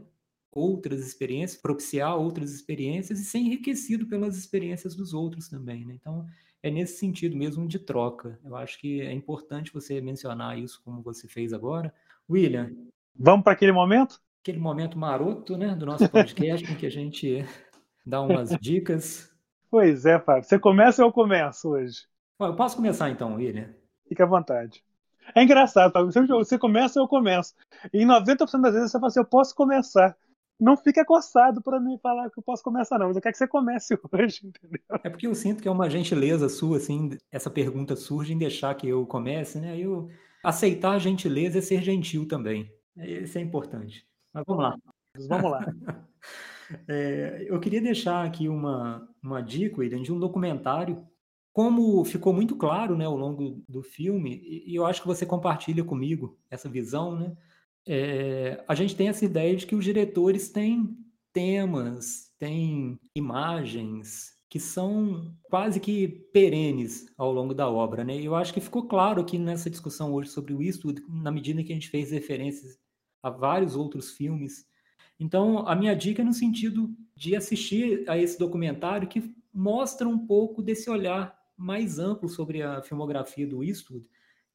outras 0.49 1.05
experiências, 1.05 1.61
propiciar 1.61 2.15
outras 2.15 2.53
experiências 2.53 3.19
e 3.19 3.25
ser 3.25 3.39
enriquecido 3.39 4.07
pelas 4.07 4.37
experiências 4.37 4.95
dos 4.95 5.13
outros 5.13 5.49
também, 5.49 5.85
né? 5.85 5.95
Então, 5.95 6.25
é 6.61 6.71
nesse 6.71 6.97
sentido 6.97 7.35
mesmo 7.35 7.67
de 7.67 7.77
troca. 7.77 8.39
Eu 8.43 8.55
acho 8.55 8.79
que 8.79 9.01
é 9.01 9.11
importante 9.11 9.73
você 9.73 9.99
mencionar 9.99 10.57
isso 10.57 10.81
como 10.85 11.01
você 11.01 11.27
fez 11.27 11.51
agora. 11.51 11.93
William, 12.29 12.71
Vamos 13.15 13.43
para 13.43 13.53
aquele 13.53 13.71
momento? 13.71 14.19
Aquele 14.41 14.59
momento 14.59 14.97
maroto, 14.97 15.57
né, 15.57 15.75
do 15.75 15.85
nosso 15.85 16.09
podcast, 16.09 16.65
em 16.71 16.75
que 16.75 16.85
a 16.85 16.91
gente 16.91 17.45
dá 18.05 18.21
umas 18.21 18.49
dicas. 18.59 19.31
Pois 19.69 20.05
é, 20.05 20.19
Fábio. 20.19 20.43
Você 20.43 20.59
começa 20.59 21.01
ou 21.01 21.09
eu 21.09 21.13
começo 21.13 21.69
hoje? 21.69 22.05
Eu 22.39 22.55
posso 22.55 22.75
começar 22.75 23.09
então, 23.09 23.35
William? 23.35 23.69
Fique 24.07 24.21
à 24.21 24.25
vontade. 24.25 24.83
É 25.33 25.43
engraçado, 25.43 25.91
Fábio. 25.91 26.11
Você 26.11 26.57
começa 26.57 26.99
ou 26.99 27.05
eu 27.05 27.09
começo. 27.09 27.53
E 27.93 28.05
90% 28.05 28.61
das 28.61 28.73
vezes 28.73 28.91
você 28.91 28.99
fala 28.99 29.07
assim, 29.07 29.19
eu 29.19 29.25
posso 29.25 29.55
começar. 29.55 30.15
Não 30.59 30.77
fica 30.77 31.03
coçado 31.03 31.61
para 31.61 31.79
mim 31.79 31.97
falar 32.01 32.29
que 32.29 32.39
eu 32.39 32.43
posso 32.43 32.63
começar, 32.63 32.99
não. 32.99 33.07
Mas 33.07 33.15
eu 33.15 33.21
quero 33.21 33.33
que 33.33 33.37
você 33.37 33.47
comece 33.47 33.97
hoje, 34.11 34.47
entendeu? 34.47 34.79
É 35.03 35.09
porque 35.09 35.27
eu 35.27 35.35
sinto 35.35 35.61
que 35.61 35.67
é 35.67 35.71
uma 35.71 35.89
gentileza 35.89 36.47
sua, 36.47 36.77
assim, 36.77 37.17
essa 37.31 37.49
pergunta 37.49 37.95
surge 37.95 38.33
em 38.33 38.37
deixar 38.37 38.75
que 38.75 38.87
eu 38.87 39.05
comece, 39.05 39.59
né? 39.59 39.77
Eu 39.77 40.09
aceitar 40.43 40.91
a 40.91 40.99
gentileza 40.99 41.57
é 41.57 41.61
ser 41.61 41.81
gentil 41.81 42.27
também. 42.27 42.71
Isso 42.95 43.37
é 43.37 43.41
importante. 43.41 44.07
Mas 44.33 44.43
vamos 44.45 44.63
lá. 44.63 44.77
Vamos 45.27 45.51
lá. 45.51 45.65
é, 46.87 47.45
eu 47.47 47.59
queria 47.59 47.81
deixar 47.81 48.25
aqui 48.25 48.47
uma, 48.47 49.07
uma 49.21 49.41
dica, 49.41 49.79
William, 49.79 50.01
de 50.01 50.11
um 50.11 50.19
documentário. 50.19 51.05
Como 51.51 52.03
ficou 52.03 52.33
muito 52.33 52.55
claro 52.55 52.95
né, 52.97 53.05
ao 53.05 53.15
longo 53.15 53.63
do 53.69 53.83
filme, 53.83 54.41
e 54.43 54.73
eu 54.75 54.85
acho 54.85 55.01
que 55.01 55.07
você 55.07 55.25
compartilha 55.25 55.83
comigo 55.83 56.37
essa 56.49 56.67
visão, 56.67 57.15
né? 57.15 57.35
É, 57.85 58.63
a 58.67 58.73
gente 58.75 58.95
tem 58.95 59.09
essa 59.09 59.25
ideia 59.25 59.55
de 59.55 59.65
que 59.67 59.75
os 59.75 59.83
diretores 59.83 60.49
têm 60.49 60.97
temas, 61.33 62.31
têm 62.39 62.97
imagens 63.15 64.33
que 64.53 64.59
são 64.59 65.35
quase 65.41 65.79
que 65.79 66.07
perenes 66.31 67.07
ao 67.17 67.33
longo 67.33 67.55
da 67.55 67.67
obra, 67.67 68.03
né? 68.03 68.21
Eu 68.21 68.35
acho 68.35 68.53
que 68.53 68.61
ficou 68.61 68.87
claro 68.87 69.19
aqui 69.19 69.39
nessa 69.39 69.67
discussão 69.67 70.13
hoje 70.13 70.29
sobre 70.29 70.53
o 70.53 70.61
Eastwood, 70.61 71.01
na 71.09 71.31
medida 71.31 71.63
que 71.63 71.71
a 71.71 71.75
gente 71.75 71.89
fez 71.89 72.11
referências 72.11 72.77
a 73.23 73.31
vários 73.31 73.75
outros 73.75 74.11
filmes. 74.11 74.65
Então, 75.19 75.67
a 75.67 75.75
minha 75.75 75.95
dica 75.95 76.21
é 76.21 76.25
no 76.25 76.33
sentido 76.33 76.95
de 77.15 77.35
assistir 77.35 78.03
a 78.09 78.17
esse 78.17 78.37
documentário 78.37 79.07
que 79.07 79.33
mostra 79.53 80.07
um 80.07 80.17
pouco 80.17 80.61
desse 80.61 80.89
olhar 80.89 81.37
mais 81.55 81.99
amplo 81.99 82.27
sobre 82.27 82.61
a 82.61 82.81
filmografia 82.81 83.47
do 83.47 83.63
Eastwood, 83.63 84.05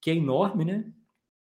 que 0.01 0.11
é 0.11 0.15
enorme, 0.15 0.65
né? 0.65 0.93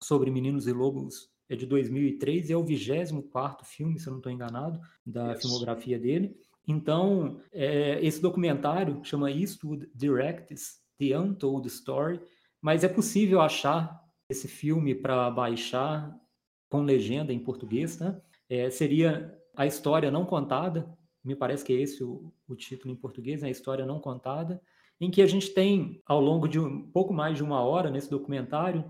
Sobre 0.02 0.30
Meninos 0.30 0.66
e 0.66 0.72
Lobos 0.72 1.30
é 1.48 1.56
de 1.56 1.66
2003 1.66 2.48
e 2.48 2.52
é 2.52 2.56
o 2.56 2.62
24 2.62 3.66
filme, 3.66 3.98
se 3.98 4.06
eu 4.06 4.12
não 4.12 4.18
estou 4.18 4.30
enganado, 4.30 4.80
da 5.04 5.34
filmografia 5.34 5.98
dele. 5.98 6.36
Então, 6.66 7.40
é, 7.52 7.98
esse 8.04 8.22
documentário 8.22 9.00
chama 9.04 9.32
Eastwood 9.32 9.90
Directs 9.92 10.80
The 10.96 11.18
Untold 11.18 11.66
Story, 11.66 12.20
mas 12.62 12.84
é 12.84 12.88
possível 12.88 13.40
achar 13.40 14.00
esse 14.28 14.46
filme 14.46 14.94
para 14.94 15.28
baixar 15.28 16.16
com 16.68 16.82
legenda 16.82 17.32
em 17.32 17.40
português, 17.40 17.98
né? 17.98 18.20
É, 18.50 18.68
seria 18.68 19.32
A 19.54 19.64
História 19.64 20.10
Não 20.10 20.26
Contada, 20.26 20.92
me 21.24 21.36
parece 21.36 21.64
que 21.64 21.72
é 21.72 21.80
esse 21.80 22.02
o, 22.02 22.32
o 22.48 22.56
título 22.56 22.92
em 22.92 22.96
português, 22.96 23.42
né? 23.42 23.48
A 23.48 23.50
História 23.52 23.86
Não 23.86 24.00
Contada, 24.00 24.60
em 25.00 25.08
que 25.08 25.22
a 25.22 25.26
gente 25.26 25.50
tem, 25.50 26.02
ao 26.04 26.20
longo 26.20 26.48
de 26.48 26.58
um 26.58 26.82
pouco 26.90 27.14
mais 27.14 27.36
de 27.36 27.44
uma 27.44 27.60
hora 27.60 27.90
nesse 27.90 28.10
documentário, 28.10 28.84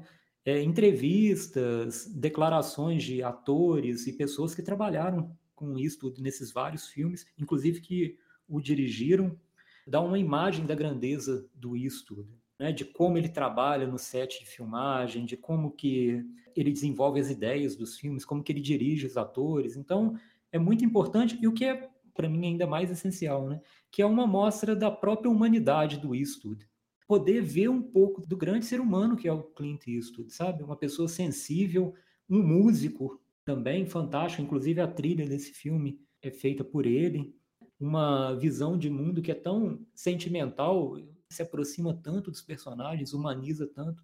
é, 0.46 0.62
entrevistas, 0.62 2.06
declarações 2.06 3.04
de 3.04 3.22
atores 3.22 4.06
e 4.06 4.14
pessoas 4.14 4.54
que 4.54 4.62
trabalharam 4.62 5.36
com 5.54 5.78
isso 5.78 6.10
nesses 6.18 6.50
vários 6.50 6.88
filmes, 6.88 7.26
inclusive 7.38 7.82
que 7.82 8.16
o 8.48 8.62
dirigiram, 8.62 9.38
dá 9.86 10.00
uma 10.00 10.18
imagem 10.18 10.64
da 10.64 10.74
grandeza 10.74 11.46
do 11.54 11.76
Eastwood 11.76 12.39
né, 12.60 12.70
de 12.72 12.84
como 12.84 13.16
ele 13.16 13.30
trabalha 13.30 13.86
no 13.86 13.98
set 13.98 14.38
de 14.40 14.46
filmagem, 14.46 15.24
de 15.24 15.34
como 15.34 15.70
que 15.70 16.22
ele 16.54 16.70
desenvolve 16.70 17.18
as 17.18 17.30
ideias 17.30 17.74
dos 17.74 17.96
filmes, 17.96 18.22
como 18.22 18.42
que 18.42 18.52
ele 18.52 18.60
dirige 18.60 19.06
os 19.06 19.16
atores. 19.16 19.78
Então, 19.78 20.14
é 20.52 20.58
muito 20.58 20.84
importante 20.84 21.38
e 21.40 21.48
o 21.48 21.54
que 21.54 21.64
é 21.64 21.88
para 22.12 22.28
mim 22.28 22.44
ainda 22.48 22.66
mais 22.66 22.90
essencial, 22.90 23.48
né, 23.48 23.62
que 23.90 24.02
é 24.02 24.06
uma 24.06 24.26
mostra 24.26 24.76
da 24.76 24.90
própria 24.90 25.30
humanidade 25.30 25.98
do 25.98 26.14
Eastwood. 26.14 26.68
Poder 27.08 27.40
ver 27.40 27.70
um 27.70 27.80
pouco 27.80 28.20
do 28.26 28.36
grande 28.36 28.66
ser 28.66 28.78
humano 28.78 29.16
que 29.16 29.26
é 29.26 29.32
o 29.32 29.42
Clint 29.42 29.86
Eastwood, 29.86 30.30
sabe? 30.30 30.62
Uma 30.62 30.76
pessoa 30.76 31.08
sensível, 31.08 31.94
um 32.28 32.42
músico 32.42 33.18
também 33.42 33.86
fantástico, 33.86 34.42
inclusive 34.42 34.82
a 34.82 34.86
trilha 34.86 35.26
desse 35.26 35.54
filme 35.54 35.98
é 36.20 36.30
feita 36.30 36.62
por 36.62 36.84
ele, 36.84 37.34
uma 37.80 38.34
visão 38.34 38.76
de 38.76 38.90
mundo 38.90 39.22
que 39.22 39.30
é 39.32 39.34
tão 39.34 39.80
sentimental, 39.94 40.98
se 41.30 41.42
aproxima 41.42 41.94
tanto 41.94 42.30
dos 42.30 42.42
personagens, 42.42 43.14
humaniza 43.14 43.66
tanto. 43.66 44.02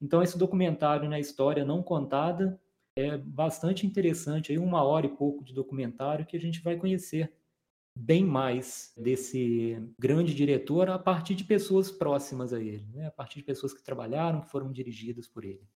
Então, 0.00 0.22
esse 0.22 0.38
documentário 0.38 1.04
na 1.04 1.10
né, 1.10 1.20
história 1.20 1.64
não 1.64 1.82
contada 1.82 2.58
é 2.96 3.16
bastante 3.16 3.86
interessante. 3.86 4.52
Aí, 4.52 4.58
uma 4.58 4.82
hora 4.82 5.06
e 5.06 5.10
pouco 5.10 5.44
de 5.44 5.52
documentário 5.52 6.24
que 6.24 6.36
a 6.36 6.40
gente 6.40 6.62
vai 6.62 6.76
conhecer 6.76 7.32
bem 7.94 8.24
mais 8.24 8.92
desse 8.96 9.76
grande 9.98 10.32
diretor 10.32 10.88
a 10.88 10.98
partir 10.98 11.34
de 11.34 11.42
pessoas 11.42 11.90
próximas 11.90 12.52
a 12.52 12.60
ele, 12.60 12.86
né? 12.94 13.08
a 13.08 13.10
partir 13.10 13.40
de 13.40 13.44
pessoas 13.44 13.74
que 13.74 13.82
trabalharam, 13.82 14.40
que 14.40 14.50
foram 14.50 14.70
dirigidas 14.70 15.26
por 15.26 15.44
ele. 15.44 15.66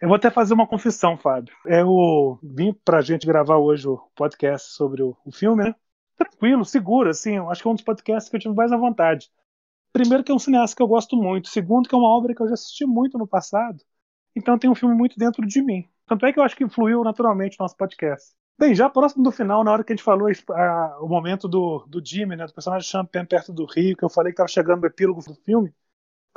Eu 0.00 0.08
vou 0.08 0.16
até 0.16 0.30
fazer 0.30 0.54
uma 0.54 0.66
confissão, 0.66 1.16
Fábio. 1.16 1.54
Eu 1.64 2.38
vim 2.42 2.72
para 2.72 2.98
a 2.98 3.02
gente 3.02 3.26
gravar 3.26 3.58
hoje 3.58 3.88
o 3.88 3.98
podcast 4.16 4.72
sobre 4.72 5.02
o, 5.02 5.16
filme, 5.32 5.64
né? 5.64 5.74
Tranquilo, 6.16 6.64
seguro, 6.64 7.10
assim. 7.10 7.38
Acho 7.38 7.62
que 7.62 7.68
é 7.68 7.70
um 7.70 7.74
dos 7.74 7.84
podcasts 7.84 8.28
que 8.28 8.36
eu 8.36 8.40
tive 8.40 8.54
mais 8.54 8.70
à 8.72 8.76
vontade. 8.76 9.30
Primeiro, 9.98 10.22
que 10.22 10.30
é 10.30 10.34
um 10.34 10.38
cineasta 10.38 10.76
que 10.76 10.82
eu 10.82 10.86
gosto 10.86 11.16
muito. 11.16 11.48
Segundo, 11.48 11.88
que 11.88 11.94
é 11.94 11.98
uma 11.98 12.16
obra 12.16 12.32
que 12.32 12.40
eu 12.40 12.46
já 12.46 12.54
assisti 12.54 12.86
muito 12.86 13.18
no 13.18 13.26
passado. 13.26 13.82
Então 14.34 14.56
tem 14.56 14.70
um 14.70 14.74
filme 14.74 14.94
muito 14.94 15.18
dentro 15.18 15.44
de 15.44 15.60
mim. 15.60 15.88
Tanto 16.06 16.24
é 16.24 16.32
que 16.32 16.38
eu 16.38 16.44
acho 16.44 16.54
que 16.54 16.62
influiu 16.62 17.02
naturalmente 17.02 17.58
no 17.58 17.64
nosso 17.64 17.76
podcast. 17.76 18.32
Bem, 18.56 18.76
já 18.76 18.88
próximo 18.88 19.24
do 19.24 19.32
final, 19.32 19.64
na 19.64 19.72
hora 19.72 19.82
que 19.82 19.92
a 19.92 19.96
gente 19.96 20.04
falou 20.04 20.28
a, 20.50 20.98
o 21.00 21.08
momento 21.08 21.48
do, 21.48 21.84
do 21.88 22.04
Jimmy, 22.04 22.36
né, 22.36 22.46
do 22.46 22.54
personagem 22.54 22.88
Champagne 22.88 23.26
perto 23.26 23.52
do 23.52 23.66
Rio, 23.66 23.96
que 23.96 24.04
eu 24.04 24.08
falei 24.08 24.32
que 24.32 24.34
estava 24.34 24.48
chegando 24.48 24.84
o 24.84 24.86
epílogo 24.86 25.20
do 25.20 25.34
filme, 25.34 25.74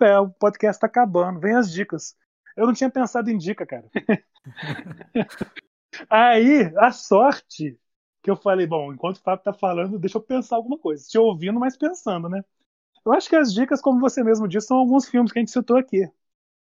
é, 0.02 0.18
o 0.18 0.30
podcast 0.30 0.78
está 0.78 0.88
acabando, 0.88 1.40
vem 1.40 1.56
as 1.56 1.72
dicas. 1.72 2.16
Eu 2.58 2.66
não 2.66 2.74
tinha 2.74 2.90
pensado 2.90 3.30
em 3.30 3.38
dica, 3.38 3.64
cara. 3.64 3.88
Aí, 6.10 6.74
a 6.78 6.92
sorte 6.92 7.80
que 8.24 8.32
eu 8.32 8.36
falei, 8.36 8.66
bom, 8.66 8.92
enquanto 8.92 9.18
o 9.18 9.22
Fábio 9.22 9.44
tá 9.44 9.54
falando, 9.54 10.00
deixa 10.00 10.18
eu 10.18 10.24
pensar 10.24 10.56
alguma 10.56 10.80
coisa. 10.80 11.06
Te 11.08 11.20
ouvindo, 11.20 11.60
mas 11.60 11.78
pensando, 11.78 12.28
né? 12.28 12.44
Eu 13.06 13.14
acho 13.14 13.30
que 13.30 13.36
as 13.36 13.54
dicas, 13.54 13.82
como 13.82 14.00
você 14.00 14.24
mesmo 14.24 14.48
disse, 14.48 14.68
são 14.68 14.78
alguns 14.78 15.08
filmes 15.10 15.32
que 15.32 15.40
a 15.40 15.42
gente 15.42 15.52
citou 15.52 15.78
aqui. 15.78 16.10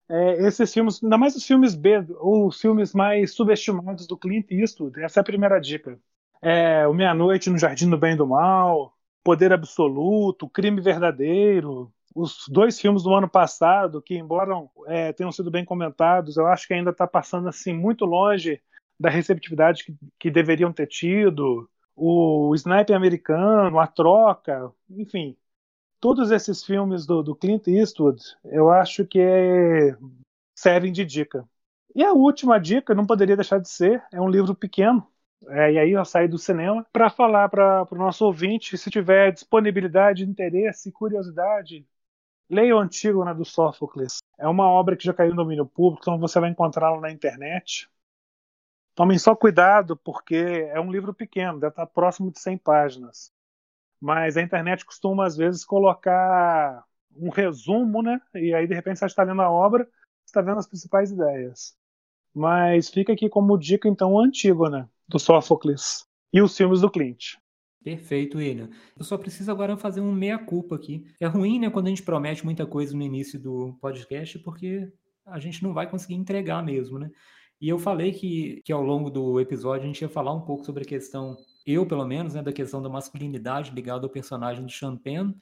É, 0.10 0.46
esses 0.48 0.74
filmes, 0.74 1.02
ainda 1.04 1.18
mais 1.18 1.36
os 1.36 1.46
filmes 1.46 1.76
B, 1.76 2.06
ou 2.20 2.48
os 2.48 2.60
filmes 2.60 2.94
mais 2.94 3.34
subestimados 3.34 4.08
do 4.08 4.18
Clint 4.18 4.52
Eastwood, 4.52 5.02
essa 5.02 5.20
é 5.20 5.22
a 5.22 5.24
primeira 5.24 5.60
dica. 5.60 6.00
É, 6.42 6.88
o 6.88 6.94
Meia-Noite 6.94 7.50
no 7.50 7.58
Jardim 7.58 7.90
do 7.90 7.98
Bem 7.98 8.14
e 8.14 8.18
do 8.18 8.28
Mal, 8.28 8.94
Poder 9.24 9.54
Absoluto, 9.54 10.50
Crime 10.50 10.82
Verdadeiro, 10.82 11.94
os 12.14 12.48
dois 12.50 12.80
filmes 12.80 13.04
do 13.04 13.14
ano 13.14 13.30
passado, 13.30 14.02
que 14.02 14.16
embora 14.18 14.54
é, 14.88 15.14
tenham 15.14 15.32
sido 15.32 15.50
bem 15.52 15.64
comentados, 15.64 16.38
eu 16.38 16.48
acho 16.48 16.68
que 16.68 16.74
ainda 16.74 16.92
está 16.92 17.08
passando 17.08 17.48
assim 17.48 17.74
muito 17.74 18.06
longe 18.06 18.62
da 19.00 19.10
receptividade 19.10 19.86
que, 19.86 19.96
que 20.20 20.32
deveriam 20.32 20.74
ter 20.74 20.88
tido. 20.88 21.70
O 21.96 22.54
Sniper 22.56 22.96
Americano, 22.96 23.80
A 23.80 23.88
Troca, 23.88 24.72
enfim, 24.90 25.38
todos 26.02 26.32
esses 26.32 26.64
filmes 26.64 27.06
do, 27.06 27.22
do 27.22 27.36
Clint 27.36 27.68
Eastwood, 27.68 28.20
eu 28.46 28.72
acho 28.72 29.06
que 29.06 29.20
é, 29.20 29.96
servem 30.56 30.92
de 30.92 31.06
dica. 31.06 31.48
E 31.96 32.04
a 32.04 32.12
última 32.12 32.60
dica, 32.60 32.96
não 32.96 33.06
poderia 33.06 33.36
deixar 33.36 33.60
de 33.60 33.70
ser, 33.70 34.04
é 34.12 34.20
um 34.20 34.30
livro 34.30 34.56
pequeno, 34.56 35.08
é, 35.48 35.74
e 35.74 35.80
aí 35.80 35.92
eu 35.92 36.04
saí 36.04 36.28
do 36.28 36.38
cinema 36.38 36.86
para 36.92 37.10
falar 37.10 37.50
para 37.50 37.88
o 37.92 37.96
nosso 37.96 38.26
ouvinte, 38.26 38.78
se 38.78 38.90
tiver 38.90 39.32
disponibilidade, 39.32 40.26
interesse, 40.26 40.92
curiosidade, 40.92 41.86
leia 42.50 42.76
o 42.76 42.80
Antígona 42.80 43.34
do 43.34 43.46
Sófocles. 43.46 44.18
É 44.40 44.48
uma 44.48 44.68
obra 44.68 44.98
que 44.98 45.06
já 45.06 45.14
caiu 45.14 45.32
no 45.32 45.44
domínio 45.44 45.66
público, 45.66 46.04
então 46.04 46.20
você 46.20 46.40
vai 46.40 46.50
encontrá-la 46.50 47.00
na 47.00 47.12
internet. 47.12 47.90
Tomem 48.96 49.18
só 49.20 49.36
cuidado, 49.36 49.96
porque 49.98 50.36
é 50.74 50.80
um 50.80 50.92
livro 50.92 51.14
pequeno, 51.14 51.60
deve 51.60 51.72
estar 51.72 51.86
próximo 51.88 52.32
de 52.32 52.40
100 52.40 52.58
páginas 52.58 53.32
mas 54.02 54.36
a 54.36 54.42
internet 54.42 54.84
costuma 54.84 55.26
às 55.26 55.38
vezes 55.38 55.64
colocar 55.64 56.84
um 57.16 57.30
resumo, 57.30 58.02
né? 58.02 58.20
E 58.34 58.54
aí 58.54 58.68
de 58.68 58.74
repente 58.74 58.98
você 59.00 59.06
está 59.06 59.24
lendo 59.24 59.42
a 59.42 59.52
obra, 59.52 59.88
está 60.26 60.42
vendo 60.42 60.58
as 60.58 60.68
principais 60.68 61.12
ideias. 61.12 61.76
Mas 62.34 62.90
fica 62.90 63.14
aqui 63.14 63.30
como 63.30 63.58
dica 63.58 63.88
então 63.88 64.20
Antígona 64.20 64.90
do 65.08 65.20
Sófocles 65.20 66.06
e 66.34 66.42
os 66.42 66.58
filmes 66.58 66.82
do 66.82 66.90
Clint. 66.90 67.36
Perfeito, 67.84 68.38
William. 68.38 68.70
Eu 68.98 69.04
só 69.04 69.18
preciso 69.18 69.52
agora 69.52 69.76
fazer 69.76 70.02
um 70.02 70.12
meia-culpa 70.12 70.76
aqui. 70.76 71.06
É 71.20 71.26
ruim, 71.26 71.60
né, 71.60 71.70
quando 71.70 71.88
a 71.88 71.90
gente 71.90 72.04
promete 72.04 72.46
muita 72.46 72.66
coisa 72.66 72.96
no 72.96 73.04
início 73.04 73.40
do 73.40 73.76
podcast, 73.82 74.38
porque 74.40 74.92
a 75.26 75.40
gente 75.40 75.64
não 75.64 75.74
vai 75.74 75.90
conseguir 75.90 76.16
entregar 76.16 76.64
mesmo, 76.64 77.00
né? 77.00 77.10
E 77.60 77.70
eu 77.70 77.78
falei 77.78 78.12
que, 78.12 78.62
que 78.64 78.72
ao 78.72 78.82
longo 78.82 79.10
do 79.10 79.40
episódio 79.40 79.84
a 79.84 79.88
gente 79.88 80.02
ia 80.02 80.10
falar 80.10 80.34
um 80.34 80.42
pouco 80.42 80.64
sobre 80.64 80.84
a 80.84 80.88
questão 80.88 81.36
eu 81.66 81.86
pelo 81.86 82.06
menos, 82.06 82.34
né, 82.34 82.42
da 82.42 82.52
questão 82.52 82.82
da 82.82 82.90
masculinidade 82.90 83.72
ligada 83.72 84.06
ao 84.06 84.10
personagem 84.10 84.66
de 84.66 84.74
Champagne, 84.74 85.36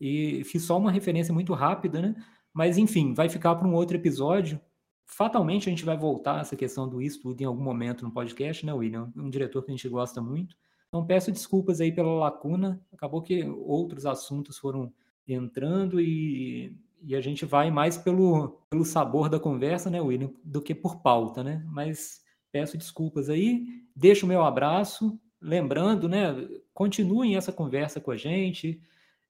e 0.00 0.42
fiz 0.44 0.64
só 0.64 0.76
uma 0.76 0.90
referência 0.90 1.32
muito 1.32 1.54
rápida, 1.54 2.02
né? 2.02 2.16
Mas 2.52 2.76
enfim, 2.76 3.14
vai 3.14 3.28
ficar 3.28 3.54
para 3.54 3.68
um 3.68 3.74
outro 3.74 3.96
episódio. 3.96 4.60
Fatalmente 5.06 5.68
a 5.68 5.70
gente 5.70 5.84
vai 5.84 5.96
voltar 5.96 6.38
a 6.38 6.40
essa 6.40 6.56
questão 6.56 6.88
do 6.88 7.00
Eastwood 7.00 7.42
em 7.42 7.46
algum 7.46 7.62
momento 7.62 8.04
no 8.04 8.10
podcast, 8.10 8.66
né, 8.66 8.72
William? 8.72 9.12
Um 9.16 9.30
diretor 9.30 9.62
que 9.62 9.70
a 9.70 9.74
gente 9.74 9.88
gosta 9.88 10.20
muito. 10.20 10.56
Então 10.88 11.06
peço 11.06 11.30
desculpas 11.30 11.80
aí 11.80 11.92
pela 11.92 12.12
lacuna. 12.14 12.84
Acabou 12.92 13.22
que 13.22 13.44
outros 13.44 14.04
assuntos 14.04 14.58
foram 14.58 14.92
entrando 15.26 16.00
e, 16.00 16.76
e 17.00 17.14
a 17.14 17.20
gente 17.20 17.46
vai 17.46 17.70
mais 17.70 17.96
pelo, 17.96 18.60
pelo 18.70 18.84
sabor 18.84 19.28
da 19.28 19.38
conversa, 19.38 19.88
né, 19.88 20.00
William, 20.00 20.32
do 20.42 20.60
que 20.60 20.74
por 20.74 21.00
pauta, 21.00 21.44
né? 21.44 21.64
Mas 21.70 22.20
peço 22.50 22.76
desculpas 22.76 23.30
aí. 23.30 23.64
Deixo 23.94 24.26
o 24.26 24.28
meu 24.28 24.42
abraço 24.42 25.16
lembrando, 25.42 26.08
né, 26.08 26.34
continuem 26.72 27.36
essa 27.36 27.52
conversa 27.52 28.00
com 28.00 28.10
a 28.10 28.16
gente 28.16 28.80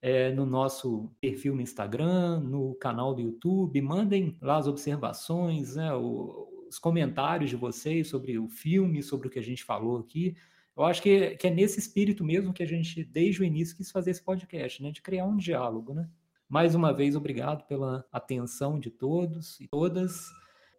é, 0.01 0.33
no 0.33 0.45
nosso 0.45 1.11
perfil 1.21 1.55
no 1.55 1.63
Instagram, 1.63 2.41
no 2.41 2.75
canal 2.75 3.15
do 3.15 3.23
YouTube, 3.23 3.81
mandem 3.81 4.37
lá 4.43 4.57
as 4.59 4.67
observações, 4.67 5.77
né, 5.77 5.95
os 5.95 6.79
comentários 6.79 7.51
de 7.51 7.57
vocês 7.57 8.09
sobre 8.09 8.39
o 8.39 8.49
filme, 8.49 9.03
sobre 9.03 9.29
o 9.29 9.31
que 9.31 9.39
a 9.39 9.43
gente 9.43 9.65
falou 9.65 9.99
aqui. 9.99 10.37
Eu 10.77 10.85
acho 10.85 11.03
que, 11.03 11.37
que 11.37 11.47
é 11.47 11.51
nesse 11.51 11.79
espírito 11.79 12.25
mesmo 12.25 12.53
que 12.53 12.63
a 12.63 12.67
gente, 12.67 13.05
desde 13.05 13.43
o 13.43 13.45
início, 13.45 13.77
quis 13.77 13.91
fazer 13.91 14.11
esse 14.11 14.23
podcast, 14.23 14.83
né, 14.83 14.91
de 14.91 15.01
criar 15.01 15.25
um 15.25 15.37
diálogo, 15.37 15.95
né? 15.95 16.09
Mais 16.49 16.75
uma 16.75 16.93
vez, 16.93 17.17
obrigado 17.17 17.67
pela 17.67 18.05
atenção 18.13 18.79
de 18.79 18.91
todos 18.91 19.59
e 19.61 19.69
todas. 19.69 20.27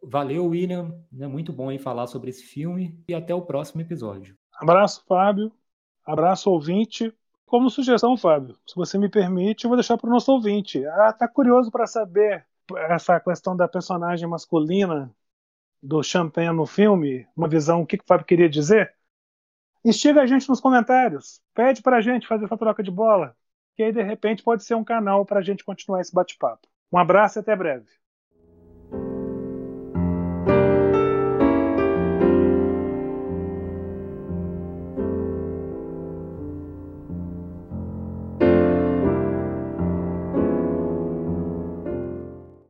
Valeu, 0.03 0.45
William. 0.45 0.93
É 1.19 1.27
muito 1.27 1.51
bom 1.51 1.71
em 1.71 1.79
falar 1.79 2.05
sobre 2.05 2.29
esse 2.29 2.43
filme 2.43 3.01
e 3.07 3.13
até 3.13 3.33
o 3.33 3.41
próximo 3.41 3.81
episódio. 3.81 4.37
Abraço, 4.55 5.03
Fábio. 5.07 5.51
Abraço, 6.05 6.49
ouvinte. 6.51 7.13
Como 7.45 7.69
sugestão, 7.69 8.17
Fábio, 8.17 8.57
se 8.65 8.75
você 8.75 8.97
me 8.97 9.09
permite, 9.09 9.65
eu 9.65 9.69
vou 9.69 9.77
deixar 9.77 9.97
para 9.97 10.07
o 10.07 10.11
nosso 10.11 10.31
ouvinte. 10.31 10.85
Ah, 10.87 11.13
tá 11.13 11.27
curioso 11.27 11.69
para 11.71 11.85
saber 11.85 12.45
essa 12.89 13.19
questão 13.19 13.55
da 13.55 13.67
personagem 13.67 14.27
masculina 14.27 15.13
do 15.81 16.03
Champagne 16.03 16.55
no 16.55 16.65
filme, 16.65 17.27
uma 17.35 17.47
visão, 17.47 17.81
o 17.81 17.87
que, 17.87 17.97
que 17.97 18.03
o 18.03 18.07
Fábio 18.07 18.25
queria 18.25 18.49
dizer? 18.49 18.95
Instiga 19.85 20.21
a 20.21 20.25
gente 20.27 20.49
nos 20.49 20.61
comentários. 20.61 21.41
Pede 21.53 21.81
para 21.81 21.97
a 21.97 22.01
gente 22.01 22.27
fazer 22.27 22.45
essa 22.45 22.57
troca 22.57 22.83
de 22.83 22.91
bola. 22.91 23.35
Que 23.75 23.83
aí, 23.83 23.91
de 23.93 24.01
repente, 24.03 24.43
pode 24.43 24.63
ser 24.63 24.75
um 24.75 24.83
canal 24.83 25.25
para 25.25 25.39
a 25.39 25.43
gente 25.43 25.63
continuar 25.63 26.01
esse 26.01 26.13
bate-papo. 26.13 26.67
Um 26.91 26.97
abraço 26.97 27.39
e 27.39 27.41
até 27.41 27.55
breve. 27.55 27.87